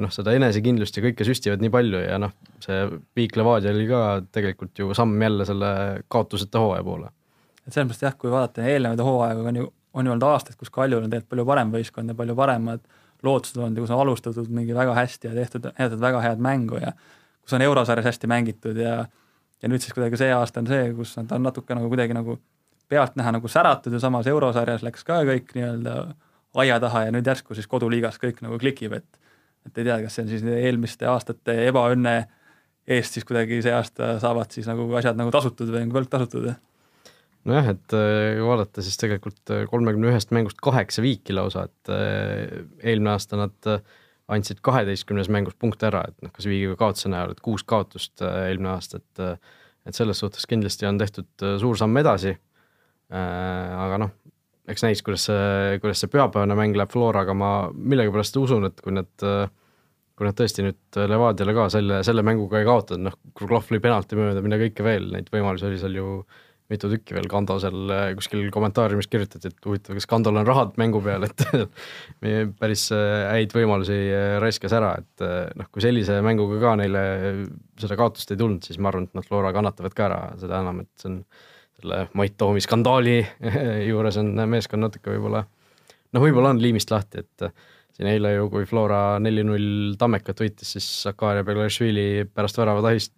noh, 0.00 0.12
seda 0.12 0.32
enesekindlust 0.36 0.96
ja 0.96 1.04
kõike 1.04 1.26
süstivad 1.28 1.62
nii 1.62 1.72
palju 1.72 2.00
ja 2.06 2.16
noh, 2.20 2.32
see 2.64 2.86
Viik 3.18 3.36
Levadia 3.36 3.72
oli 3.74 3.86
ka 3.88 4.00
tegelikult 4.32 4.80
ju 4.80 4.96
samm 4.96 5.20
jälle 5.20 5.46
selle 5.48 5.70
kaotuseta 6.12 6.62
hooaja 6.62 6.86
poole. 6.86 7.10
et 7.66 7.72
selles 7.72 7.90
mõttes 7.90 8.06
jah, 8.06 8.16
kui 8.16 8.32
vaadata 8.32 8.64
eelnevaid 8.64 9.02
hooaegu, 9.04 9.44
on 9.50 9.60
ju, 9.60 9.68
on 9.94 10.06
ju 10.06 10.12
olnud 10.12 10.28
aastaid, 10.28 10.58
kus 10.58 10.72
Kaljul 10.74 11.04
on 11.04 11.10
tegelikult 11.10 11.32
palju 11.32 11.46
parem 11.48 11.74
võistkond 11.74 12.10
ja 12.12 12.16
palju 12.18 12.36
paremad 12.38 12.82
lootused 13.24 13.60
olnud 13.60 13.78
ja 13.78 13.84
kus 13.84 13.92
on 13.94 14.02
alustatud 14.04 14.50
mingi 14.52 14.76
väga 14.76 14.94
hästi 14.98 15.30
ja 15.30 15.34
tehtud, 15.36 15.68
tehtud 15.76 16.00
väga 16.02 16.22
head 16.24 16.42
mängu 16.42 16.80
ja 16.82 16.92
kus 17.42 17.54
on 17.56 17.62
eurosarjas 17.64 18.10
hästi 18.10 18.30
mängitud 18.30 18.80
ja 18.80 19.04
ja 19.62 19.70
nüüd 19.70 19.80
siis 19.80 19.94
kuidagi 19.96 20.18
see 20.20 20.32
aasta 20.34 20.60
on 20.60 20.68
see, 20.68 20.90
kus 20.96 21.14
nad 21.16 21.30
on 21.32 21.46
natuke 21.46 21.76
nagu 21.76 21.88
kuidagi 21.88 22.16
nagu 22.16 22.36
pealtnäha 22.92 23.32
nagu 23.38 23.48
säratud 23.48 23.94
ja 23.96 24.00
samas 24.02 24.26
eurosarjas 24.28 24.84
läks 24.84 25.06
ka 25.08 25.22
kõik 25.24 25.54
nii-öelda 25.56 25.94
aia 26.60 26.78
taha 26.82 27.06
ja 27.06 27.14
nüüd 27.14 27.26
järsku 27.26 27.56
siis 27.56 27.68
koduliigas 27.70 28.20
kõik 28.22 28.42
nagu 28.44 28.58
klikib, 28.60 28.98
et 28.98 29.20
et 29.64 29.78
ei 29.80 29.86
tea, 29.86 29.96
kas 30.02 30.18
see 30.18 30.26
on 30.26 30.28
siis 30.28 30.42
eelmiste 30.44 31.06
aastate 31.08 31.54
ebaõnne 31.70 32.14
eest 32.84 33.16
siis 33.16 33.24
kuidagi 33.24 33.62
see 33.64 33.72
aasta 33.72 34.18
saavad 34.20 34.52
siis 34.52 34.68
nagu 34.68 34.84
asjad 34.98 35.16
nagu 35.16 35.32
tasutud 35.32 35.70
või 35.72 35.86
on 35.86 35.94
võlg 35.94 36.10
tasutud? 36.12 36.50
Nojah, 37.48 37.68
et 37.74 37.84
kui 37.92 38.38
äh, 38.38 38.44
vaadata, 38.44 38.84
siis 38.84 38.96
tegelikult 39.00 39.52
äh, 39.52 39.64
kolmekümne 39.70 40.10
ühest 40.12 40.32
mängust 40.34 40.60
kaheksa 40.64 41.04
viiki 41.04 41.36
lausa, 41.36 41.66
et 41.68 41.92
äh, 41.92 42.64
eelmine 42.82 43.14
aasta 43.14 43.38
nad 43.40 43.70
andsid 44.34 44.62
kaheteistkümnes 44.64 45.28
mängus 45.32 45.56
punkte 45.60 45.90
ära, 45.90 46.06
et 46.08 46.24
noh, 46.24 46.32
kas 46.32 46.48
viigiga 46.48 46.78
kaotuse 46.80 47.10
näol, 47.12 47.34
et 47.34 47.42
kuus 47.44 47.64
kaotust 47.68 48.24
eelmine 48.24 48.74
aasta, 48.76 49.02
et 49.02 49.26
et 49.84 49.92
selles 49.92 50.16
suhtes 50.16 50.46
kindlasti 50.48 50.86
on 50.88 50.96
tehtud 50.96 51.42
suur 51.60 51.76
samm 51.76 51.98
edasi. 52.00 52.30
aga 53.12 53.98
noh, 54.00 54.14
eks 54.72 54.84
näis, 54.86 55.02
kuidas 55.04 55.26
see, 55.28 55.74
kuidas 55.82 56.00
see 56.00 56.08
pühapäevane 56.08 56.56
mäng 56.56 56.78
läheb 56.80 56.88
Floraga, 56.88 57.34
ma 57.36 57.50
millegipärast 57.74 58.38
usun, 58.40 58.64
et 58.70 58.80
kui 58.80 58.94
nad, 58.96 59.12
kui 59.12 60.24
nad 60.24 60.38
tõesti 60.38 60.64
nüüd 60.64 61.00
Levadiale 61.12 61.52
ka 61.58 61.68
selle, 61.76 62.00
selle 62.08 62.24
mänguga 62.24 62.62
ei 62.62 62.68
kaotanud, 62.70 63.10
noh, 63.10 63.20
Kruglov 63.36 63.68
lõi 63.68 63.84
penalti 63.84 64.16
mööda, 64.16 64.40
mida 64.46 64.56
kõike 64.64 64.88
veel, 64.88 65.10
neid 65.12 65.28
võimalusi 65.36 65.68
oli 65.68 65.82
seal 65.84 66.00
ju 66.00 66.08
mitu 66.74 66.90
tükki 66.90 67.16
veel, 67.16 67.28
Kando 67.30 67.56
seal 67.62 67.94
kuskil 68.18 68.50
kommentaariumis 68.54 69.08
kirjutati, 69.10 69.50
et 69.50 69.66
huvitav, 69.66 69.96
kas 69.96 70.08
Kandol 70.10 70.42
on 70.42 70.48
rahad 70.48 70.74
mängu 70.80 71.00
peal, 71.04 71.26
et 71.28 71.46
päris 72.60 72.88
häid 72.92 73.54
võimalusi 73.56 73.98
raiskas 74.42 74.76
ära, 74.76 74.94
et 75.00 75.26
noh, 75.58 75.70
kui 75.72 75.84
sellise 75.84 76.20
mänguga 76.26 76.60
ka 76.62 76.76
neile 76.82 77.04
seda 77.80 77.98
kaotust 78.00 78.34
ei 78.34 78.40
tulnud, 78.40 78.66
siis 78.66 78.80
ma 78.82 78.90
arvan, 78.90 79.08
et 79.08 79.18
nad 79.18 79.26
Flora 79.26 79.54
kannatavad 79.56 79.96
ka 79.96 80.08
ära, 80.08 80.22
seda 80.40 80.60
enam, 80.64 80.84
et 80.84 80.90
see 81.00 81.12
on 81.12 81.20
selle 81.80 82.04
Mait 82.18 82.36
Toomi 82.38 82.62
skandaali 82.62 83.18
juures 83.90 84.18
on 84.20 84.34
meeskond 84.50 84.86
natuke 84.86 85.14
võib-olla, 85.14 85.44
noh, 85.44 86.22
võib-olla 86.22 86.54
on 86.54 86.62
liimist 86.62 86.92
lahti, 86.94 87.24
et 87.24 87.48
siin 87.94 88.10
eile 88.10 88.34
ju, 88.36 88.48
kui 88.52 88.66
Flora 88.68 89.18
neli-null 89.22 89.94
Tammekat 89.98 90.40
võitis, 90.42 90.74
siis 90.76 90.86
Sakaria 91.04 91.46
Beglašvili 91.46 92.26
pärast 92.34 92.58
värava 92.58 92.82
tahist- 92.88 93.14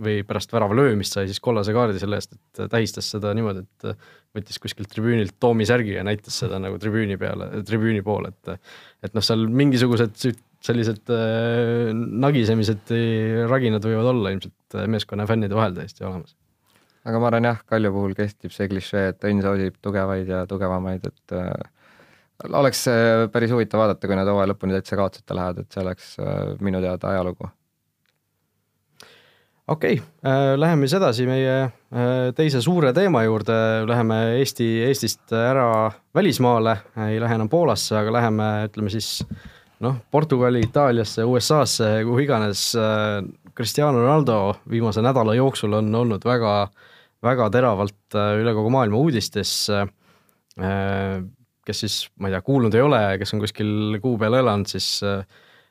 või 0.00 0.22
pärast 0.26 0.52
värava 0.54 0.76
löömist 0.78 1.16
sai 1.16 1.28
siis 1.28 1.42
kollase 1.44 1.74
kaardi 1.76 2.00
selle 2.00 2.20
eest, 2.20 2.36
et 2.38 2.70
tähistas 2.72 3.10
seda 3.14 3.34
niimoodi, 3.36 3.66
et 3.66 4.08
võttis 4.36 4.60
kuskilt 4.62 4.90
tribüünilt 4.92 5.36
Toomi 5.40 5.66
särgi 5.68 5.98
ja 5.98 6.04
näitas 6.06 6.38
seda 6.44 6.60
nagu 6.62 6.80
tribüüni 6.80 7.18
peale, 7.20 7.50
tribüüni 7.68 8.04
poole, 8.06 8.32
et 8.32 8.54
et 9.04 9.16
noh, 9.16 9.24
seal 9.24 9.44
mingisugused 9.48 10.16
sellised 10.64 11.12
äh, 11.14 11.92
nagisemised, 11.94 12.90
raginad 13.50 13.84
võivad 13.84 14.12
olla 14.14 14.34
ilmselt 14.34 14.80
meeskonna 14.90 15.28
fännide 15.28 15.54
vahel 15.54 15.76
täiesti 15.76 16.06
olemas 16.08 16.34
aga 17.08 17.20
ma 17.20 17.30
arvan 17.30 17.48
jah, 17.48 17.60
Kalju 17.68 17.92
puhul 17.94 18.14
kehtib 18.18 18.54
see 18.54 18.68
klišee, 18.70 19.04
et 19.12 19.26
õnn 19.28 19.44
soosib 19.44 19.78
tugevaid 19.84 20.28
ja 20.28 20.42
tugevamaid, 20.50 21.06
et 21.08 21.36
äh, 21.36 22.50
oleks 22.58 22.84
äh, 22.92 23.26
päris 23.32 23.52
huvitav 23.54 23.82
vaadata, 23.84 24.10
kui 24.10 24.18
nad 24.18 24.28
hooaja 24.28 24.52
lõpuni 24.52 24.76
täitsa 24.76 24.98
kaotuseta 25.00 25.38
lähevad, 25.38 25.62
et 25.62 25.74
see 25.74 25.84
oleks 25.84 26.10
äh, 26.22 26.34
minu 26.64 26.82
teada 26.84 27.14
ajalugu. 27.14 27.50
Okei 29.68 29.98
okay,, 30.00 30.56
läheme 30.56 30.86
siis 30.86 30.96
edasi 30.98 31.26
meie 31.28 31.58
teise 32.36 32.60
suure 32.64 32.92
teema 32.96 33.22
juurde, 33.24 33.54
läheme 33.88 34.18
Eesti, 34.38 34.66
Eestist 34.88 35.32
ära 35.32 35.90
välismaale, 36.14 36.76
ei 37.08 37.20
lähe 37.20 37.38
enam 37.38 37.48
Poolasse, 37.52 37.96
aga 38.00 38.12
läheme, 38.18 38.48
ütleme 38.68 38.92
siis 38.92 39.22
noh, 39.84 39.98
Portugali, 40.10 40.62
Itaaliasse, 40.66 41.24
USA-sse, 41.24 41.90
kuhu 42.06 42.24
iganes. 42.24 42.70
Cristiano 43.58 43.98
Ronaldo 43.98 44.54
viimase 44.70 45.02
nädala 45.02 45.34
jooksul 45.34 45.72
on 45.80 45.88
olnud 45.94 46.22
väga, 46.26 46.52
väga 47.26 47.48
teravalt 47.50 48.18
üle 48.38 48.54
kogu 48.54 48.70
maailma 48.70 49.00
uudistes. 49.02 49.54
Kes 51.68 51.82
siis, 51.84 51.96
ma 52.18 52.30
ei 52.30 52.36
tea, 52.36 52.44
kuulnud 52.46 52.74
ei 52.74 52.84
ole, 52.84 53.00
kes 53.20 53.34
on 53.34 53.42
kuskil 53.42 53.98
kuu 54.02 54.14
peal 54.20 54.38
elanud, 54.38 54.70
siis 54.70 55.02
äh, 55.04 55.20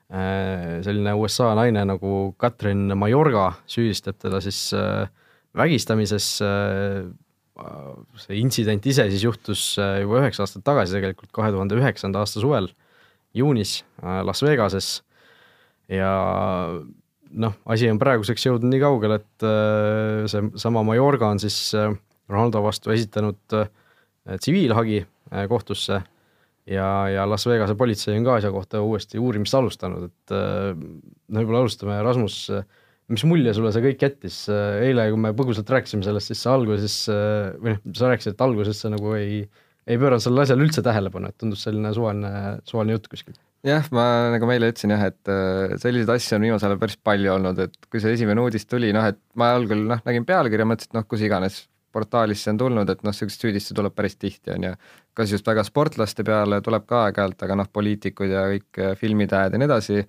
selline 0.07 1.11
USA 1.19 1.49
naine 1.57 1.81
nagu 1.89 2.11
Katrin 2.39 2.93
Majorga 2.95 3.49
süüdistab 3.67 4.19
teda 4.21 4.39
siis 4.43 4.69
äh, 4.77 5.09
vägistamises. 5.57 6.29
Äh, 6.45 7.07
see 8.21 8.37
intsident 8.37 8.85
ise 8.85 9.07
siis 9.09 9.23
juhtus 9.25 9.61
juba 9.81 10.19
üheksa 10.19 10.43
aastat 10.45 10.61
tagasi 10.67 10.93
tegelikult, 10.93 11.31
kahe 11.33 11.49
tuhande 11.49 11.73
üheksanda 11.79 12.21
aasta 12.21 12.37
suvel, 12.37 12.67
juunis 13.33 13.79
Las 13.97 14.43
Vegases. 14.45 14.91
ja 15.89 16.11
noh, 17.33 17.55
asi 17.65 17.89
on 17.89 17.97
praeguseks 17.97 18.45
jõudnud 18.45 18.69
nii 18.69 18.83
kaugele, 18.83 19.17
et 19.17 19.47
see 20.29 20.51
sama 20.61 20.85
Majorga 20.85 21.31
on 21.33 21.41
siis 21.41 21.57
Ronaldo 22.29 22.61
vastu 22.61 22.93
esitanud 22.93 23.57
tsiviilhagi 24.37 25.01
Äh, 25.33 25.47
kohtusse 25.47 26.01
ja, 26.69 26.87
ja 27.13 27.27
Las 27.29 27.47
Vegase 27.49 27.77
politsei 27.79 28.17
on 28.19 28.27
ka 28.27 28.37
asja 28.39 28.51
kohta 28.53 28.81
uuesti 28.83 29.21
uurimist 29.21 29.55
alustanud, 29.57 30.09
et 30.09 30.35
äh, 30.35 30.73
no 30.75 31.41
võib-olla 31.41 31.63
alustame, 31.65 31.99
Rasmus, 32.05 32.41
mis 33.13 33.23
mulje 33.27 33.55
sulle 33.55 33.71
see 33.75 33.85
kõik 33.85 34.03
jättis, 34.03 34.41
eile, 34.51 35.07
kui 35.13 35.21
me 35.23 35.33
põgusalt 35.37 35.69
rääkisime 35.71 36.03
sellest, 36.05 36.33
siis 36.33 36.43
sa 36.43 36.57
alguses 36.57 36.99
või 37.07 37.75
noh, 37.75 37.81
sa 37.95 38.11
rääkisid, 38.11 38.35
et 38.35 38.43
alguses 38.43 38.83
sa 38.83 38.91
nagu 38.91 39.15
ei, 39.15 39.45
ei 39.87 39.99
pööranud 39.99 40.23
sellele 40.23 40.43
asjale 40.43 40.65
üldse 40.67 40.83
tähelepanu, 40.83 41.31
et 41.31 41.39
tundus 41.39 41.63
selline 41.63 41.93
suvaline, 41.95 42.31
suvaline 42.67 42.97
jutt 42.97 43.07
kuskil. 43.11 43.37
Jah, 43.65 43.87
ma 43.95 44.03
nagu 44.35 44.47
ma 44.47 44.53
eile 44.53 44.69
ütlesin 44.69 44.93
jah, 44.93 45.07
et 45.09 45.31
äh, 45.31 45.73
selliseid 45.81 46.11
asju 46.13 46.37
on 46.37 46.45
viimasel 46.45 46.69
ajal 46.69 46.81
päris 46.83 46.99
palju 47.09 47.31
olnud, 47.33 47.63
et 47.63 47.89
kui 47.89 48.03
see 48.03 48.13
esimene 48.13 48.43
uudis 48.43 48.67
tuli, 48.69 48.91
noh 48.95 49.07
et 49.09 49.17
ma 49.39 49.53
algul 49.55 49.81
noh, 49.89 50.03
nägin 50.05 50.27
pealkirja, 50.27 50.67
mõtlesin, 50.69 50.91
et 50.91 50.99
noh, 50.99 51.07
kus 51.09 51.23
iganes 51.25 51.63
portaalis 51.93 52.43
see 52.43 52.53
on 52.53 52.61
tulnud, 52.61 52.89
et 52.89 53.03
noh, 53.03 53.13
niisuguseid 53.13 53.47
süüdistusi 53.47 53.77
tuleb 53.77 53.95
päris 53.95 54.17
tihti, 54.19 54.53
on 54.55 54.69
ju. 54.69 54.73
kas 55.17 55.31
just 55.33 55.47
väga 55.47 55.63
sportlaste 55.65 56.25
peale 56.27 56.61
tuleb 56.61 56.85
ka 56.89 57.07
aeg-ajalt, 57.07 57.41
aga 57.47 57.57
noh, 57.61 57.69
poliitikud 57.73 58.33
ja 58.33 58.45
kõik 58.51 58.81
äh, 58.83 58.93
filmitähed 58.99 59.55
ja 59.55 59.61
nii 59.61 59.69
edasi, 59.69 60.03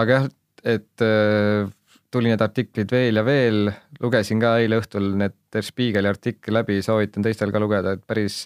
aga 0.00 0.18
jah, 0.18 0.28
et 0.74 1.04
äh, 1.04 1.70
tuli 2.14 2.30
need 2.30 2.42
artiklid 2.44 2.92
veel 2.94 3.20
ja 3.20 3.24
veel, 3.26 3.68
lugesin 4.02 4.42
ka 4.42 4.56
eile 4.62 4.78
õhtul 4.82 5.14
need 5.18 5.36
Der 5.54 5.62
Spiegeli 5.66 6.10
artikli 6.10 6.54
läbi, 6.54 6.80
soovitan 6.82 7.22
teistel 7.22 7.52
ka 7.54 7.62
lugeda, 7.62 7.94
et 7.94 8.02
päris 8.06 8.44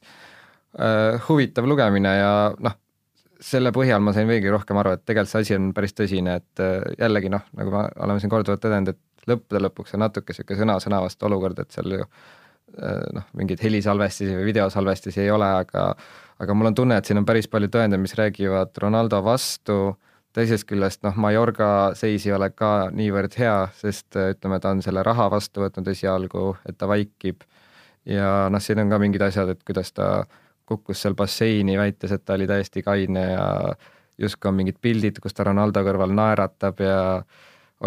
äh, 0.78 1.16
huvitav 1.28 1.68
lugemine 1.68 2.14
ja 2.18 2.33
noh, 2.52 2.76
selle 3.40 3.70
põhjal 3.74 4.02
ma 4.02 4.12
sain 4.14 4.28
veelgi 4.28 4.50
rohkem 4.52 4.81
aru, 4.81 4.96
et 4.96 5.04
tegelikult 5.07 5.33
see 5.33 5.44
asi 5.44 5.57
on 5.59 5.70
päris 5.76 5.94
tõsine, 5.96 6.38
et 6.40 6.64
äh, 6.64 6.81
jällegi 6.98 7.31
noh, 7.33 7.44
nagu 7.59 7.74
me 7.74 7.85
oleme 8.07 8.22
siin 8.22 8.33
korduvalt 8.33 8.64
tõdenud, 8.64 8.94
et 8.94 9.31
lõppude 9.31 9.62
lõpuks 9.66 9.96
on 9.96 10.04
natuke 10.07 10.33
niisugune 10.33 10.61
sõna-sõna 10.62 11.00
vastu 11.04 11.28
olukord, 11.28 11.59
et 11.62 11.74
seal 11.74 11.98
ju 11.98 12.09
noh, 12.76 13.28
mingeid 13.38 13.62
helisalvestisi 13.62 14.37
või 14.37 14.50
videosalvestisi 14.52 15.22
ei 15.24 15.31
ole, 15.35 15.48
aga 15.64 15.92
aga 16.38 16.54
mul 16.54 16.70
on 16.70 16.76
tunne, 16.78 16.98
et 16.98 17.09
siin 17.09 17.18
on 17.18 17.26
päris 17.26 17.48
palju 17.50 17.70
tõendeid, 17.74 18.00
mis 18.02 18.14
räägivad 18.18 18.76
Ronaldo 18.83 19.20
vastu, 19.26 19.96
teisest 20.37 20.68
küljest 20.68 21.02
noh, 21.07 21.16
Mallorca 21.18 21.94
seis 21.98 22.26
ei 22.28 22.35
ole 22.37 22.50
ka 22.54 22.90
niivõrd 22.94 23.35
hea, 23.40 23.57
sest 23.78 24.18
äh, 24.18 24.33
ütleme, 24.35 24.61
ta 24.62 24.72
on 24.74 24.83
selle 24.85 25.02
raha 25.07 25.28
vastu 25.33 25.64
võtnud 25.64 25.88
esialgu, 25.90 26.52
et 26.68 26.78
ta 26.78 26.88
vaikib. 26.90 27.42
Ja 28.09 28.46
noh, 28.52 28.62
siin 28.62 28.81
on 28.85 28.92
ka 28.92 29.00
mingid 29.02 29.24
asjad, 29.24 29.50
et 29.52 29.64
kuidas 29.66 29.90
ta 29.96 30.24
kukkus 30.68 31.02
seal 31.02 31.16
basseini, 31.18 31.78
väites, 31.81 32.12
et 32.12 32.24
ta 32.24 32.37
oli 32.37 32.46
täiesti 32.48 32.85
kaine 32.85 33.24
ja 33.33 33.46
justkui 34.20 34.50
on 34.50 34.59
mingid 34.61 34.78
pildid, 34.83 35.18
kus 35.22 35.35
ta 35.35 35.46
Ronaldo 35.48 35.83
kõrval 35.87 36.12
naeratab 36.14 36.83
ja 36.85 36.98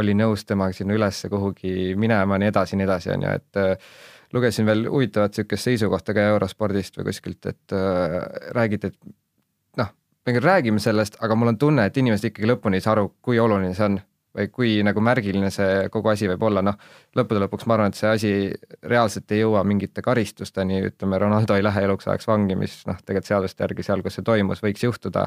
oli 0.01 0.15
nõus 0.15 0.45
temaga 0.47 0.73
sinna 0.75 0.95
ülesse 0.95 1.29
kuhugi 1.29 1.93
minema 1.99 2.39
nii 2.39 2.49
edasi 2.51 2.79
nii 2.79 2.87
edasi, 2.87 3.11
on 3.15 3.25
ju, 3.27 3.37
et 3.37 3.61
äh, 3.61 3.93
lugesin 4.33 4.65
veel 4.65 4.85
huvitavat 4.89 5.35
niisugust 5.37 5.69
seisukohta 5.69 6.15
ka 6.17 6.27
Eurospordist 6.35 6.99
või 6.99 7.09
kuskilt, 7.09 7.45
et 7.45 7.75
äh, 7.75 8.19
räägiti, 8.57 8.91
et 8.91 9.79
noh, 9.81 9.91
me 10.25 10.37
küll 10.37 10.47
räägime 10.47 10.79
sellest, 10.83 11.19
aga 11.21 11.35
mul 11.35 11.53
on 11.53 11.59
tunne, 11.61 11.85
et 11.87 11.97
inimesed 11.97 12.31
ikkagi 12.31 12.49
lõpuni 12.49 12.79
ei 12.79 12.85
saa 12.85 12.95
aru, 12.97 13.11
kui 13.21 13.39
oluline 13.39 13.75
see 13.77 13.89
on 13.89 13.99
või 14.37 14.47
kui 14.47 14.69
nagu 14.85 15.01
märgiline 15.03 15.49
see 15.51 15.87
kogu 15.91 16.11
asi 16.11 16.27
võib 16.29 16.43
olla, 16.47 16.61
noh, 16.63 16.77
lõppude 17.19 17.41
lõpuks 17.43 17.67
ma 17.67 17.75
arvan, 17.75 17.91
et 17.91 17.99
see 17.99 18.07
asi 18.09 18.31
reaalselt 18.87 19.31
ei 19.35 19.41
jõua 19.41 19.63
mingite 19.67 20.03
karistusteni, 20.05 20.79
ütleme, 20.87 21.19
Ronaldo 21.19 21.57
ei 21.57 21.65
lähe 21.65 21.83
eluks 21.87 22.07
ajaks 22.07 22.29
vangi, 22.29 22.55
mis 22.59 22.77
noh, 22.87 22.99
tegelikult 23.03 23.27
seaduste 23.27 23.65
järgi 23.65 23.85
seal, 23.87 24.03
kus 24.05 24.19
see 24.19 24.27
toimus, 24.27 24.63
võiks 24.63 24.85
juhtuda, 24.85 25.25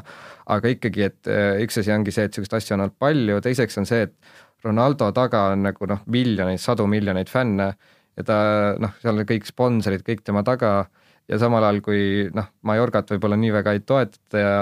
aga 0.57 0.73
ikkagi, 0.73 1.05
et 1.11 1.29
äh, 1.29 1.61
üks 1.65 1.77
asi 1.81 1.93
ongi 1.93 2.15
see, 2.15 2.25
et 2.25 2.33
niisuguseid 2.33 2.57
asju 2.57 2.77
on 2.77 2.87
olnud 2.87 2.97
palju, 3.05 3.41
teiseks 3.45 3.77
on 3.81 3.89
see, 3.89 4.07
et 4.09 4.65
Ronaldo 4.65 5.11
taga 5.13 5.51
on 5.53 5.67
nagu 5.67 5.89
noh, 5.89 6.01
miljoneid, 6.09 6.61
sadu 6.61 6.87
miljoneid 6.89 7.29
fänne 7.29 7.75
ja 8.17 8.25
ta 8.27 8.37
noh, 8.81 8.95
seal 9.01 9.19
on 9.19 9.27
kõik 9.27 9.47
sponsorid, 9.47 10.03
kõik 10.07 10.23
tema 10.25 10.43
taga 10.47 10.87
ja 11.29 11.39
samal 11.41 11.63
ajal, 11.65 11.81
kui 11.85 12.01
noh, 12.33 12.49
Mallorcat 12.67 13.15
võib-olla 13.15 13.37
nii 13.39 13.53
väga 13.55 13.75
ei 13.75 13.83
toetata 13.85 14.41
ja 14.41 14.57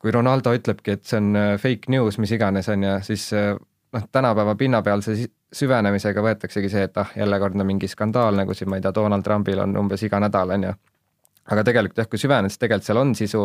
kui 0.00 0.12
Ronaldo 0.14 0.54
ütlebki, 0.56 0.96
et 0.96 1.04
see 1.04 1.18
on 1.20 1.34
äh, 1.36 1.50
fake 1.60 1.92
news, 1.92 2.16
mis 2.22 2.32
iganes, 2.32 2.70
on 2.72 2.86
ju, 2.86 2.94
siis 3.04 3.26
äh, 3.36 3.52
noh, 3.96 4.06
tänapäeva 4.12 4.54
pinnapealse 4.58 5.16
süvenemisega 5.52 6.22
võetaksegi 6.24 6.70
see, 6.72 6.86
et 6.88 7.00
ah, 7.00 7.10
jällekordne 7.16 7.66
mingi 7.66 7.90
skandaal, 7.90 8.38
nagu 8.38 8.54
siin, 8.56 8.70
ma 8.70 8.78
ei 8.78 8.84
tea, 8.84 8.94
Donald 8.96 9.26
Trumpil 9.26 9.60
on 9.66 9.76
umbes 9.82 10.06
iga 10.06 10.22
nädal, 10.22 10.54
on 10.56 10.70
ju. 10.70 10.72
aga 11.50 11.64
tegelikult 11.66 11.98
jah, 11.98 12.08
kui 12.08 12.22
süveneda, 12.22 12.52
siis 12.52 12.62
tegelikult 12.62 12.88
seal 12.88 13.02
on 13.02 13.14
sisu 13.18 13.44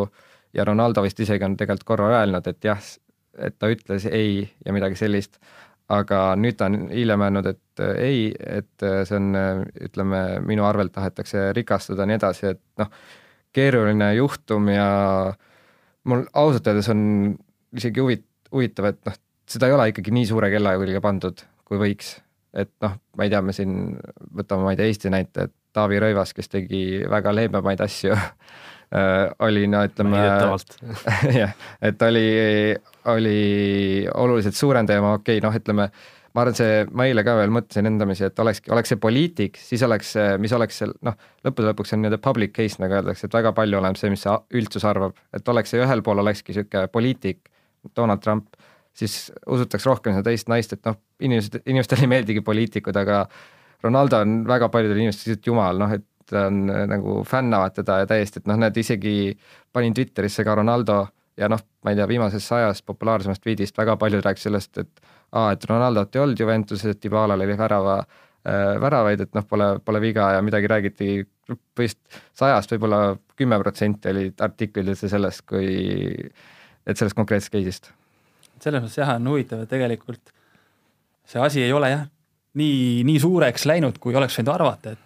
ja 0.55 0.65
Ronaldo 0.67 1.03
vist 1.03 1.19
isegi 1.19 1.43
on 1.47 1.57
tegelikult 1.57 1.87
korra 1.87 2.11
öelnud, 2.19 2.47
et 2.47 2.63
jah, 2.63 2.91
et 3.35 3.57
ta 3.59 3.67
ütles 3.71 4.05
ei 4.07 4.45
ja 4.65 4.73
midagi 4.75 4.95
sellist, 4.99 5.39
aga 5.93 6.19
nüüd 6.39 6.57
ta 6.57 6.69
on 6.69 6.87
hiljem 6.89 7.23
öelnud, 7.27 7.49
et 7.51 7.83
äh, 7.83 7.97
ei, 8.01 8.21
et 8.33 8.85
äh, 8.85 9.03
see 9.05 9.19
on, 9.19 9.29
äh, 9.37 9.61
ütleme, 9.87 10.21
minu 10.45 10.65
arvelt 10.65 10.95
tahetakse 10.95 11.51
rikastada 11.57 12.03
ja 12.03 12.09
nii 12.09 12.17
edasi, 12.19 12.53
et 12.55 12.63
noh, 12.81 12.89
keeruline 13.55 14.09
juhtum 14.17 14.69
ja 14.73 14.87
mul 16.09 16.25
ausalt 16.33 16.67
öeldes 16.71 16.89
on 16.93 17.03
isegi 17.75 18.01
huvit-, 18.01 18.29
huvitav, 18.53 18.89
et 18.91 19.01
noh, 19.05 19.19
seda 19.49 19.69
ei 19.69 19.77
ole 19.77 19.89
ikkagi 19.91 20.13
nii 20.15 20.29
suure 20.29 20.49
kella 20.53 20.75
külge 20.81 21.01
pandud, 21.05 21.45
kui 21.67 21.81
võiks. 21.81 22.15
et 22.55 22.71
noh, 22.81 22.97
ma 23.17 23.27
ei 23.27 23.33
tea, 23.33 23.41
me 23.43 23.53
siin 23.53 23.95
võtame, 24.35 24.63
ma 24.63 24.73
ei 24.73 24.79
tea, 24.79 24.89
Eesti 24.89 25.11
näite, 25.13 25.49
et 25.49 25.55
Taavi 25.75 25.99
Rõivas, 25.99 26.31
kes 26.33 26.47
tegi 26.47 27.03
väga 27.11 27.33
leebemaid 27.35 27.81
asju 27.83 28.15
oli 29.45 29.65
no 29.67 29.81
ütleme, 29.85 30.19
jah, 31.39 31.55
et 31.81 32.01
oli, 32.05 32.27
oli 33.11 33.39
oluliselt 34.13 34.55
suurem 34.55 34.87
teema, 34.87 35.15
okei 35.19 35.39
okay,, 35.39 35.45
noh, 35.45 35.55
ütleme, 35.57 35.87
ma 36.35 36.43
arvan, 36.43 36.57
see, 36.57 36.83
ma 36.91 37.07
eile 37.09 37.23
ka 37.25 37.35
veel 37.39 37.53
mõtlesin 37.55 37.89
endamisi, 37.89 38.25
et 38.27 38.39
olekski, 38.43 38.71
oleks 38.75 38.93
see 38.93 39.01
poliitik, 39.01 39.59
siis 39.61 39.83
oleks, 39.87 40.13
mis 40.43 40.53
oleks 40.55 40.81
seal 40.81 40.93
noh, 41.07 41.17
lõppude 41.47 41.71
lõpuks 41.71 41.95
on 41.95 42.03
nii-öelda 42.03 42.21
public 42.23 42.55
case, 42.55 42.79
nagu 42.83 42.97
öeldakse, 42.99 43.29
et 43.29 43.37
väga 43.37 43.55
palju 43.57 43.79
oleneb 43.79 43.99
see, 43.99 44.11
mis 44.13 44.25
see 44.25 44.37
üldsus 44.59 44.85
arvab, 44.87 45.17
et 45.35 45.53
oleks 45.53 45.73
see 45.73 45.83
ühel 45.83 46.03
pool 46.05 46.23
olekski 46.23 46.53
niisugune 46.53 46.91
poliitik, 46.91 47.45
Donald 47.95 48.23
Trump, 48.23 48.57
siis 48.95 49.29
usutaks 49.51 49.85
rohkem 49.87 50.15
seda 50.15 50.29
teist 50.29 50.51
naist, 50.51 50.75
et 50.75 50.83
noh, 50.87 50.97
inimesed, 51.23 51.61
inimestele 51.65 52.05
ei 52.05 52.11
meeldigi 52.11 52.43
poliitikud, 52.45 52.97
aga 52.99 53.25
Ronaldo 53.85 54.19
on 54.23 54.37
väga 54.47 54.69
paljudele 54.73 55.03
inimestele 55.05 55.33
lihtsalt 55.35 55.51
jumal, 55.51 55.79
noh, 55.79 55.95
et 55.95 56.05
ta 56.29 56.47
on 56.49 56.65
nagu 56.89 57.19
fännavad 57.27 57.75
teda 57.75 58.01
ja 58.01 58.09
täiesti, 58.09 58.41
et 58.41 58.49
noh, 58.49 58.57
näed 58.59 58.77
isegi 58.77 59.35
panin 59.73 59.93
Twitterisse 59.93 60.43
ka 60.43 60.55
Ronaldo 60.55 61.03
ja 61.37 61.49
noh, 61.51 61.61
ma 61.83 61.91
ei 61.91 61.99
tea, 61.99 62.07
viimasest 62.09 62.47
sajast 62.47 62.85
populaarsemast 62.87 63.43
tweetist 63.43 63.77
väga 63.77 63.97
paljud 63.99 64.23
rääkisid 64.25 64.49
sellest, 64.49 64.77
et 64.81 65.07
aa, 65.35 65.51
et 65.53 65.65
Ronaldot 65.69 66.15
ei 66.15 66.23
olnud 66.23 66.39
Juventuses, 66.39 66.95
et 66.95 67.01
Dybalal 67.03 67.35
oli 67.35 67.57
värava 67.57 67.97
äh,, 67.99 68.75
väravaid, 68.81 69.25
et 69.25 69.35
noh, 69.35 69.47
pole, 69.49 69.69
pole 69.85 70.01
viga 70.03 70.31
ja 70.37 70.43
midagi 70.45 70.71
räägiti 70.71 71.09
vist 71.79 71.99
sajast 72.33 72.71
võib-olla 72.73 73.01
kümme 73.37 73.59
protsenti 73.61 74.09
olid 74.09 74.41
artiklid 74.41 74.93
üldse 74.93 75.09
sellest, 75.11 75.45
kui, 75.49 76.15
et 76.85 76.97
sellest 76.97 77.17
konkreetsest 77.17 77.53
case'ist. 77.53 77.91
selles 78.63 78.81
mõttes 78.81 78.97
jah, 78.97 79.15
on 79.19 79.33
huvitav, 79.33 79.65
et 79.65 79.69
tegelikult 79.69 80.33
see 81.27 81.41
asi 81.41 81.61
ei 81.65 81.73
ole 81.73 81.91
jah, 81.91 82.07
nii, 82.57 83.03
nii 83.07 83.19
suureks 83.21 83.67
läinud, 83.69 83.99
kui 84.01 84.15
oleks 84.15 84.39
võinud 84.39 84.53
arvata, 84.55 84.95
et 84.95 85.04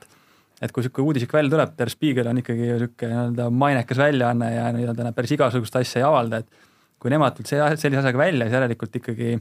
et 0.60 0.74
kui 0.76 0.84
niisugune 0.84 1.08
uudisik 1.08 1.34
välja 1.34 1.54
tuleb, 1.54 1.76
Der 1.78 1.92
Spiegel 1.92 2.28
on 2.32 2.42
ikkagi 2.42 2.66
niisugune 2.68 3.14
nii-öelda 3.14 3.50
mainekas 3.52 4.02
väljaanne 4.02 4.50
ja 4.56 4.66
nii-öelda 4.76 5.08
nad 5.08 5.18
päris 5.18 5.36
igasugust 5.36 5.76
asja 5.80 6.02
ei 6.02 6.08
avalda, 6.08 6.42
et 6.42 6.68
kui 7.00 7.14
nemad 7.14 7.38
tulid 7.38 7.50
sellise 7.50 8.02
asjaga 8.02 8.20
välja, 8.20 8.48
siis 8.48 8.58
järelikult 8.58 9.00
ikkagi 9.00 9.38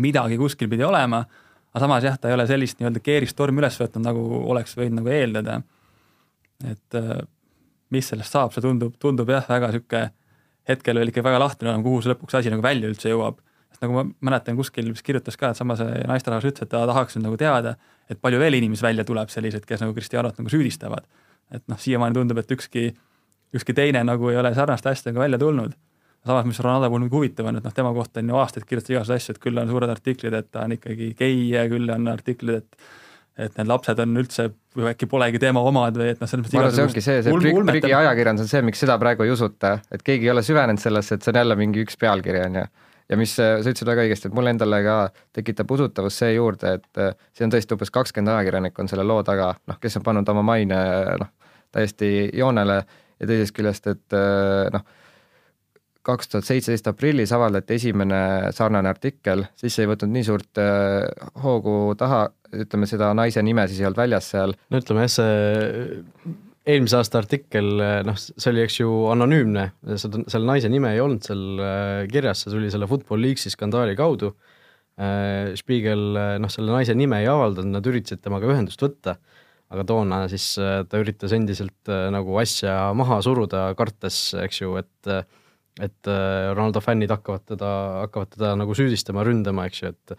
midagi 0.00 0.38
kuskil 0.40 0.70
pidi 0.70 0.86
olema, 0.86 1.20
aga 1.70 1.82
samas 1.84 2.06
jah, 2.06 2.16
ta 2.18 2.30
ei 2.30 2.36
ole 2.38 2.46
sellist 2.48 2.80
nii-öelda 2.80 3.02
keeristormi 3.04 3.62
üles 3.62 3.76
võtnud, 3.80 4.06
nagu 4.06 4.24
oleks 4.54 4.76
võinud 4.78 5.02
nagu 5.02 5.12
eeldada. 5.12 5.60
et 6.70 6.96
äh, 6.96 7.20
mis 7.90 8.08
sellest 8.08 8.32
saab, 8.32 8.54
see 8.54 8.64
tundub, 8.64 8.96
tundub 9.02 9.30
jah, 9.30 9.46
väga 9.48 9.70
niisugune 9.72 10.08
hetkel 10.68 11.00
veel 11.00 11.10
ikka 11.10 11.24
väga 11.24 11.40
lahti 11.42 11.66
olema, 11.66 11.82
kuhu 11.84 12.02
see 12.02 12.12
lõpuks 12.12 12.36
asi 12.38 12.52
nagu 12.52 12.62
välja 12.64 12.90
üldse 12.90 13.10
jõuab. 13.12 13.40
sest 13.70 13.84
nagu 13.84 13.96
ma 13.96 14.04
mäletan 14.30 14.58
kuskil 14.58 14.90
vist 14.90 15.06
kirjutas 15.06 15.38
ka, 15.40 15.52
et 15.52 15.58
sama 15.58 15.76
see 15.78 16.04
naisterahvas 16.10 16.48
ütles, 16.50 16.66
et 16.66 16.72
ta 16.72 16.82
tahaks 16.90 17.16
nüüd 17.16 17.28
nagu 17.28 17.38
teada, 17.40 17.76
et 18.10 18.20
palju 18.20 18.40
veel 18.42 18.58
inimesi 18.58 18.84
välja 18.84 19.04
tuleb 19.06 19.30
selliseid, 19.32 19.66
kes 19.66 19.84
nagu 19.84 19.94
Cristianot 19.94 20.38
nagu 20.38 20.50
süüdistavad. 20.50 21.06
et 21.50 21.62
noh, 21.66 21.78
siiamaani 21.78 22.14
tundub, 22.14 22.38
et 22.38 22.50
ükski, 22.50 22.90
ükski 23.54 23.74
teine 23.74 24.04
nagu 24.06 24.28
ei 24.30 24.36
ole 24.38 24.54
sarnaste 24.54 24.90
asjadega 24.90 25.24
välja 25.24 25.38
tulnud 25.38 25.74
samas, 26.26 26.46
mis 26.46 26.60
Ronaldo 26.60 26.90
puhul 26.90 27.06
nagu 27.06 27.16
huvitav 27.16 27.48
on, 27.48 27.58
et 27.58 27.64
noh, 27.64 27.74
tema 27.74 27.92
kohta 27.96 28.20
on 28.20 28.32
ju 28.32 28.40
aastaid 28.40 28.66
kirjutatud 28.68 28.94
igasuguseid 28.94 29.22
asju, 29.22 29.36
et 29.36 29.44
küll 29.44 29.60
on 29.60 29.70
suured 29.70 29.92
artiklid, 29.92 30.36
et 30.36 30.50
ta 30.52 30.66
on 30.66 30.74
ikkagi 30.76 31.14
gei 31.18 31.38
ja 31.48 31.64
küll 31.70 31.90
on 31.94 32.10
artiklid, 32.12 32.64
et 32.64 32.90
et 33.40 33.54
need 33.56 33.70
lapsed 33.70 34.00
on 34.02 34.18
üldse 34.20 34.44
või 34.76 34.90
äkki 34.90 35.06
polegi 35.08 35.38
tema 35.40 35.62
omad 35.64 35.96
või 35.96 36.10
et 36.12 36.18
noh, 36.20 36.28
selles 36.28 36.44
mõttes 36.44 36.56
ma 36.58 36.64
arvan, 36.66 36.74
see 36.76 36.84
ongi 36.84 37.02
see, 37.04 37.22
see 37.24 37.62
prügi 37.70 37.92
ajakirjandus 37.96 38.44
on 38.44 38.50
see, 38.50 38.60
miks 38.66 38.82
seda 38.82 38.98
praegu 39.00 39.24
ei 39.24 39.32
usuta, 39.32 39.78
et 39.88 40.04
keegi 40.04 40.28
ei 40.28 40.32
ole 40.34 40.42
süvenenud 40.44 40.82
sellesse, 40.82 41.16
et 41.16 41.24
see 41.24 41.32
on 41.32 41.38
jälle 41.40 41.56
mingi 41.56 41.84
üks 41.86 41.96
pealkiri, 42.00 42.42
on 42.44 42.58
ju. 42.60 42.66
Ja 43.10 43.18
mis 43.18 43.34
sa 43.36 43.50
ütlesid 43.58 43.88
väga 43.88 44.06
õigesti, 44.06 44.30
et 44.30 44.36
mulle 44.36 44.54
endale 44.54 44.80
ka 44.86 44.96
tekitab 45.36 45.70
usutavust 45.74 46.22
see 46.22 46.34
juurde, 46.36 46.76
et 46.78 47.02
äh, 47.02 47.12
see 47.36 47.46
on 47.46 47.52
tõesti 47.54 47.76
umbes 47.76 47.92
kakskümmend 47.94 48.34
ajakirjanikku 48.36 48.84
on 48.84 48.90
selle 48.92 49.06
loo 49.06 49.24
taga, 49.26 49.52
noh, 49.70 49.78
kes 49.82 49.98
on 50.00 50.06
pannud 50.06 50.32
oma 50.34 50.44
maine 50.46 50.80
noh, 51.20 51.30
täiesti 51.74 52.30
joonele 52.38 52.80
ja 52.80 53.28
teisest 53.28 53.56
küljest, 53.56 53.90
et 53.90 54.16
äh, 54.16 54.70
noh 54.74 54.86
kaks 56.06 56.30
tuhat 56.32 56.46
seitseteist 56.48 56.86
aprillis 56.88 57.32
avaldati 57.36 57.76
esimene 57.76 58.20
sarnane 58.56 58.88
artikkel, 58.88 59.44
siis 59.60 59.74
ei 59.82 59.88
võtnud 59.90 60.14
nii 60.14 60.26
suurt 60.26 60.60
äh, 60.62 61.04
hoogu 61.42 61.94
taha, 62.00 62.22
ütleme 62.56 62.88
seda 62.88 63.12
naise 63.14 63.42
nime 63.44 63.66
siis 63.68 63.82
ei 63.82 63.90
olnud 63.90 64.00
väljas 64.00 64.30
seal. 64.32 64.56
no 64.72 64.80
ütleme 64.80 65.04
jah, 65.04 65.12
see 65.18 66.38
eelmise 66.70 67.00
aasta 67.00 67.20
artikkel, 67.20 67.68
noh, 68.06 68.16
see 68.18 68.52
oli, 68.52 68.62
eks 68.64 68.80
ju, 68.80 68.88
anonüümne, 69.12 69.66
seda, 70.00 70.22
selle 70.32 70.48
naise 70.48 70.70
nime 70.72 70.94
ei 70.94 71.02
olnud 71.02 71.26
seal 71.26 71.60
äh, 71.64 72.04
kirjas, 72.10 72.44
see 72.44 72.54
tuli 72.54 72.70
selle 72.72 72.88
Football 72.90 73.22
League'i 73.26 73.52
skandaali 73.52 73.96
kaudu. 73.98 74.32
Äh, 75.00 75.52
Spiegel, 75.58 76.06
noh, 76.42 76.52
selle 76.52 76.72
naise 76.74 76.96
nime 76.98 77.22
ei 77.22 77.28
avaldanud, 77.30 77.74
nad 77.76 77.90
üritasid 77.90 78.22
temaga 78.24 78.50
ühendust 78.50 78.82
võtta, 78.82 79.18
aga 79.70 79.84
toona 79.86 80.24
siis 80.30 80.56
ta 80.58 80.98
üritas 80.98 81.30
endiselt 81.36 81.90
nagu 82.10 82.34
asja 82.42 82.88
maha 82.98 83.20
suruda, 83.22 83.68
kartes, 83.78 84.32
eks 84.42 84.64
ju, 84.64 84.74
et 84.80 85.12
et 85.80 86.10
äh, 86.10 86.50
Ronaldo 86.52 86.82
fännid 86.84 87.12
hakkavad 87.12 87.46
teda, 87.48 87.70
hakkavad 88.04 88.32
teda 88.34 88.54
nagu 88.58 88.74
süüdistama, 88.76 89.24
ründama, 89.26 89.66
eks 89.70 89.82
ju, 89.82 89.92
et 89.94 90.16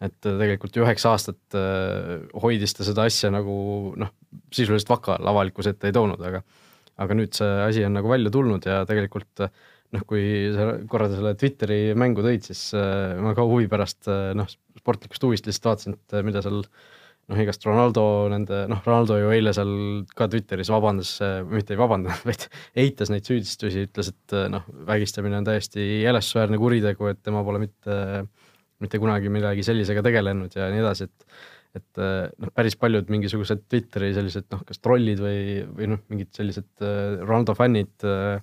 et 0.00 0.16
tegelikult 0.24 0.76
ju 0.76 0.84
üheksa 0.86 1.12
aastat 1.14 1.56
äh, 1.58 2.22
hoidis 2.42 2.74
ta 2.76 2.86
seda 2.86 3.04
asja 3.08 3.30
nagu 3.32 3.54
noh, 4.00 4.12
sisuliselt 4.54 4.92
vaka 4.92 5.18
all 5.18 5.32
avalikkuse 5.34 5.74
ette 5.74 5.90
ei 5.90 5.96
toonud, 5.96 6.22
aga 6.24 6.42
aga 7.00 7.16
nüüd 7.16 7.36
see 7.36 7.50
asi 7.64 7.84
on 7.86 7.94
nagu 7.96 8.10
välja 8.10 8.32
tulnud 8.32 8.64
ja 8.68 8.82
tegelikult 8.88 9.44
noh, 9.90 10.06
kui 10.08 10.22
sa 10.54 10.72
korra 10.88 11.08
selle 11.12 11.34
Twitteri 11.38 11.96
mängu 11.98 12.24
tõid, 12.24 12.44
siis 12.46 12.70
äh, 12.76 13.18
ma 13.20 13.34
ka 13.36 13.44
huvi 13.48 13.68
pärast 13.72 14.08
noh, 14.36 14.48
sportlikust 14.80 15.24
huvist 15.26 15.48
lihtsalt 15.48 15.70
vaatasin, 15.72 15.96
et 15.96 16.18
mida 16.24 16.42
seal 16.44 16.62
noh, 16.62 17.40
igast 17.40 17.64
Ronaldo 17.68 18.04
nende, 18.32 18.64
noh, 18.72 18.80
Ronaldo 18.86 19.18
ju 19.20 19.32
eile 19.36 19.52
seal 19.56 19.72
ka 20.16 20.28
Twitteris 20.32 20.72
vabandas, 20.72 21.16
mitte 21.50 21.76
ei 21.76 21.80
vabandanud, 21.80 22.24
vaid 22.28 22.46
eitas 22.84 23.12
neid 23.12 23.28
süüdistusi, 23.28 23.84
ütles, 23.88 24.12
et 24.14 24.36
noh, 24.52 24.64
vägistamine 24.88 25.40
on 25.40 25.48
täiesti 25.48 26.04
jälestusväärne 26.06 26.60
kuritegu, 26.60 27.10
et 27.12 27.20
tema 27.24 27.44
pole 27.46 27.62
mitte, 27.64 27.98
mitte 28.80 29.00
kunagi 29.02 29.32
millegi 29.32 29.64
sellisega 29.66 30.04
tegelenud 30.06 30.54
ja 30.56 30.68
nii 30.72 30.84
edasi, 30.84 31.08
et 31.10 31.40
et 31.78 32.00
noh, 32.02 32.50
päris 32.50 32.74
paljud 32.74 33.12
mingisugused 33.14 33.60
Twitteri 33.70 34.08
sellised 34.16 34.48
noh, 34.50 34.64
kas 34.66 34.80
trollid 34.82 35.20
või, 35.22 35.60
või 35.70 35.86
noh, 35.92 36.00
mingid 36.10 36.32
sellised 36.34 36.82
Ronaldo 37.22 37.54
fännid 37.54 38.02
äh, 38.02 38.40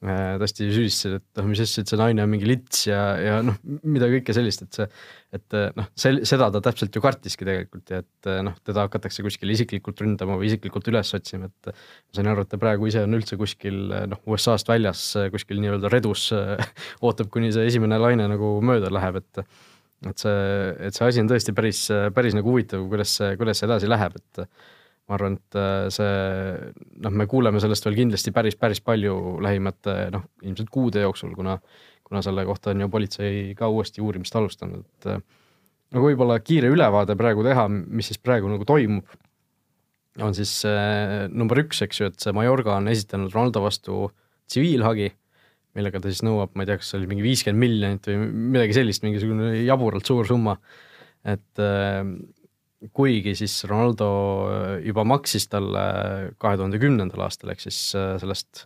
Äh, 0.00 0.38
tõesti 0.40 0.64
süüdistasid, 0.72 1.18
et 1.18 1.36
noh, 1.36 1.48
mis 1.50 1.60
asja, 1.60 1.82
et 1.82 1.90
see 1.90 1.98
naine 2.00 2.22
on 2.24 2.30
mingi 2.32 2.46
lits 2.48 2.86
ja, 2.86 3.00
ja 3.20 3.34
noh, 3.44 3.58
mida 3.84 4.06
kõike 4.08 4.32
sellist, 4.32 4.62
et 4.64 4.78
see, 4.78 4.86
et 5.36 5.56
noh, 5.76 5.90
see, 5.92 6.22
seda 6.24 6.46
ta 6.54 6.62
täpselt 6.64 6.96
ju 6.96 7.02
kartiski 7.04 7.44
tegelikult 7.44 7.92
ja 7.92 7.98
et 8.00 8.30
noh, 8.46 8.56
teda 8.64 8.86
hakatakse 8.86 9.20
kuskil 9.26 9.52
isiklikult 9.52 10.00
ründama 10.00 10.38
või 10.40 10.48
isiklikult 10.48 10.88
üles 10.88 11.12
otsima, 11.18 11.50
et 11.52 11.68
ma 11.68 12.16
sain 12.16 12.32
aru, 12.32 12.46
et 12.46 12.52
ta 12.54 12.62
praegu 12.62 12.88
ise 12.88 13.04
on 13.04 13.18
üldse 13.20 13.36
kuskil 13.42 13.92
noh, 14.14 14.24
USA-st 14.24 14.72
väljas 14.72 15.04
kuskil 15.36 15.60
nii-öelda 15.60 15.92
redus 15.92 16.30
ootab, 17.04 17.28
kuni 17.36 17.52
see 17.52 17.68
esimene 17.68 18.00
laine 18.00 18.32
nagu 18.32 18.56
mööda 18.64 18.88
läheb, 18.96 19.20
et 19.20 19.44
et 20.08 20.16
see, 20.16 20.36
et 20.80 20.96
see 20.96 21.10
asi 21.10 21.20
on 21.20 21.28
tõesti 21.28 21.52
päris, 21.52 21.84
päris 22.16 22.32
nagu 22.32 22.48
huvitav, 22.48 22.88
kuidas 22.88 23.18
see, 23.20 23.34
kuidas 23.36 23.60
see 23.60 23.68
edasi 23.68 23.92
läheb, 23.92 24.16
et 24.16 24.46
ma 25.10 25.16
arvan, 25.18 25.36
et 25.40 25.58
äh, 25.58 25.88
see 25.90 26.10
noh, 27.02 27.14
me 27.18 27.26
kuuleme 27.30 27.60
sellest 27.62 27.86
veel 27.88 27.98
kindlasti 27.98 28.30
päris, 28.34 28.56
päris 28.58 28.78
palju 28.84 29.40
lähimate 29.42 29.96
noh, 30.14 30.28
ilmselt 30.46 30.70
kuude 30.70 31.02
jooksul, 31.02 31.32
kuna, 31.34 31.56
kuna 32.06 32.22
selle 32.22 32.44
kohta 32.46 32.70
on 32.70 32.84
ju 32.84 32.90
politsei 32.92 33.40
ka 33.58 33.68
uuesti 33.74 34.04
uurimist 34.04 34.36
alustanud, 34.38 34.86
et 34.86 35.10
äh, 35.10 35.18
nagu 35.90 36.06
võib-olla 36.06 36.38
kiire 36.46 36.70
ülevaade 36.70 37.18
praegu 37.18 37.42
teha, 37.46 37.66
mis 37.68 38.12
siis 38.12 38.22
praegu 38.22 38.52
nagu 38.52 38.66
toimub, 38.68 39.18
on 40.22 40.36
siis 40.36 40.52
äh, 40.68 41.26
number 41.34 41.58
üks, 41.64 41.82
eks 41.82 42.02
ju, 42.02 42.10
et 42.12 42.22
see 42.22 42.34
Majorga 42.36 42.78
on 42.78 42.90
esitanud 42.92 43.34
Ronaldo 43.34 43.64
vastu 43.66 44.04
tsiviilhagi, 44.50 45.10
millega 45.74 46.02
ta 46.02 46.10
siis 46.10 46.22
nõuab, 46.26 46.54
ma 46.54 46.62
ei 46.62 46.70
tea, 46.70 46.78
kas 46.78 46.92
see 46.92 47.00
oli 47.00 47.10
mingi 47.10 47.26
viiskümmend 47.26 47.66
miljonit 47.66 48.06
või 48.10 48.30
midagi 48.58 48.78
sellist, 48.78 49.02
mingisugune 49.06 49.56
jaburalt 49.62 50.06
suur 50.06 50.30
summa. 50.30 50.60
et 51.26 51.58
äh, 51.62 52.06
kuigi 52.92 53.34
siis 53.36 53.60
Ronaldo 53.68 54.10
äh, 54.48 54.74
juba 54.86 55.04
maksis 55.04 55.48
talle 55.52 55.82
kahe 56.40 56.58
tuhande 56.58 56.80
kümnendal 56.80 57.26
aastal, 57.26 57.52
ehk 57.52 57.62
siis 57.62 57.78
äh, 57.98 58.14
sellest 58.22 58.64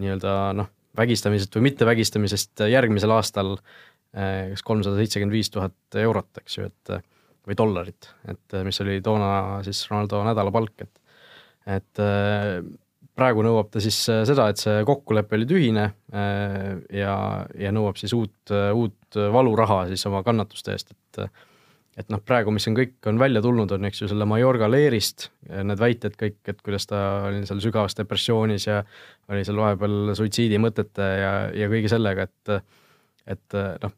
nii-öelda 0.00 0.34
noh, 0.58 0.70
vägistamisest 0.98 1.56
või 1.58 1.70
mittevägistamisest 1.70 2.64
järgmisel 2.70 3.14
aastal 3.16 3.56
äh, 3.56 4.52
kas 4.52 4.62
kolmsada 4.66 5.00
seitsekümmend 5.00 5.34
viis 5.34 5.50
tuhat 5.50 5.98
eurot, 5.98 6.30
eks 6.42 6.60
ju, 6.60 6.68
et 6.70 6.94
või 7.48 7.56
dollarit, 7.58 8.12
et 8.30 8.60
mis 8.66 8.78
oli 8.84 9.00
toona 9.02 9.32
siis 9.66 9.82
Ronaldo 9.90 10.22
nädalapalk, 10.28 10.86
et 10.86 10.96
et 11.70 12.00
praegu 13.20 13.42
nõuab 13.44 13.68
ta 13.70 13.82
siis 13.84 13.96
seda, 14.06 14.46
et 14.50 14.58
see 14.58 14.80
kokkulepe 14.88 15.36
oli 15.36 15.46
tühine 15.46 15.82
ja, 16.96 17.14
ja 17.60 17.72
nõuab 17.74 17.98
siis 18.00 18.14
uut, 18.16 18.50
uut 18.50 19.18
valuraha 19.34 19.82
siis 19.90 20.06
oma 20.08 20.22
kannatuste 20.26 20.72
eest, 20.72 20.94
et 20.94 21.20
et 21.98 22.10
noh, 22.12 22.20
praegu, 22.22 22.52
mis 22.54 22.66
on 22.70 22.76
kõik, 22.78 22.94
on 23.10 23.18
välja 23.20 23.42
tulnud, 23.44 23.72
on 23.74 23.88
eks 23.88 24.04
ju 24.04 24.08
selle 24.10 24.26
Mallorca 24.28 24.68
leerist, 24.70 25.28
need 25.50 25.80
väited 25.80 26.16
kõik, 26.20 26.38
et 26.52 26.60
kuidas 26.64 26.86
ta 26.90 27.00
oli 27.28 27.42
seal 27.48 27.62
sügavas 27.62 27.98
depressioonis 27.98 28.68
ja 28.68 28.82
oli 29.30 29.42
seal 29.46 29.58
vahepeal 29.60 30.14
suitsiidimõtete 30.18 31.08
ja, 31.20 31.32
ja 31.56 31.70
kõige 31.72 31.90
sellega, 31.92 32.28
et 32.28 32.54
et 33.30 33.58
noh, 33.82 33.92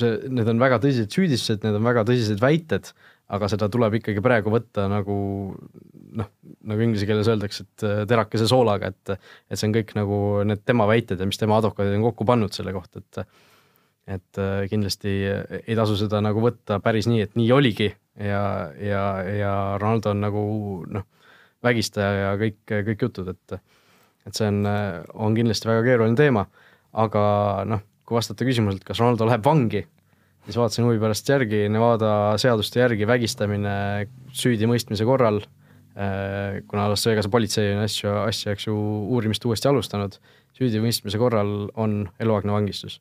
see, 0.00 0.18
need 0.32 0.50
on 0.50 0.60
väga 0.60 0.80
tõsised 0.82 1.12
süüdistused, 1.14 1.62
need 1.66 1.78
on 1.78 1.86
väga 1.86 2.04
tõsised 2.08 2.40
väited, 2.42 2.90
aga 3.32 3.48
seda 3.48 3.68
tuleb 3.72 4.00
ikkagi 4.00 4.24
praegu 4.24 4.52
võtta 4.52 4.88
nagu 4.90 5.16
noh, 6.18 6.28
nagu 6.68 6.84
inglise 6.84 7.06
keeles 7.08 7.30
öeldakse, 7.32 7.64
et 7.64 7.86
terakese 8.08 8.48
soolaga, 8.50 8.92
et 8.92 9.14
et 9.14 9.56
see 9.56 9.68
on 9.68 9.76
kõik 9.76 9.94
nagu 9.98 10.18
need 10.48 10.64
tema 10.68 10.88
väited 10.90 11.20
ja 11.20 11.28
mis 11.28 11.40
tema 11.40 11.60
advokaadid 11.60 11.96
on 12.00 12.08
kokku 12.10 12.28
pannud 12.28 12.56
selle 12.56 12.74
kohta, 12.76 13.04
et 13.04 13.24
et 14.10 14.38
äh, 14.40 14.64
kindlasti 14.70 15.12
ei 15.62 15.76
tasu 15.78 15.96
seda 16.00 16.22
nagu 16.24 16.42
võtta 16.42 16.80
päris 16.82 17.06
nii, 17.10 17.22
et 17.26 17.36
nii 17.38 17.50
oligi 17.54 17.92
ja, 18.18 18.72
ja, 18.80 19.04
ja 19.22 19.52
Ronaldo 19.80 20.10
on 20.10 20.24
nagu 20.24 20.42
noh, 20.90 21.06
vägistaja 21.62 22.26
ja 22.26 22.32
kõik, 22.40 22.60
kõik 22.66 23.06
jutud, 23.08 23.30
et 23.34 23.60
et 24.22 24.38
see 24.38 24.46
on, 24.46 24.60
on 25.18 25.34
kindlasti 25.34 25.66
väga 25.66 25.82
keeruline 25.82 26.14
teema, 26.14 26.44
aga 26.94 27.22
noh, 27.66 27.80
kui 28.06 28.14
vastata 28.14 28.46
küsimusele, 28.46 28.78
et 28.78 28.86
kas 28.86 29.00
Ronaldo 29.02 29.26
läheb 29.26 29.42
vangi, 29.42 29.80
siis 30.46 30.58
vaatasin 30.60 30.86
huvi 30.86 31.00
pärast 31.02 31.26
järgi, 31.26 31.64
Nevada 31.74 32.12
seaduste 32.38 32.78
järgi 32.84 33.08
vägistamine 33.10 33.74
süüdimõistmise 34.38 35.06
korral, 35.08 35.42
äh, 35.96 36.60
kuna 36.70 36.86
Las 36.92 37.06
Vegase 37.08 37.32
politsei 37.34 37.74
on 37.74 37.82
asju, 37.82 38.14
asja, 38.28 38.54
eks 38.54 38.68
ju, 38.68 38.76
uurimist 39.10 39.46
uuesti 39.48 39.70
alustanud, 39.72 40.20
süüdimõistmise 40.58 41.18
korral 41.18 41.72
on 41.74 42.04
eluaegne 42.22 42.54
vangistus 42.54 43.00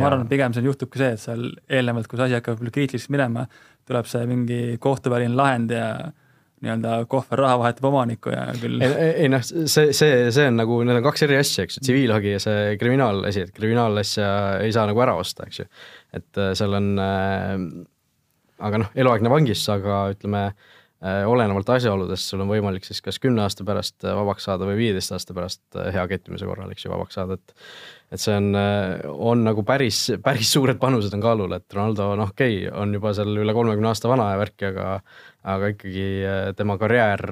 ma 0.00 0.10
arvan, 0.10 0.26
et 0.26 0.32
pigem 0.32 0.56
seal 0.56 0.68
juhtubki 0.70 1.00
see, 1.00 1.14
et 1.16 1.22
seal 1.22 1.46
eelnevalt, 1.68 2.10
kui 2.10 2.20
see 2.20 2.28
asi 2.28 2.38
hakkab 2.38 2.60
kriitiliseks 2.64 3.12
minema, 3.14 3.46
tuleb 3.88 4.10
see 4.10 4.28
mingi 4.30 4.60
kohtuväline 4.82 5.36
lahend 5.38 5.74
ja 5.74 5.88
nii-öelda 6.64 6.92
kohver 7.12 7.42
raha 7.44 7.58
vahetab 7.60 7.88
omanikku 7.90 8.32
ja 8.32 8.44
küll. 8.56 8.80
ei, 8.84 9.08
ei 9.24 9.30
noh, 9.32 9.42
see, 9.44 9.90
see, 9.92 10.30
see 10.32 10.46
on 10.48 10.56
nagu, 10.62 10.78
need 10.86 11.00
on 11.00 11.04
kaks 11.04 11.26
eri 11.26 11.36
asja, 11.40 11.66
eks 11.66 11.78
ju, 11.78 11.84
tsiviilhagi 11.84 12.36
ja 12.36 12.42
see 12.42 12.76
kriminaalasi, 12.80 13.48
et 13.48 13.56
kriminaalasja 13.56 14.30
ei 14.64 14.72
saa 14.72 14.86
nagu 14.88 15.02
ära 15.04 15.18
osta, 15.20 15.48
eks 15.50 15.60
ju. 15.60 15.68
et 16.16 16.40
äh, 16.40 16.54
seal 16.56 16.78
on 16.78 16.94
äh,, 17.04 17.52
aga 18.64 18.80
noh, 18.84 18.94
eluaegne 18.96 19.32
vangistus, 19.32 19.68
aga 19.76 20.06
ütleme 20.14 20.46
äh,, 20.48 20.72
olenevalt 21.04 21.68
asjaoludest 21.74 22.30
sul 22.30 22.40
on 22.44 22.48
võimalik 22.48 22.86
siis 22.86 23.02
kas 23.04 23.18
kümne 23.20 23.42
aasta 23.44 23.66
pärast 23.66 24.06
vabaks 24.06 24.46
saada 24.48 24.64
või 24.68 24.78
viieteist 24.78 25.12
aasta 25.12 25.36
pärast 25.36 25.62
äh, 25.76 25.90
hea 25.92 26.06
kettimise 26.14 26.48
korral, 26.48 26.70
eks 26.72 26.86
ju, 26.86 26.92
vabaks 26.94 27.18
saada, 27.20 27.36
et 27.38 27.54
et 28.14 28.22
see 28.22 28.34
on, 28.36 28.54
on 29.10 29.40
nagu 29.42 29.64
päris, 29.66 29.98
päris 30.22 30.52
suured 30.54 30.78
panused 30.78 31.14
on 31.16 31.22
kaalul, 31.24 31.52
et 31.56 31.74
Ronaldo 31.74 32.12
noh, 32.20 32.30
okei 32.30 32.60
okay,, 32.64 32.74
on 32.80 32.94
juba 32.94 33.14
seal 33.16 33.32
üle 33.42 33.56
kolmekümne 33.56 33.90
aasta 33.90 34.10
vana 34.12 34.28
ja 34.32 34.40
värki, 34.40 34.68
aga 34.70 34.90
aga 35.54 35.72
ikkagi 35.74 36.04
tema 36.56 36.78
karjäär 36.80 37.24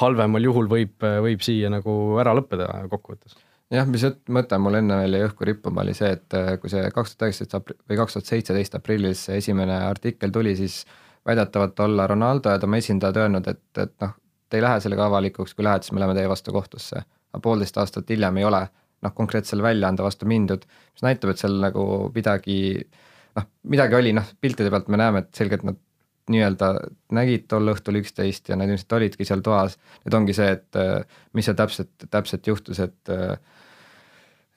halvemal 0.00 0.42
juhul 0.42 0.66
võib, 0.68 0.96
võib 0.98 1.44
siia 1.44 1.70
nagu 1.70 1.92
ära 2.20 2.34
lõppeda 2.36 2.66
kokkuvõttes. 2.90 3.38
Jah, 3.68 3.84
mis 3.84 4.04
mõte 4.32 4.56
mul 4.56 4.78
enne 4.78 5.02
jäi 5.02 5.26
õhku 5.26 5.44
rippuma, 5.44 5.82
oli 5.82 5.92
see, 5.96 6.14
et 6.16 6.34
äh, 6.36 6.54
kui 6.60 6.70
see 6.72 6.86
kaks 6.94 7.12
tuhat 7.12 7.28
üheksateist 7.28 7.74
või 7.90 7.98
kaks 8.00 8.16
tuhat 8.16 8.30
seitseteist 8.30 8.78
aprillis 8.78 9.26
esimene 9.34 9.76
artikkel 9.90 10.32
tuli, 10.32 10.54
siis 10.56 10.86
väidetavalt 11.28 11.80
olla 11.84 12.06
Ronaldo 12.10 12.50
ja 12.50 12.58
tema 12.58 12.80
esindajad 12.80 13.16
öelnud, 13.22 13.48
et, 13.50 13.64
et 13.78 13.94
noh, 14.00 14.14
te 14.48 14.58
ei 14.58 14.64
lähe 14.64 14.80
sellega 14.80 15.06
avalikuks, 15.06 15.54
kui 15.54 15.66
lähete, 15.66 15.86
siis 15.86 15.96
me 15.96 16.02
läheme 16.02 16.16
teie 16.16 16.28
vastu 16.28 16.52
kohtusse. 16.52 17.04
aga 17.32 17.40
poolteist 17.44 17.76
aastat 17.76 18.08
hiljem 18.10 18.40
ei 18.40 18.46
ole 18.48 18.62
noh, 19.04 19.12
konkreetsele 19.14 19.62
väljaande 19.62 20.02
vastu 20.02 20.26
mindud, 20.26 20.64
mis 20.94 21.04
näitab, 21.04 21.34
et 21.34 21.42
seal 21.42 21.58
nagu 21.62 21.84
midagi 22.14 22.58
noh, 23.36 23.46
midagi 23.74 23.98
oli, 23.98 24.14
noh 24.16 24.32
piltide 24.40 24.72
pealt 24.72 24.88
me 24.88 25.00
näeme, 25.00 25.24
et 25.24 25.34
selgelt 25.36 25.66
nad 25.68 25.78
nii-öelda 26.28 26.72
nägid 27.16 27.46
tol 27.48 27.72
õhtul 27.72 28.00
üksteist 28.02 28.50
ja 28.50 28.56
nad 28.58 28.68
ilmselt 28.68 28.92
olidki 28.98 29.24
seal 29.24 29.40
toas. 29.44 29.78
nüüd 30.04 30.16
ongi 30.18 30.34
see, 30.36 30.50
et 30.58 30.80
mis 31.36 31.48
seal 31.48 31.56
täpselt, 31.56 32.08
täpselt 32.12 32.50
juhtus, 32.50 32.80
et 32.84 33.14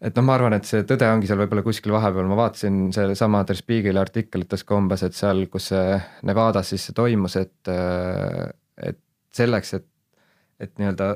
et 0.02 0.18
noh, 0.18 0.26
ma 0.26 0.36
arvan, 0.38 0.56
et 0.58 0.68
see 0.68 0.84
tõde 0.88 1.08
ongi 1.14 1.30
seal 1.30 1.40
võib-olla 1.44 1.64
kuskil 1.66 1.94
vahepeal, 1.94 2.30
ma 2.30 2.38
vaatasin 2.40 2.88
seesama 2.96 3.44
Der 3.48 3.60
Spiegeli 3.60 4.02
artikkel 4.02 4.46
ütles 4.48 4.66
ka 4.66 4.78
umbes, 4.80 5.04
et 5.06 5.18
seal, 5.18 5.46
kus 5.52 5.70
see 5.72 5.98
Nevadas 6.28 6.74
siis 6.74 6.88
see 6.90 6.98
toimus, 6.98 7.38
et 7.42 7.74
et 8.82 8.98
selleks, 9.36 9.76
et, 9.78 9.86
et 10.60 10.74
nii-öelda 10.80 11.14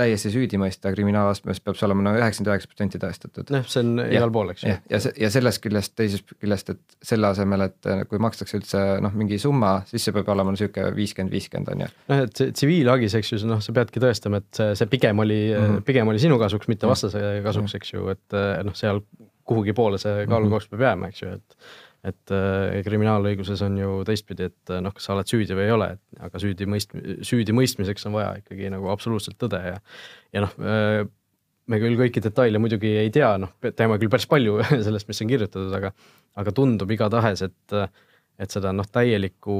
täiesti 0.00 0.32
süüdi 0.32 0.58
mõista 0.60 0.92
kriminaalastmes 0.94 1.60
peab 1.64 1.78
see 1.78 1.86
olema 1.86 2.06
no 2.06 2.14
üheksakümmend 2.16 2.52
üheksa 2.52 2.70
protsenti 2.70 3.00
tõestatud. 3.02 3.52
noh, 3.54 3.66
see 3.70 3.82
on 3.84 4.02
igal 4.06 4.32
pool, 4.34 4.52
eks 4.54 4.64
ju. 4.64 4.76
ja 4.92 5.00
see, 5.04 5.14
ja 5.20 5.30
sellest 5.32 5.62
küljest, 5.64 5.94
teisest 5.98 6.34
küljest, 6.36 6.72
et 6.74 6.98
selle 7.12 7.30
asemel, 7.30 7.66
et 7.68 7.90
kui 8.10 8.22
makstakse 8.22 8.60
üldse 8.60 8.84
noh, 9.04 9.14
mingi 9.16 9.38
summa, 9.42 9.76
siis 9.90 10.06
see 10.06 10.16
peab 10.16 10.30
olema 10.34 10.54
niisugune 10.54 10.94
viiskümmend, 10.96 11.34
viiskümmend 11.34 11.72
on 11.74 11.84
ju. 11.84 11.90
noh, 12.12 12.24
et 12.26 12.42
tsiviilhagis, 12.42 13.18
eks 13.20 13.34
ju, 13.34 13.42
noh, 13.50 13.62
sa 13.64 13.74
peadki 13.76 14.02
tõestama, 14.02 14.42
et 14.42 14.62
see, 14.62 14.72
see 14.80 14.90
pigem 14.90 15.24
oli 15.24 15.40
mm, 15.50 15.66
-hmm. 15.66 15.86
pigem 15.88 16.12
oli 16.12 16.22
sinu 16.22 16.40
kasuks, 16.40 16.70
mitte 16.72 16.86
mhm. 16.86 16.96
vastase 16.96 17.44
kasuks, 17.46 17.76
eks 17.80 17.94
ju, 17.94 18.08
et 18.14 18.38
äh, 18.38 18.64
noh, 18.66 18.76
seal 18.78 19.04
kuhugi 19.50 19.74
poole 19.74 19.98
see 19.98 20.26
kaalukoht 20.30 20.66
mm 20.66 20.66
-hmm. 20.66 20.78
peab 20.78 20.88
jääma, 20.88 21.08
eks 21.10 21.22
ju, 21.22 21.36
et 21.38 21.56
et 22.06 22.32
äh, 22.32 22.80
kriminaalõiguses 22.86 23.60
on 23.66 23.76
ju 23.76 23.94
teistpidi, 24.08 24.48
et 24.48 24.72
äh, 24.72 24.80
noh, 24.84 24.94
kas 24.96 25.08
sa 25.08 25.14
oled 25.14 25.28
süüdi 25.28 25.56
või 25.56 25.66
ei 25.66 25.74
ole, 25.74 25.88
aga 26.24 26.40
süüdi 26.40 26.68
mõist-, 26.70 26.96
süüdi 27.26 27.54
mõistmiseks 27.56 28.06
on 28.08 28.16
vaja 28.16 28.34
ikkagi 28.40 28.70
nagu 28.72 28.88
absoluutselt 28.92 29.36
tõde 29.40 29.60
ja 29.66 29.80
ja 30.32 30.44
noh 30.46 30.54
äh,, 30.64 31.02
me 31.70 31.80
küll 31.82 31.98
kõiki 32.00 32.22
detaile 32.24 32.60
muidugi 32.62 32.94
ei 33.02 33.12
tea, 33.14 33.34
noh, 33.40 33.52
teame 33.68 33.98
küll 34.00 34.12
päris 34.12 34.28
palju 34.30 34.58
sellest, 34.86 35.10
mis 35.10 35.20
on 35.24 35.32
kirjutatud, 35.34 35.74
aga 35.76 35.92
aga 36.40 36.56
tundub 36.56 36.90
igatahes, 36.96 37.44
et 37.48 37.80
et 38.40 38.54
seda 38.54 38.70
noh, 38.72 38.86
täielikku, 38.88 39.54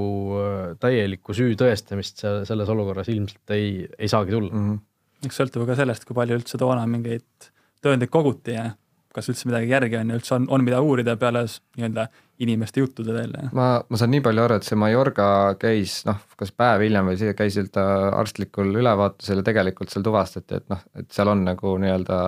täielikku 0.81 1.35
süü 1.37 1.53
tõestamist 1.61 2.23
selles 2.49 2.71
olukorras 2.73 3.11
ilmselt 3.13 3.53
ei, 3.53 3.83
ei 3.99 4.09
saagi 4.09 4.33
tulla 4.33 4.49
mm. 4.49 4.69
-hmm. 4.71 5.27
eks 5.29 5.41
sõltub 5.43 5.67
ka 5.69 5.77
sellest, 5.77 6.09
kui 6.09 6.17
palju 6.17 6.41
üldse 6.41 6.57
toona 6.61 6.87
mingeid 6.89 7.51
tõendeid 7.85 8.13
koguti 8.13 8.57
ja 8.57 8.71
kas 9.15 9.31
üldse 9.33 9.49
midagi 9.51 9.71
järgi 9.73 9.99
on 10.01 10.13
ja 10.13 10.19
üldse 10.19 10.35
on, 10.37 10.49
on 10.55 10.65
mida 10.67 10.81
uurida 10.85 11.17
peale 11.21 11.45
nii-öelda 11.49 12.07
inimeste 12.41 12.81
juttude 12.81 13.13
veel. 13.15 13.35
ma, 13.57 13.67
ma 13.85 14.01
saan 14.01 14.13
nii 14.15 14.23
palju 14.25 14.45
aru, 14.45 14.57
et 14.61 14.67
see 14.67 14.79
Mallorca 14.81 15.27
käis 15.61 16.01
noh, 16.09 16.21
kas 16.41 16.53
päev 16.57 16.85
hiljem 16.87 17.11
või 17.11 17.19
siia 17.21 17.35
käisil 17.37 17.69
ta 17.75 17.85
arstlikul 18.17 18.73
ülevaatusel 18.81 19.43
ja 19.43 19.47
tegelikult 19.51 19.93
seal 19.93 20.07
tuvastati, 20.07 20.61
et 20.63 20.73
noh, 20.73 20.81
et 20.97 21.11
seal 21.13 21.33
on 21.33 21.45
nagu 21.45 21.75
nii-öelda 21.83 22.21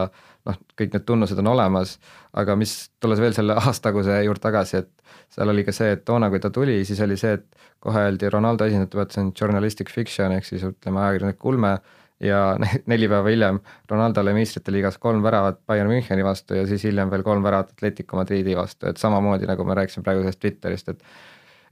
noh, 0.49 0.59
kõik 0.79 0.97
need 0.97 1.07
tunnused 1.09 1.39
on 1.41 1.53
olemas, 1.55 1.97
aga 2.39 2.57
mis, 2.59 2.75
tulles 3.01 3.23
veel 3.23 3.37
selle 3.37 3.57
aastataguse 3.63 4.21
juurde 4.27 4.45
tagasi, 4.45 4.83
et 4.83 5.17
seal 5.33 5.53
oli 5.53 5.65
ka 5.65 5.75
see, 5.77 5.95
et 5.97 6.05
toona, 6.09 6.29
kui 6.33 6.43
ta 6.43 6.51
tuli, 6.53 6.83
siis 6.89 7.01
oli 7.05 7.17
see, 7.21 7.39
et 7.39 7.69
kohe 7.83 8.05
öeldi 8.09 8.31
Ronaldo 8.31 8.69
esindajate 8.69 8.99
poolt, 8.99 9.15
see 9.15 9.25
on 9.25 9.33
journalistic 9.39 9.91
fiction 9.91 10.35
ehk 10.37 10.47
siis 10.49 10.65
ütleme, 10.67 11.01
ajakirjanduslik 11.03 11.51
ulme 11.53 11.77
ja 12.23 12.43
neli 12.91 13.09
päeva 13.11 13.29
hiljem 13.31 13.61
Ronaldole 13.91 14.35
meistrite 14.37 14.75
liigas 14.75 14.99
kolm 15.03 15.23
väravat 15.25 15.61
Bayern 15.67 15.91
Müncheni 15.91 16.25
vastu 16.25 16.59
ja 16.59 16.67
siis 16.71 16.85
hiljem 16.89 17.11
veel 17.11 17.27
kolm 17.27 17.45
väravat 17.45 17.75
Atletico 17.77 18.17
Madridi 18.21 18.57
vastu, 18.57 18.89
et 18.91 19.03
samamoodi 19.03 19.49
nagu 19.51 19.67
me 19.67 19.79
rääkisime 19.79 20.07
praegu 20.07 20.25
sellest 20.25 20.43
Twitterist, 20.43 20.95
et 20.95 21.05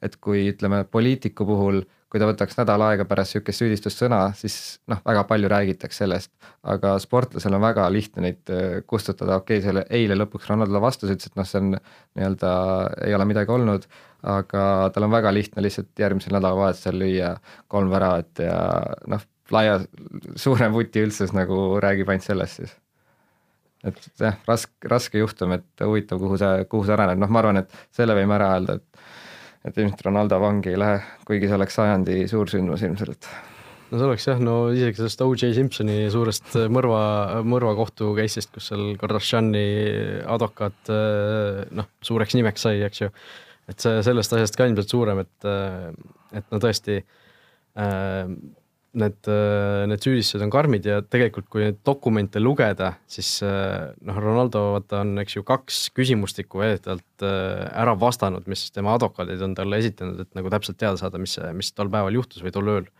et 0.00 0.14
kui 0.16 0.46
ütleme, 0.48 0.84
poliitiku 0.88 1.44
puhul, 1.44 1.82
kui 2.10 2.20
ta 2.20 2.26
võtaks 2.26 2.56
nädal 2.58 2.82
aega 2.86 3.04
pärast 3.04 3.36
niisugust 3.36 3.60
süüdistussõna, 3.60 4.20
siis 4.34 4.54
noh, 4.90 5.02
väga 5.06 5.26
palju 5.28 5.50
räägitakse 5.52 6.02
sellest, 6.02 6.30
aga 6.72 6.94
sportlasel 7.02 7.54
on 7.54 7.62
väga 7.62 7.84
lihtne 7.92 8.24
neid 8.24 8.52
äh, 8.54 8.78
kustutada, 8.88 9.36
okei 9.42 9.60
okay,, 9.60 9.66
selle 9.66 9.84
eile 9.92 10.16
lõpuks 10.18 10.48
Ronaldo 10.50 10.80
vastus 10.82 11.12
ütles, 11.12 11.28
et 11.28 11.36
noh, 11.38 11.48
see 11.48 11.60
on 11.60 11.74
nii-öelda, 11.74 12.54
ei 13.06 13.14
ole 13.18 13.28
midagi 13.28 13.54
olnud, 13.54 13.84
aga 14.32 14.64
tal 14.94 15.06
on 15.06 15.14
väga 15.14 15.34
lihtne 15.36 15.64
lihtsalt 15.64 15.92
järgmisel 16.00 16.34
nädalavahetusel 16.36 16.98
lüüa 17.00 17.34
kolm 17.68 17.92
väravat 17.92 18.42
ja 18.48 18.56
noh, 19.12 19.28
laia, 19.54 19.80
suurem 20.38 20.74
vuti 20.74 21.02
üldsus 21.04 21.34
nagu 21.36 21.80
räägib 21.82 22.10
ainult 22.10 22.26
sellest 22.26 22.60
siis. 22.60 22.76
et 23.84 24.00
jah, 24.20 24.36
raske, 24.48 24.74
raske 24.92 25.22
juhtum, 25.22 25.56
et 25.56 25.84
huvitav, 25.86 26.20
kuhu 26.20 26.36
see, 26.40 26.66
kuhu 26.70 26.84
see 26.86 26.96
areneb, 26.96 27.20
noh, 27.22 27.30
ma 27.32 27.40
arvan, 27.42 27.62
et 27.62 27.78
selle 27.96 28.16
võime 28.18 28.36
ära 28.38 28.54
öelda, 28.56 28.80
et 28.80 29.06
et 29.60 29.76
ilmselt 29.76 30.06
Ronaldo 30.06 30.38
vangi 30.40 30.70
ei 30.72 30.78
lähe, 30.80 31.00
kuigi 31.28 31.48
see 31.48 31.56
oleks 31.58 31.74
sajandi 31.76 32.14
suursündmus 32.30 32.80
ilmselt 32.86 33.26
no 33.90 33.98
see 33.98 34.06
oleks 34.06 34.26
jah, 34.28 34.40
no 34.42 34.54
isegi 34.72 35.00
sellest 35.00 35.22
O.J. 35.24 35.50
Simpsoni 35.56 35.96
suurest 36.12 36.54
mõrva, 36.72 37.02
mõrvakohtu 37.46 38.12
case'ist, 38.18 38.52
kus 38.54 38.70
seal 38.70 38.94
Kardashiani 39.00 39.64
advokaat 40.30 40.92
noh, 41.76 41.90
suureks 42.06 42.38
nimeks 42.38 42.66
sai, 42.68 42.80
eks 42.86 43.02
ju. 43.02 43.10
et 43.70 43.82
see 43.82 44.00
sellest 44.06 44.36
asjast 44.36 44.58
ka 44.58 44.68
ilmselt 44.70 44.94
suurem, 44.94 45.22
et, 45.24 45.50
et 46.40 46.54
no 46.54 46.62
tõesti 46.62 47.00
äh, 47.00 48.32
need, 48.98 49.18
äh, 49.30 49.84
need 49.90 50.02
süüdistused 50.02 50.42
on 50.44 50.52
karmid 50.52 50.86
ja 50.86 51.00
tegelikult, 51.02 51.48
kui 51.52 51.62
neid 51.64 51.80
dokumente 51.86 52.42
lugeda, 52.42 52.92
siis 53.10 53.36
äh, 53.46 53.90
noh, 54.06 54.18
Ronaldo 54.22 54.64
vaata 54.76 55.02
on, 55.04 55.12
eks 55.22 55.36
ju, 55.38 55.44
kaks 55.46 55.82
küsimustikku 55.96 56.62
väidetavalt 56.62 57.26
äh, 57.26 57.66
ära 57.82 57.94
vastanud, 58.00 58.48
mis 58.50 58.66
tema 58.74 58.96
advokaadid 58.98 59.42
on 59.46 59.54
talle 59.58 59.80
esitanud, 59.82 60.24
et 60.24 60.32
nagu 60.38 60.50
täpselt 60.52 60.80
teada 60.80 60.98
saada, 61.00 61.20
mis, 61.22 61.36
mis 61.56 61.70
tol 61.76 61.92
päeval 61.92 62.18
juhtus 62.18 62.42
või 62.46 62.54
tol 62.54 62.72
ööl. 62.74 62.90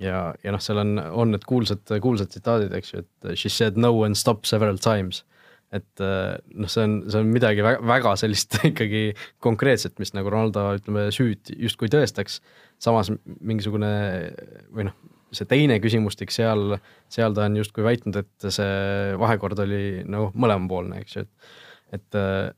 ja, 0.00 0.30
ja 0.42 0.54
noh, 0.54 0.62
seal 0.64 0.80
on, 0.80 0.96
on 0.98 1.34
need 1.34 1.44
kuulsad, 1.48 1.84
kuulsad 2.02 2.32
tsitaadid, 2.32 2.72
eks 2.78 2.94
ju, 2.94 3.04
et 3.04 3.36
she 3.36 3.52
said 3.52 3.76
no 3.76 3.92
and 4.06 4.16
stop 4.18 4.48
several 4.48 4.80
times 4.80 5.24
et 5.72 6.02
noh, 6.02 6.68
see 6.68 6.84
on, 6.84 6.98
see 7.08 7.22
on 7.22 7.30
midagi 7.32 7.64
väga, 7.64 7.80
väga 7.88 8.12
sellist 8.20 8.58
ikkagi 8.70 9.06
konkreetset, 9.42 9.96
mis 10.02 10.12
nagu 10.16 10.32
Ronaldo 10.32 10.66
ütleme 10.76 11.06
süüd 11.14 11.54
justkui 11.56 11.88
tõestaks 11.92 12.40
samas 12.82 13.10
mingisugune 13.40 13.92
või 14.74 14.88
noh, 14.90 14.96
see 15.32 15.48
teine 15.48 15.78
küsimustik 15.82 16.32
seal, 16.34 16.76
seal 17.12 17.34
ta 17.36 17.46
on 17.48 17.56
justkui 17.60 17.84
väitnud, 17.86 18.18
et 18.20 18.48
see 18.52 19.16
vahekord 19.20 19.62
oli 19.64 20.02
nagu 20.04 20.30
mõlemapoolne, 20.36 21.00
eks 21.02 21.16
ju, 21.16 21.24
et, 21.24 21.52
et 21.98 22.18
äh, 22.20 22.50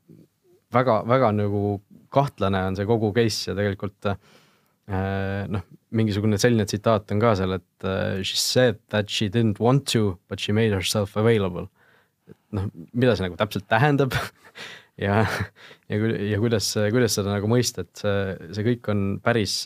väga, 0.75 1.01
väga 1.07 1.31
nagu 1.37 1.77
kahtlane 2.15 2.65
on 2.71 2.77
see 2.77 2.87
kogu 2.89 3.13
case 3.15 3.51
ja 3.51 3.55
tegelikult 3.57 4.11
äh, 4.11 4.19
noh, 5.51 5.63
mingisugune 5.95 6.39
selline 6.41 6.67
tsitaat 6.67 7.15
on 7.15 7.23
ka 7.23 7.31
seal, 7.39 7.55
et 7.55 7.89
she 8.27 8.35
said 8.35 8.81
that 8.91 9.07
she 9.09 9.29
didn't 9.31 9.61
want 9.63 9.87
to, 9.93 10.17
but 10.27 10.43
she 10.43 10.51
made 10.51 10.75
herself 10.75 11.15
available. 11.15 11.69
Et 12.55 12.59
noh, 12.59 12.67
mida 12.95 13.15
see 13.15 13.27
nagu 13.27 13.39
täpselt 13.39 13.67
tähendab 13.71 14.15
ja, 15.05 15.23
ja, 15.91 15.97
ja 15.99 16.41
kuidas, 16.41 16.71
kuidas 16.93 17.17
seda 17.19 17.35
nagu 17.35 17.49
mõista, 17.51 17.83
et 17.83 18.03
see, 18.03 18.51
see 18.55 18.69
kõik 18.71 18.91
on 18.93 19.07
päris, 19.23 19.63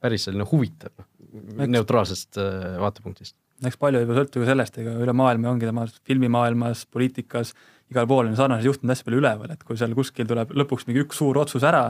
päris 0.00 0.28
selline 0.28 0.48
huvitav 0.48 0.94
eks, 1.34 1.70
neutraalsest 1.70 2.38
äh, 2.38 2.76
vaatepunktist. 2.82 3.36
eks 3.64 3.78
palju 3.80 4.02
juba 4.02 4.16
sõltub 4.18 4.44
ju 4.44 4.48
sellest, 4.48 4.78
ega 4.82 4.94
üle 5.02 5.14
maailma 5.16 5.50
ongi 5.52 5.68
tema 5.68 5.86
filmimaailmas, 6.06 6.84
poliitikas, 6.94 7.54
igal 7.92 8.06
pool 8.10 8.30
on 8.30 8.38
sarnased 8.38 8.66
juhtumid 8.68 8.94
hästi 8.94 9.08
palju 9.08 9.22
üleval, 9.22 9.54
et 9.54 9.64
kui 9.66 9.78
seal 9.80 9.94
kuskil 9.96 10.28
tuleb 10.30 10.54
lõpuks 10.54 10.88
mingi 10.88 11.04
üks 11.04 11.20
suur 11.20 11.38
otsus 11.42 11.66
ära, 11.66 11.88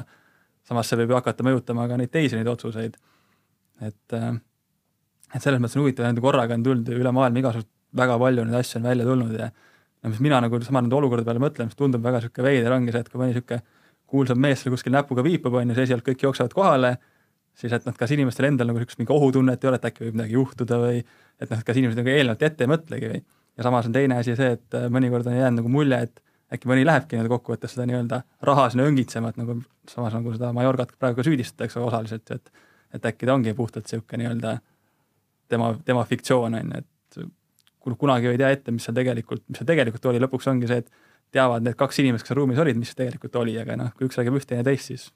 samas 0.68 0.88
see 0.88 1.00
võib 1.02 1.14
ju 1.14 1.20
hakata 1.20 1.46
mõjutama 1.46 1.86
ka 1.90 2.00
neid 2.00 2.12
teisi 2.14 2.38
neid 2.38 2.50
otsuseid. 2.50 2.96
et, 3.84 4.16
äh, 4.16 4.32
et 5.34 5.42
selles 5.42 5.60
mõttes 5.60 5.76
on 5.78 5.84
huvitav, 5.84 6.08
nende 6.08 6.24
korraga 6.24 6.56
on 6.56 6.64
tulnud 6.64 6.88
üle 6.94 7.12
maailma 7.12 7.42
igasugust, 7.42 7.70
väga 7.94 8.18
palju 8.18 8.44
neid 8.48 8.60
asju 8.60 8.80
on 8.80 8.90
välja 8.90 9.06
tulnud 9.06 9.38
ja 9.38 9.50
mis 10.12 10.20
mina 10.24 10.40
nagu 10.44 10.60
sama 10.64 10.82
nende 10.82 10.96
olukordade 10.98 11.28
peale 11.28 11.42
mõtlen, 11.42 11.70
mis 11.70 11.78
tundub 11.78 12.02
väga 12.04 12.20
niisugune 12.20 12.48
veider, 12.48 12.74
ongi 12.76 12.92
see, 12.92 13.02
et 13.04 13.10
kui 13.10 13.20
mõni 13.20 13.32
niisugune 13.32 13.62
kuulsam 14.10 14.40
mees 14.40 14.60
seal 14.62 14.74
kuskil 14.74 14.92
näpuga 14.94 15.24
viipab, 15.24 15.56
on 15.60 15.70
ju, 15.70 15.76
siis 15.76 15.88
esialgu 15.88 16.10
kõik 16.10 16.26
jooksevad 16.26 16.54
kohale, 16.54 16.90
siis 17.58 17.72
et 17.72 17.86
noh, 17.88 17.96
kas 17.98 18.12
inimestel 18.14 18.50
endal 18.50 18.68
nagu 18.70 18.80
niisugust 18.80 19.00
mingi 19.00 19.14
ohutunnet 19.14 19.64
ei 19.64 19.70
ole, 19.70 19.80
et 19.80 19.88
äkki 19.90 20.06
võib 20.06 20.18
midagi 20.18 20.36
juhtuda 20.36 20.80
või 20.82 21.00
et 21.00 21.50
noh, 21.50 21.64
kas 21.66 21.80
inimesed 21.80 22.00
nagu 22.02 22.12
eelnevalt 22.12 22.44
ette 22.46 22.66
ei 22.66 22.70
mõtlegi 22.70 23.10
või. 23.14 23.24
ja 23.56 23.66
samas 23.66 23.88
on 23.88 23.96
teine 23.96 24.20
asi 24.20 24.36
see, 24.38 24.52
et 24.58 24.76
äh, 24.76 24.86
mõnikord 24.92 25.30
on 25.30 25.38
jäänud 25.38 25.62
nagu 25.62 25.72
mulje, 25.72 26.00
et 26.08 26.22
äkki 26.54 26.70
mõni 26.70 26.84
lähebki 26.86 27.16
nii-öelda 27.16 27.32
kokkuvõttes 27.32 27.74
seda 27.74 27.86
nii-öelda 27.88 28.20
raha 28.46 28.68
sinna 28.70 28.86
õngitsema, 28.90 29.32
et 29.32 29.40
nagu 29.40 29.58
samas 29.90 30.14
nagu 30.14 30.34
seda 30.34 30.52
Majorgat 30.54 30.94
praegu 30.98 31.18
ka 31.20 31.26
süüdistatakse 31.26 31.82
osaliselt 31.82 32.30
ju, 32.30 32.38
et 32.38 32.70
et 32.94 33.06
äkki 33.10 33.26
ta 33.26 33.34
ongi 33.34 33.54
puhtalt 33.58 33.88
niisugune 33.88 34.22
nii-öelda 34.22 34.58
tema, 35.50 35.72
tema 35.84 36.04
fiktsioon 36.06 36.54
on 36.54 36.68
ju, 36.70 36.82
et 36.82 36.90
kunagi 38.00 38.30
ei 38.30 38.40
tea 38.40 38.50
ette, 38.56 38.72
mis 38.72 38.86
seal 38.86 38.96
tegelikult, 38.96 39.42
mis 39.48 39.60
seal 39.60 39.68
tegelikult 39.68 40.08
oli, 40.10 40.22
lõpuks 40.24 40.48
ongi 40.50 40.70
see, 40.70 40.80
et 40.80 40.88
teavad 41.34 41.66
need 41.66 41.76
kaks 41.78 42.00
inimest, 42.02 42.24
kes 42.24 42.32
seal 42.32 42.40
ruumis 42.40 42.60
olid, 42.62 42.78
mis 42.80 42.94
tegelikult 42.96 43.36
oli, 43.42 43.56
aga 43.60 43.76
noh, 43.80 43.92
kui 43.98 44.08
üks 44.08 44.18
räägib 44.18 44.38
üht, 44.38 44.48
teine 44.48 44.64
teist, 44.66 44.90
siis 44.90 45.06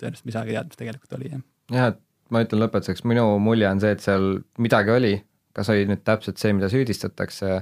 tõenäoliselt 0.00 0.28
midagi 0.30 0.52
ei 0.52 0.58
teadnud, 0.58 0.72
mis 0.72 0.80
tegelikult 0.80 1.16
oli, 1.18 1.30
jah. 1.32 1.44
jah, 1.74 1.92
et 1.92 2.00
ma 2.32 2.42
ütlen 2.44 2.62
lõpetuseks, 2.64 3.04
minu 3.10 3.26
mulje 3.42 3.68
on 3.70 3.82
see, 3.82 3.94
et 3.96 4.04
seal 4.04 4.28
midagi 4.62 4.94
oli, 4.94 5.14
kas 5.54 5.70
oli 5.74 5.88
nüüd 5.90 6.04
täpselt 6.06 6.40
see, 6.40 6.54
mida 6.56 6.70
süüdistatakse, 6.72 7.58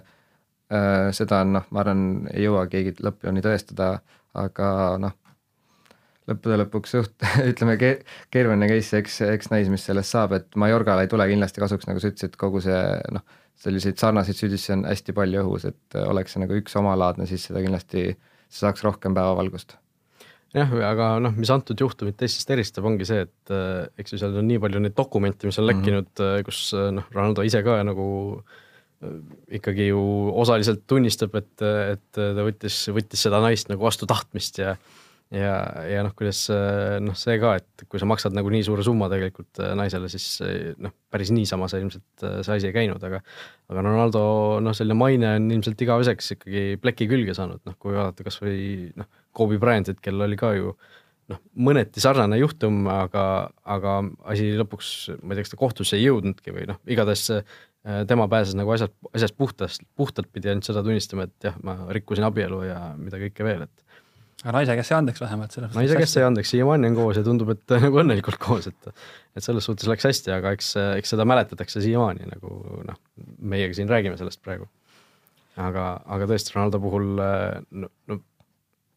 seda 1.18 1.42
on 1.44 1.56
noh, 1.58 1.66
ma 1.74 1.82
arvan, 1.82 2.06
ei 2.32 2.46
jõua 2.46 2.64
keegi 2.72 2.94
lõpuni 3.04 3.42
tõestada, 3.44 3.96
aga 4.38 4.68
noh, 5.02 5.18
lõppude 6.30 6.58
lõpuks 6.62 6.94
suht 6.96 7.26
ütleme 7.50 7.76
ke, 7.80 7.92
keeruline 8.32 8.68
case, 8.70 9.02
eks, 9.02 9.20
eks 9.34 9.52
näis, 9.52 9.70
mis 9.72 9.84
sellest 9.88 10.14
saab, 10.14 10.36
et 10.38 10.58
Mallorcale 10.58 11.06
ei 11.06 11.12
tule 11.12 11.26
kindlasti 11.30 11.62
kasuks, 11.62 11.88
nagu 11.88 12.02
sa 12.02 12.12
ütlesid, 12.12 12.38
kogu 12.40 12.62
see 12.64 12.80
noh, 13.14 13.24
selliseid 13.62 14.00
sarnaseid 14.00 14.38
süüdistusi 14.38 14.74
on 14.76 14.86
hästi 14.88 15.14
palju 15.16 15.44
õhus, 15.44 15.68
et 15.70 16.00
oleks 16.02 16.34
see 16.34 16.42
nagu 16.42 16.58
üks 16.58 16.74
omalaadne, 16.78 17.28
siis 17.30 17.46
seda 17.48 17.62
kindlasti, 17.64 18.10
see 18.48 18.64
saaks 18.64 18.84
rohkem 18.86 19.14
päevavalgust 19.16 19.76
jah, 20.56 20.72
aga 20.86 21.12
noh, 21.22 21.34
mis 21.36 21.50
antud 21.52 21.78
juhtumit 21.80 22.18
teistest 22.20 22.50
eristab, 22.52 22.86
ongi 22.88 23.06
see, 23.08 23.24
et 23.26 23.52
äh, 23.54 23.86
eks 24.00 24.14
ju 24.14 24.20
seal 24.20 24.36
on 24.38 24.48
nii 24.48 24.60
palju 24.62 24.82
neid 24.84 24.96
dokumente, 24.98 25.48
mis 25.48 25.58
on 25.60 25.66
mhm. 25.66 25.70
lekkinud 25.72 26.10
mm, 26.10 26.26
-hmm. 26.26 26.48
kus 26.48 26.64
äh, 26.76 26.90
noh, 26.98 27.06
Ronaldo 27.14 27.46
ise 27.46 27.62
ka 27.64 27.78
nagu 27.86 28.06
äh, 28.38 29.14
ikkagi 29.60 29.88
ju 29.90 30.02
osaliselt 30.44 30.84
tunnistab, 30.86 31.34
et, 31.40 31.54
et 31.62 32.04
ta 32.12 32.44
võttis, 32.44 32.84
võttis 32.92 33.24
seda 33.28 33.40
naist 33.44 33.72
nagu 33.72 33.84
vastu 33.84 34.08
tahtmist 34.08 34.60
ja 34.60 34.76
ja, 35.32 35.56
ja 35.88 36.04
noh, 36.04 36.12
kuidas 36.16 36.44
noh, 37.02 37.16
see 37.18 37.38
ka, 37.42 37.54
et 37.60 37.84
kui 37.88 38.00
sa 38.00 38.08
maksad 38.08 38.36
nagu 38.36 38.52
nii 38.52 38.64
suure 38.66 38.84
summa 38.86 39.08
tegelikult 39.12 39.62
naisele, 39.78 40.10
siis 40.12 40.26
noh, 40.82 40.94
päris 41.12 41.32
niisama 41.34 41.68
see 41.72 41.82
ilmselt 41.84 42.26
see 42.44 42.56
asi 42.56 42.70
ei 42.70 42.76
käinud, 42.76 43.02
aga 43.08 43.22
aga 43.72 43.84
Ronaldo 43.86 44.24
noh, 44.64 44.76
selline 44.76 44.98
maine 44.98 45.36
on 45.38 45.50
ilmselt 45.56 45.86
igaveseks 45.86 46.34
ikkagi 46.36 46.64
pleki 46.82 47.08
külge 47.10 47.36
saanud, 47.38 47.62
noh 47.68 47.78
kui 47.80 47.96
vaadata 47.96 48.26
kasvõi 48.28 48.92
noh, 48.98 49.08
Kobe 49.32 49.56
Bryantit, 49.60 50.02
kellel 50.04 50.28
oli 50.28 50.36
ka 50.40 50.52
ju 50.58 50.76
noh, 51.32 51.40
mõneti 51.64 52.02
sarnane 52.02 52.38
juhtum, 52.40 52.84
aga, 52.92 53.26
aga 53.64 53.98
asi 54.28 54.52
lõpuks, 54.58 54.94
ma 55.22 55.32
ei 55.32 55.38
tea, 55.38 55.46
kas 55.46 55.54
ta 55.54 55.60
kohtusse 55.60 55.98
ei 55.98 56.08
jõudnudki 56.08 56.54
või 56.54 56.66
noh, 56.68 56.80
igatahes 56.90 57.30
tema 58.08 58.28
pääses 58.30 58.54
nagu 58.58 58.70
asjad, 58.74 58.92
asjast 59.10 59.36
puhtast, 59.38 59.86
puhtalt 59.98 60.28
pidi 60.32 60.50
ainult 60.52 60.66
seda 60.68 60.84
tunnistama, 60.86 61.26
et 61.26 61.48
jah, 61.48 61.56
ma 61.66 61.74
rikkusin 61.90 62.26
abielu 62.26 62.60
ja 62.68 62.78
mida 62.98 63.18
kõike 63.22 63.46
veel, 63.46 63.64
et 63.66 63.91
aga 64.43 64.55
naise 64.57 64.76
käest 64.78 64.90
sai 64.90 64.99
andeks 64.99 65.22
vähemalt 65.22 65.57
naise 65.76 65.99
käest 65.99 66.16
sai 66.16 66.24
andeks, 66.26 66.51
siiamaani 66.53 66.90
on 66.90 66.99
koos 66.99 67.18
ja 67.20 67.24
tundub, 67.26 67.53
et 67.55 67.74
nagu 67.84 68.03
õnnelikult 68.03 68.40
koos, 68.43 68.68
et 68.70 68.90
et 69.36 69.45
selles 69.45 69.64
suhtes 69.68 69.88
läks 69.88 70.07
hästi, 70.09 70.34
aga 70.34 70.53
eks, 70.57 70.74
eks 70.99 71.14
seda 71.14 71.26
mäletatakse 71.28 71.82
siiamaani 71.84 72.28
nagu 72.34 72.82
noh, 72.88 72.99
meiegi 73.38 73.78
siin 73.80 73.90
räägime 73.93 74.18
sellest 74.20 74.43
praegu. 74.45 74.68
aga, 75.62 75.86
aga 76.16 76.28
tõesti, 76.30 76.55
Ronaldo 76.57 76.80
puhul 76.82 77.09
no, 77.14 77.90
no 78.11 78.18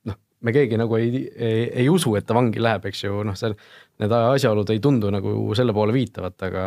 noh, 0.10 0.20
me 0.41 0.54
keegi 0.56 0.80
nagu 0.82 0.98
ei, 0.98 1.26
ei, 1.36 1.66
ei 1.84 1.89
usu, 1.91 2.16
et 2.18 2.26
ta 2.26 2.38
vangi 2.38 2.64
läheb, 2.64 2.88
eks 2.89 3.06
ju, 3.06 3.22
noh, 3.28 3.38
seal 3.38 3.58
need 4.02 4.16
asjaolud 4.16 4.72
ei 4.74 4.82
tundu 4.84 5.12
nagu 5.14 5.36
selle 5.58 5.76
poole 5.76 5.96
viitavat, 5.96 6.39
aga, 6.48 6.66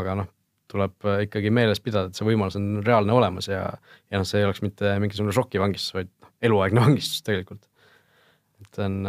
aga 0.00 0.18
noh, 0.22 0.28
tuleb 0.68 1.08
ikkagi 1.24 1.50
meeles 1.54 1.80
pidada, 1.80 2.10
et 2.10 2.18
see 2.18 2.26
võimalus 2.28 2.58
on 2.60 2.82
reaalne 2.84 3.14
olemas 3.16 3.48
ja 3.48 3.62
ja 3.72 4.20
noh, 4.20 4.28
see 4.28 4.42
ei 4.42 4.50
oleks 4.50 4.60
mitte 4.60 4.98
mingisugune 5.00 5.32
šokivangistus, 5.32 5.94
vaid 5.96 6.12
eluaegne 6.44 6.84
vangistus 6.84 7.24
tegelikult 7.24 7.64
see 8.78 8.86
on, 8.86 9.02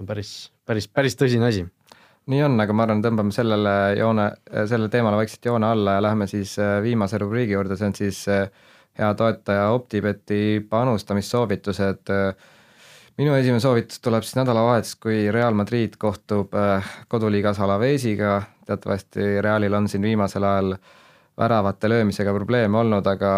on 0.00 0.08
päris, 0.08 0.32
päris, 0.66 0.88
päris 0.90 1.16
tõsine 1.18 1.48
asi. 1.48 1.64
nii 2.32 2.42
on, 2.46 2.58
aga 2.62 2.74
ma 2.74 2.86
arvan, 2.86 3.02
tõmbame 3.04 3.34
sellele 3.34 3.74
joone, 3.98 4.28
sellele 4.50 4.90
teemale 4.90 5.18
vaikselt 5.18 5.50
joone 5.50 5.70
alla 5.74 5.96
ja 5.96 6.04
lähme 6.08 6.26
siis 6.30 6.54
äh, 6.62 6.80
viimase 6.82 7.18
rubriigi 7.22 7.56
juurde, 7.56 7.78
see 7.78 7.90
on 7.90 7.96
siis 7.98 8.22
äh, 8.30 8.48
hea 8.98 9.12
toetaja 9.18 9.70
OpTibeti 9.74 10.66
panustamissoovitused. 10.70 12.12
minu 13.18 13.34
esimene 13.34 13.60
soovitus 13.60 14.00
tuleb 14.00 14.24
siis 14.24 14.36
nädalavahetusest, 14.40 15.00
kui 15.02 15.30
Real 15.32 15.54
Madrid 15.54 15.98
kohtub 15.98 16.54
äh, 16.54 16.92
koduliigas 17.08 17.60
Alavesiga, 17.60 18.42
teatavasti 18.66 19.40
Realil 19.42 19.74
on 19.74 19.88
siin 19.88 20.02
viimasel 20.02 20.44
ajal 20.44 20.76
väravate 21.38 21.88
löömisega 21.88 22.34
probleeme 22.34 22.78
olnud, 22.78 23.06
aga 23.06 23.32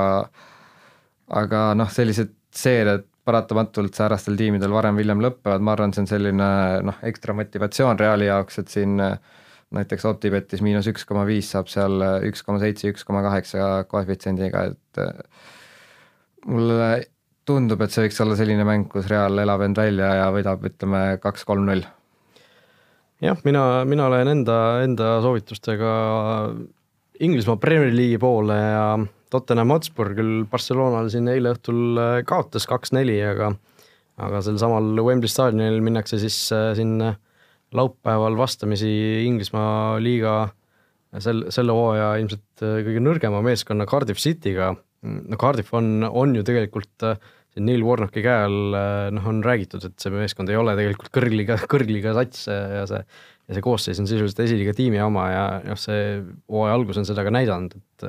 aga 1.30 1.60
noh, 1.74 1.90
sellised 1.90 2.34
seeriad 2.54 3.06
paratamatult 3.24 3.96
säärastel 3.96 4.36
tiimidel 4.36 4.72
varem 4.74 4.98
või 4.98 5.06
hiljem 5.06 5.22
lõpevad, 5.24 5.64
ma 5.64 5.72
arvan, 5.72 5.94
see 5.94 6.04
on 6.04 6.10
selline 6.10 6.50
noh, 6.90 7.00
ekstra 7.08 7.34
motivatsioon 7.36 8.00
Reali 8.00 8.28
jaoks, 8.28 8.60
et 8.60 8.72
siin 8.72 9.00
äh, 9.00 9.16
näiteks 9.74 10.04
Optibetis 10.10 10.62
miinus 10.64 10.88
üks 10.90 11.06
koma 11.08 11.24
viis 11.28 11.48
saab 11.54 11.70
seal 11.72 12.04
äh, 12.04 12.18
üks 12.28 12.44
koma 12.44 12.60
seitse, 12.62 12.90
üks 12.92 13.06
koma 13.08 13.24
kaheksa 13.24 13.84
koefitsiendiga, 13.90 14.68
et 14.74 15.02
äh, 15.02 15.50
mulle 16.46 16.90
tundub, 17.48 17.82
et 17.84 17.92
see 17.92 18.06
võiks 18.06 18.20
olla 18.24 18.36
selline 18.38 18.64
mäng, 18.68 18.86
kus 18.92 19.08
Real 19.10 19.40
elab 19.40 19.64
end 19.66 19.80
välja 19.80 20.14
ja 20.20 20.30
võidab, 20.32 20.64
ütleme, 20.68 21.02
kaks-kolm-null. 21.22 21.84
jah, 23.24 23.42
mina, 23.48 23.66
mina 23.88 24.08
lähen 24.12 24.32
enda, 24.38 24.58
enda 24.84 25.18
soovitustega 25.24 25.92
Inglismaa 27.24 27.60
Premier 27.62 27.92
League'i 27.94 28.18
poole 28.20 28.56
ja 28.58 28.86
Tottenham 29.34 29.72
Hotspur 29.74 30.12
küll 30.16 30.44
Barcelonal 30.50 31.10
siin 31.12 31.28
eile 31.32 31.54
õhtul 31.54 32.00
äh, 32.00 32.16
kaotas 32.28 32.68
kaks-neli, 32.70 33.18
aga 33.26 33.54
aga 34.24 34.40
sel 34.46 34.60
samal 34.62 34.92
Wembley 35.02 35.30
staadionil 35.30 35.80
minnakse 35.82 36.20
siis 36.22 36.36
äh, 36.54 36.70
siin 36.78 37.00
laupäeval 37.74 38.36
vastamisi 38.38 38.90
Inglismaa 39.26 39.98
liiga 40.02 40.36
sel, 41.18 41.48
selle 41.54 41.74
hooaja 41.74 42.12
ilmselt 42.22 42.62
äh, 42.62 42.80
kõige 42.86 43.02
nõrgema 43.02 43.42
meeskonna 43.46 43.88
Cardiff 43.90 44.22
City'ga. 44.22 44.74
no 45.02 45.40
Cardiff 45.40 45.74
on, 45.74 46.06
on 46.06 46.38
ju 46.38 46.46
tegelikult 46.46 47.10
Neil 47.54 47.84
Warnocki 47.86 48.22
käe 48.22 48.46
all 48.48 48.74
noh, 49.14 49.26
on 49.30 49.42
räägitud, 49.46 49.84
et 49.86 49.94
see 50.02 50.10
meeskond 50.10 50.50
ei 50.50 50.56
ole 50.58 50.72
tegelikult 50.78 51.12
kõrgliga, 51.14 51.58
kõrgliga 51.70 52.14
sats 52.16 52.48
ja 52.50 52.82
see 52.90 53.04
ja 53.44 53.56
see 53.56 53.64
koosseis 53.64 54.00
on 54.00 54.08
sisuliselt 54.08 54.40
esiliiga 54.44 54.72
tiimi 54.76 55.00
oma 55.04 55.26
ja 55.28 55.44
noh, 55.64 55.78
see 55.80 56.22
hooaja 56.50 56.78
algus 56.78 57.00
on 57.00 57.08
seda 57.08 57.24
ka 57.26 57.32
näidanud, 57.34 57.76
et 57.76 58.06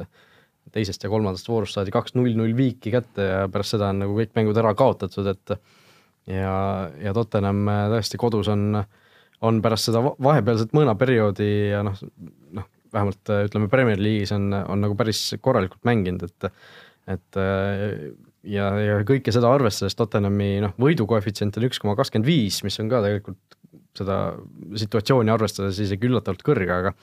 teisest 0.75 1.05
ja 1.05 1.11
kolmandast 1.11 1.47
voorust 1.49 1.77
saadi 1.77 1.93
kaks 1.93 2.15
null 2.17 2.35
null 2.37 2.53
viiki 2.57 2.93
kätte 2.93 3.25
ja 3.29 3.41
pärast 3.51 3.75
seda 3.75 3.91
on 3.93 4.03
nagu 4.03 4.15
kõik 4.17 4.35
mängud 4.37 4.59
ära 4.59 4.73
kaotatud, 4.77 5.27
et 5.31 5.55
ja, 6.31 6.55
ja 7.01 7.15
Tottenham 7.15 7.65
äh, 7.71 7.83
tõesti 7.93 8.19
kodus 8.21 8.49
on, 8.51 8.81
on 9.45 9.61
pärast 9.63 9.89
seda 9.89 10.03
vahepealset 10.03 10.75
mõõnaperioodi 10.75 11.49
ja 11.71 11.83
noh, 11.85 11.99
noh, 12.57 12.69
vähemalt 12.95 13.33
äh, 13.33 13.45
ütleme, 13.49 13.71
Premier 13.71 14.01
League'is 14.01 14.33
on, 14.35 14.49
on 14.53 14.83
nagu 14.83 14.97
päris 14.99 15.27
korralikult 15.41 15.85
mänginud, 15.87 16.27
et 16.27 16.51
et 17.05 17.37
äh, 17.37 17.83
ja, 18.49 18.71
ja 18.81 18.95
kõike 19.05 19.33
seda 19.33 19.51
arvestades 19.53 19.95
Tottenhami 19.97 20.55
noh, 20.63 20.73
võidukoefitsient 20.81 21.59
on 21.59 21.67
üks 21.69 21.79
koma 21.81 21.93
kakskümmend 21.99 22.27
viis, 22.27 22.63
mis 22.65 22.79
on 22.81 22.89
ka 22.89 23.03
tegelikult 23.05 23.59
seda 23.95 24.17
situatsiooni 24.75 25.31
arvestades 25.31 25.77
isegi 25.79 26.09
üllatavalt 26.09 26.43
kõrge, 26.43 26.73
aga 26.73 26.95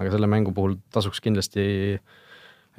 aga 0.00 0.10
selle 0.14 0.28
mängu 0.30 0.54
puhul 0.56 0.78
tasuks 0.94 1.20
kindlasti 1.20 1.62
Äh, 2.00 2.29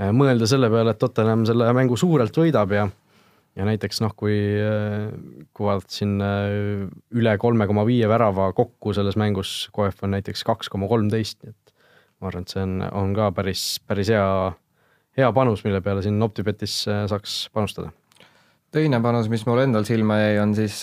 mõelda 0.10 0.48
selle 0.50 0.70
peale, 0.74 0.96
et 0.96 1.02
Tottenham 1.02 1.46
selle 1.46 1.70
mängu 1.78 1.98
suurelt 2.00 2.36
võidab 2.38 2.74
ja 2.74 2.90
ja 3.58 3.68
näiteks 3.68 4.02
noh, 4.04 4.14
kui, 4.18 4.36
äh, 4.64 5.12
kui 5.56 5.68
vaadata 5.68 5.96
siin 5.96 6.18
äh, 6.24 6.88
üle 7.18 7.36
kolme 7.42 7.68
koma 7.70 7.86
viie 7.88 8.08
värava 8.10 8.52
kokku 8.58 8.96
selles 8.96 9.18
mängus, 9.20 9.70
KF 9.76 10.06
on 10.08 10.16
näiteks 10.16 10.46
kaks 10.48 10.72
koma 10.72 10.90
kolmteist, 10.92 11.42
nii 11.44 11.52
et 11.52 11.74
ma 12.22 12.30
arvan, 12.30 12.46
et 12.46 12.54
see 12.54 12.64
on, 12.64 12.78
on 13.02 13.16
ka 13.18 13.32
päris, 13.36 13.66
päris 13.88 14.12
hea, 14.14 14.28
hea 15.20 15.32
panus, 15.36 15.66
mille 15.66 15.82
peale 15.84 16.04
siin 16.06 16.22
OpTibetis 16.24 16.84
saaks 17.12 17.42
panustada. 17.54 17.92
teine 18.72 19.02
panus, 19.04 19.28
mis 19.28 19.44
mul 19.50 19.66
endal 19.66 19.84
silma 19.90 20.22
jäi, 20.22 20.38
on 20.40 20.56
siis 20.56 20.78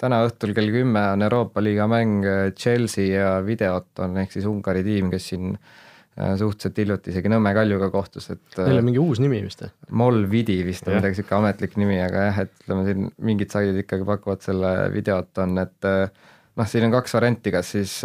täna 0.00 0.22
õhtul 0.24 0.54
kell 0.56 0.72
kümme 0.72 1.02
on 1.12 1.26
Euroopa 1.26 1.60
liiga 1.60 1.84
mäng 1.90 2.24
Chelsea 2.56 3.18
ja 3.18 3.34
Videoton 3.44 4.16
ehk 4.22 4.32
siis 4.32 4.48
Ungari 4.48 4.86
tiim, 4.86 5.10
kes 5.12 5.28
siin 5.34 5.50
äh, 5.52 5.60
Äh, 5.60 5.87
suhteliselt 6.18 6.78
hiljuti 6.80 7.12
isegi 7.12 7.30
Nõmme 7.30 7.52
Kaljuga 7.54 7.90
kohtus, 7.94 8.26
et 8.32 8.56
Neil 8.58 8.78
on 8.78 8.80
äh, 8.80 8.86
mingi 8.88 9.02
uus 9.02 9.20
nimi 9.22 9.38
vist 9.44 9.62
või? 9.62 9.70
Molvidi 10.00 10.56
vist 10.66 10.86
on 10.88 10.96
midagi 10.96 11.14
niisugune 11.14 11.38
ametlik 11.38 11.76
nimi, 11.78 11.98
aga 12.02 12.24
jah, 12.28 12.40
et 12.44 12.54
ütleme 12.64 12.86
siin 12.88 13.08
mingid 13.28 13.54
saidid 13.54 13.78
ikkagi 13.84 14.06
pakuvad 14.08 14.42
selle 14.42 14.72
videot, 14.94 15.30
on, 15.44 15.58
et 15.62 15.88
äh, 15.88 16.30
noh, 16.58 16.70
siin 16.70 16.88
on 16.88 16.94
kaks 16.96 17.14
varianti, 17.14 17.52
kas 17.54 17.74
siis 17.76 17.98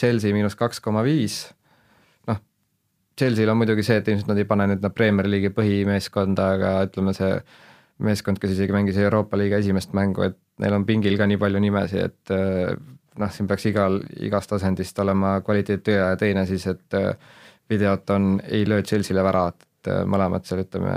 Chelsea 0.00 0.34
miinus 0.34 0.58
kaks 0.58 0.82
koma 0.82 1.04
viis, 1.06 1.44
noh, 2.30 2.40
Chelsea'l 3.18 3.52
on 3.52 3.60
muidugi 3.60 3.84
see, 3.86 4.00
et 4.02 4.10
ilmselt 4.10 4.32
nad 4.32 4.40
ei 4.42 4.48
pane 4.48 4.66
nüüd 4.72 4.82
nad 4.82 4.96
Premier 4.96 5.28
League'i 5.30 5.54
põhimeeskonda, 5.54 6.48
aga 6.56 6.72
ütleme, 6.88 7.14
see 7.14 7.36
meeskond, 8.02 8.40
kes 8.42 8.56
isegi 8.56 8.74
mängis 8.74 8.98
Euroopa 8.98 9.38
liiga 9.38 9.60
esimest 9.62 9.94
mängu, 9.94 10.26
et 10.26 10.40
neil 10.58 10.74
on 10.74 10.88
pingil 10.88 11.14
ka 11.20 11.28
nii 11.30 11.38
palju 11.38 11.62
nimesid, 11.62 12.10
et 12.10 12.34
noh, 13.20 13.30
siin 13.30 13.46
peaks 13.46 13.68
igal, 13.70 14.00
igast 14.24 14.56
asendist 14.56 14.98
olema 14.98 15.36
kvaliteet 15.44 15.92
üle 15.92 16.00
ja 16.00 16.18
teine 16.18 16.42
siis, 16.48 16.66
et 16.72 16.98
videot 17.70 18.10
on, 18.10 18.40
ei 18.48 18.64
löö 18.68 18.82
Chelsea'le 18.82 19.24
väravat, 19.24 19.62
et 19.62 19.92
äh, 19.92 20.02
mõlemad 20.08 20.46
seal 20.48 20.64
ütleme 20.64 20.96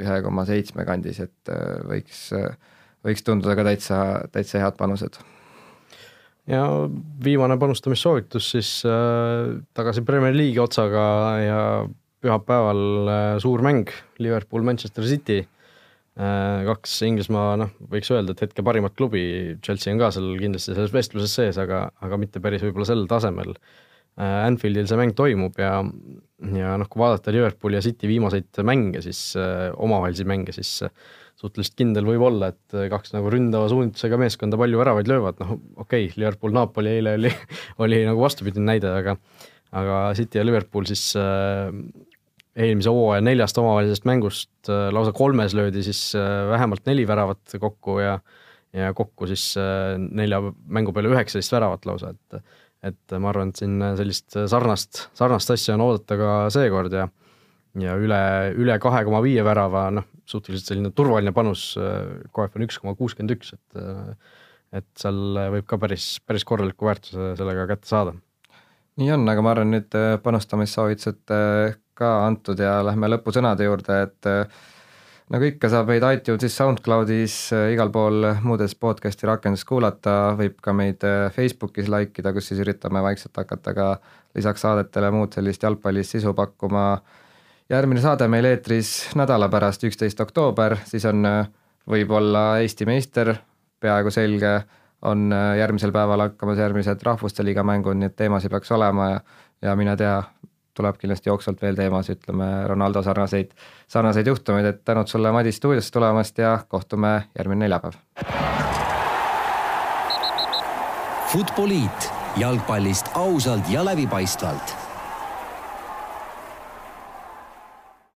ühe 0.00 0.18
koma 0.24 0.44
seitsme 0.48 0.86
kandis, 0.88 1.20
et 1.24 1.52
äh, 1.52 1.78
võiks, 1.88 2.24
äh, 2.36 2.56
võiks 3.06 3.24
tunduda 3.26 3.56
ka 3.58 3.66
täitsa, 3.68 3.98
täitsa 4.32 4.62
head 4.62 4.78
panused. 4.78 5.20
ja 6.50 6.62
viimane 7.24 7.58
panustamissoovitus 7.58 8.50
siis 8.56 8.70
äh, 8.88 9.58
tagasi 9.74 10.02
Premier 10.06 10.34
League'i 10.34 10.62
otsaga 10.62 11.04
ja 11.42 11.60
pühapäeval 12.22 12.82
äh, 13.08 13.38
suur 13.42 13.62
mäng, 13.62 13.90
Liverpool, 14.18 14.62
Manchester 14.62 15.04
City 15.06 15.42
äh,. 15.42 16.64
kaks 16.66 16.98
Inglismaa, 17.06 17.56
noh, 17.60 17.72
võiks 17.90 18.10
öelda, 18.14 18.34
et 18.34 18.44
hetke 18.46 18.64
parimat 18.64 18.96
klubi, 18.96 19.22
Chelsea 19.64 19.94
on 19.94 20.02
ka 20.02 20.12
seal 20.14 20.34
kindlasti 20.40 20.74
selles 20.74 20.92
vestluses 20.94 21.38
sees, 21.38 21.58
aga, 21.62 21.86
aga 22.04 22.18
mitte 22.20 22.42
päris 22.44 22.64
võib-olla 22.64 22.88
sel 22.88 23.06
tasemel 23.10 23.56
Anfieldil 24.20 24.84
see 24.84 24.98
mäng 25.00 25.14
toimub 25.16 25.56
ja, 25.56 25.78
ja 26.52 26.74
noh, 26.76 26.88
kui 26.90 27.00
vaadata 27.00 27.32
Liverpooli 27.32 27.78
ja 27.78 27.84
City 27.84 28.10
viimaseid 28.10 28.60
mänge, 28.68 29.00
siis 29.00 29.32
omavahelisi 29.38 30.26
mänge, 30.28 30.52
siis 30.52 30.82
suhteliselt 31.40 31.78
kindel 31.78 32.04
võib 32.04 32.26
olla, 32.26 32.50
et 32.52 32.76
kaks 32.92 33.14
nagu 33.16 33.32
ründava 33.32 33.70
suunitlusega 33.72 34.18
meeskonda 34.20 34.60
palju 34.60 34.82
väravaid 34.82 35.08
löövad, 35.08 35.40
noh 35.40 35.54
okei 35.56 36.10
okay,, 36.10 36.20
Liverpool-Napoli 36.20 36.92
eile 36.98 37.16
oli, 37.18 37.32
oli 37.86 38.02
nagu 38.04 38.20
vastupidine 38.20 38.68
näide, 38.74 38.92
aga 39.00 39.16
aga 39.72 39.98
City 40.16 40.40
ja 40.40 40.44
Liverpool 40.44 40.84
siis 40.88 41.06
äh, 41.16 41.72
eelmise 42.52 42.92
hooaja 42.92 43.24
neljast 43.24 43.58
omavahelisest 43.60 44.06
mängust 44.08 44.70
äh, 44.70 44.88
lausa 44.92 45.14
kolmes 45.16 45.56
löödi 45.56 45.84
siis 45.84 46.12
äh, 46.18 46.48
vähemalt 46.50 46.86
neli 46.86 47.06
väravat 47.08 47.56
kokku 47.60 47.98
ja 48.02 48.18
ja 48.72 48.92
kokku 48.96 49.26
siis 49.28 49.54
äh, 49.60 49.96
nelja 49.98 50.40
mängu 50.66 50.92
peale 50.92 51.12
üheksateist 51.12 51.52
väravat 51.52 51.86
lausa, 51.88 52.12
et 52.12 52.42
et 52.82 53.16
ma 53.22 53.30
arvan, 53.30 53.52
et 53.52 53.62
siin 53.62 53.76
sellist 53.98 54.36
sarnast, 54.50 55.06
sarnast 55.18 55.52
asja 55.54 55.76
on 55.76 55.84
oodata 55.86 56.18
ka 56.18 56.30
seekord 56.54 56.94
ja 56.96 57.08
ja 57.80 57.94
üle, 57.96 58.22
üle 58.60 58.76
kahe 58.82 59.00
koma 59.06 59.22
viie 59.24 59.44
värava, 59.46 59.86
noh, 59.96 60.08
suhteliselt 60.28 60.68
selline 60.68 60.90
turvaline 60.96 61.32
panus, 61.36 61.70
KF 62.34 62.58
on 62.58 62.66
üks 62.66 62.78
koma 62.82 62.96
kuuskümmend 62.98 63.36
üks, 63.36 63.54
et 63.56 63.84
et 64.72 64.88
seal 64.96 65.36
võib 65.52 65.66
ka 65.68 65.76
päris, 65.76 66.14
päris 66.24 66.46
korraliku 66.48 66.86
väärtuse 66.88 67.34
sellega 67.36 67.66
kätte 67.68 67.88
saada. 67.88 68.14
nii 69.00 69.10
on, 69.12 69.24
aga 69.28 69.44
ma 69.44 69.52
arvan, 69.52 69.72
nüüd 69.72 69.96
panustamissoovitused 70.24 71.32
ka 71.96 72.12
antud 72.26 72.60
ja 72.60 72.78
lähme 72.84 73.10
lõpusõnade 73.12 73.68
juurde, 73.68 73.98
et 74.08 74.30
nagu 75.30 75.46
ikka, 75.46 75.68
saab 75.70 75.90
meid 75.92 76.04
iTunesis, 76.04 76.56
SoundCloudis, 76.58 77.36
igal 77.72 77.92
pool 77.94 78.26
muudes 78.42 78.74
podcast'i 78.74 79.28
rakendustes 79.28 79.68
kuulata, 79.68 80.16
võib 80.38 80.58
ka 80.62 80.74
meid 80.76 81.04
Facebookis 81.36 81.90
like 81.92 82.22
ida, 82.22 82.32
kus 82.34 82.50
siis 82.50 82.62
üritame 82.64 83.02
vaikselt 83.04 83.36
hakata 83.38 83.74
ka 83.76 83.88
lisaks 84.34 84.64
saadetele 84.64 85.12
muud 85.14 85.34
sellist 85.36 85.62
jalgpallist 85.62 86.16
sisu 86.16 86.34
pakkuma. 86.34 86.86
Järgmine 87.70 88.02
saade 88.04 88.28
meil 88.28 88.50
eetris 88.50 89.14
nädala 89.16 89.48
pärast, 89.52 89.84
üksteist 89.86 90.20
oktoober, 90.20 90.76
siis 90.88 91.04
on 91.08 91.24
võib-olla 91.88 92.60
Eesti 92.62 92.86
meister, 92.88 93.34
peaaegu 93.80 94.10
selge, 94.14 94.60
on 95.02 95.32
järgmisel 95.58 95.92
päeval 95.94 96.28
hakkamas 96.28 96.60
järgmised 96.62 97.02
Rahvuste 97.02 97.44
Liiga 97.44 97.64
mängud, 97.66 97.98
nii 97.98 98.10
et 98.10 98.16
teemasid 98.16 98.52
peaks 98.52 98.70
olema 98.74 99.08
ja, 99.10 99.20
ja 99.62 99.76
mine 99.76 99.96
tea, 99.98 100.20
tuleb 100.74 100.96
kindlasti 101.00 101.30
jooksvalt 101.30 101.62
veel 101.62 101.76
teemas, 101.76 102.10
ütleme 102.12 102.48
Ronaldo 102.68 103.02
sarnaseid, 103.02 103.52
sarnaseid 103.88 104.26
juhtumeid, 104.26 104.68
et 104.70 104.84
tänud 104.84 105.10
sulle, 105.10 105.32
Madis, 105.32 105.56
stuudiosse 105.60 105.92
tulemast 105.92 106.38
ja 106.38 106.58
kohtume 106.68 107.12
järgmine 107.38 107.64
neljapäev. 107.66 107.98
Futboliit 111.32 112.12
jalgpallist 112.36 113.12
ausalt 113.14 113.68
ja 113.68 113.84
läbipaistvalt 113.84 114.91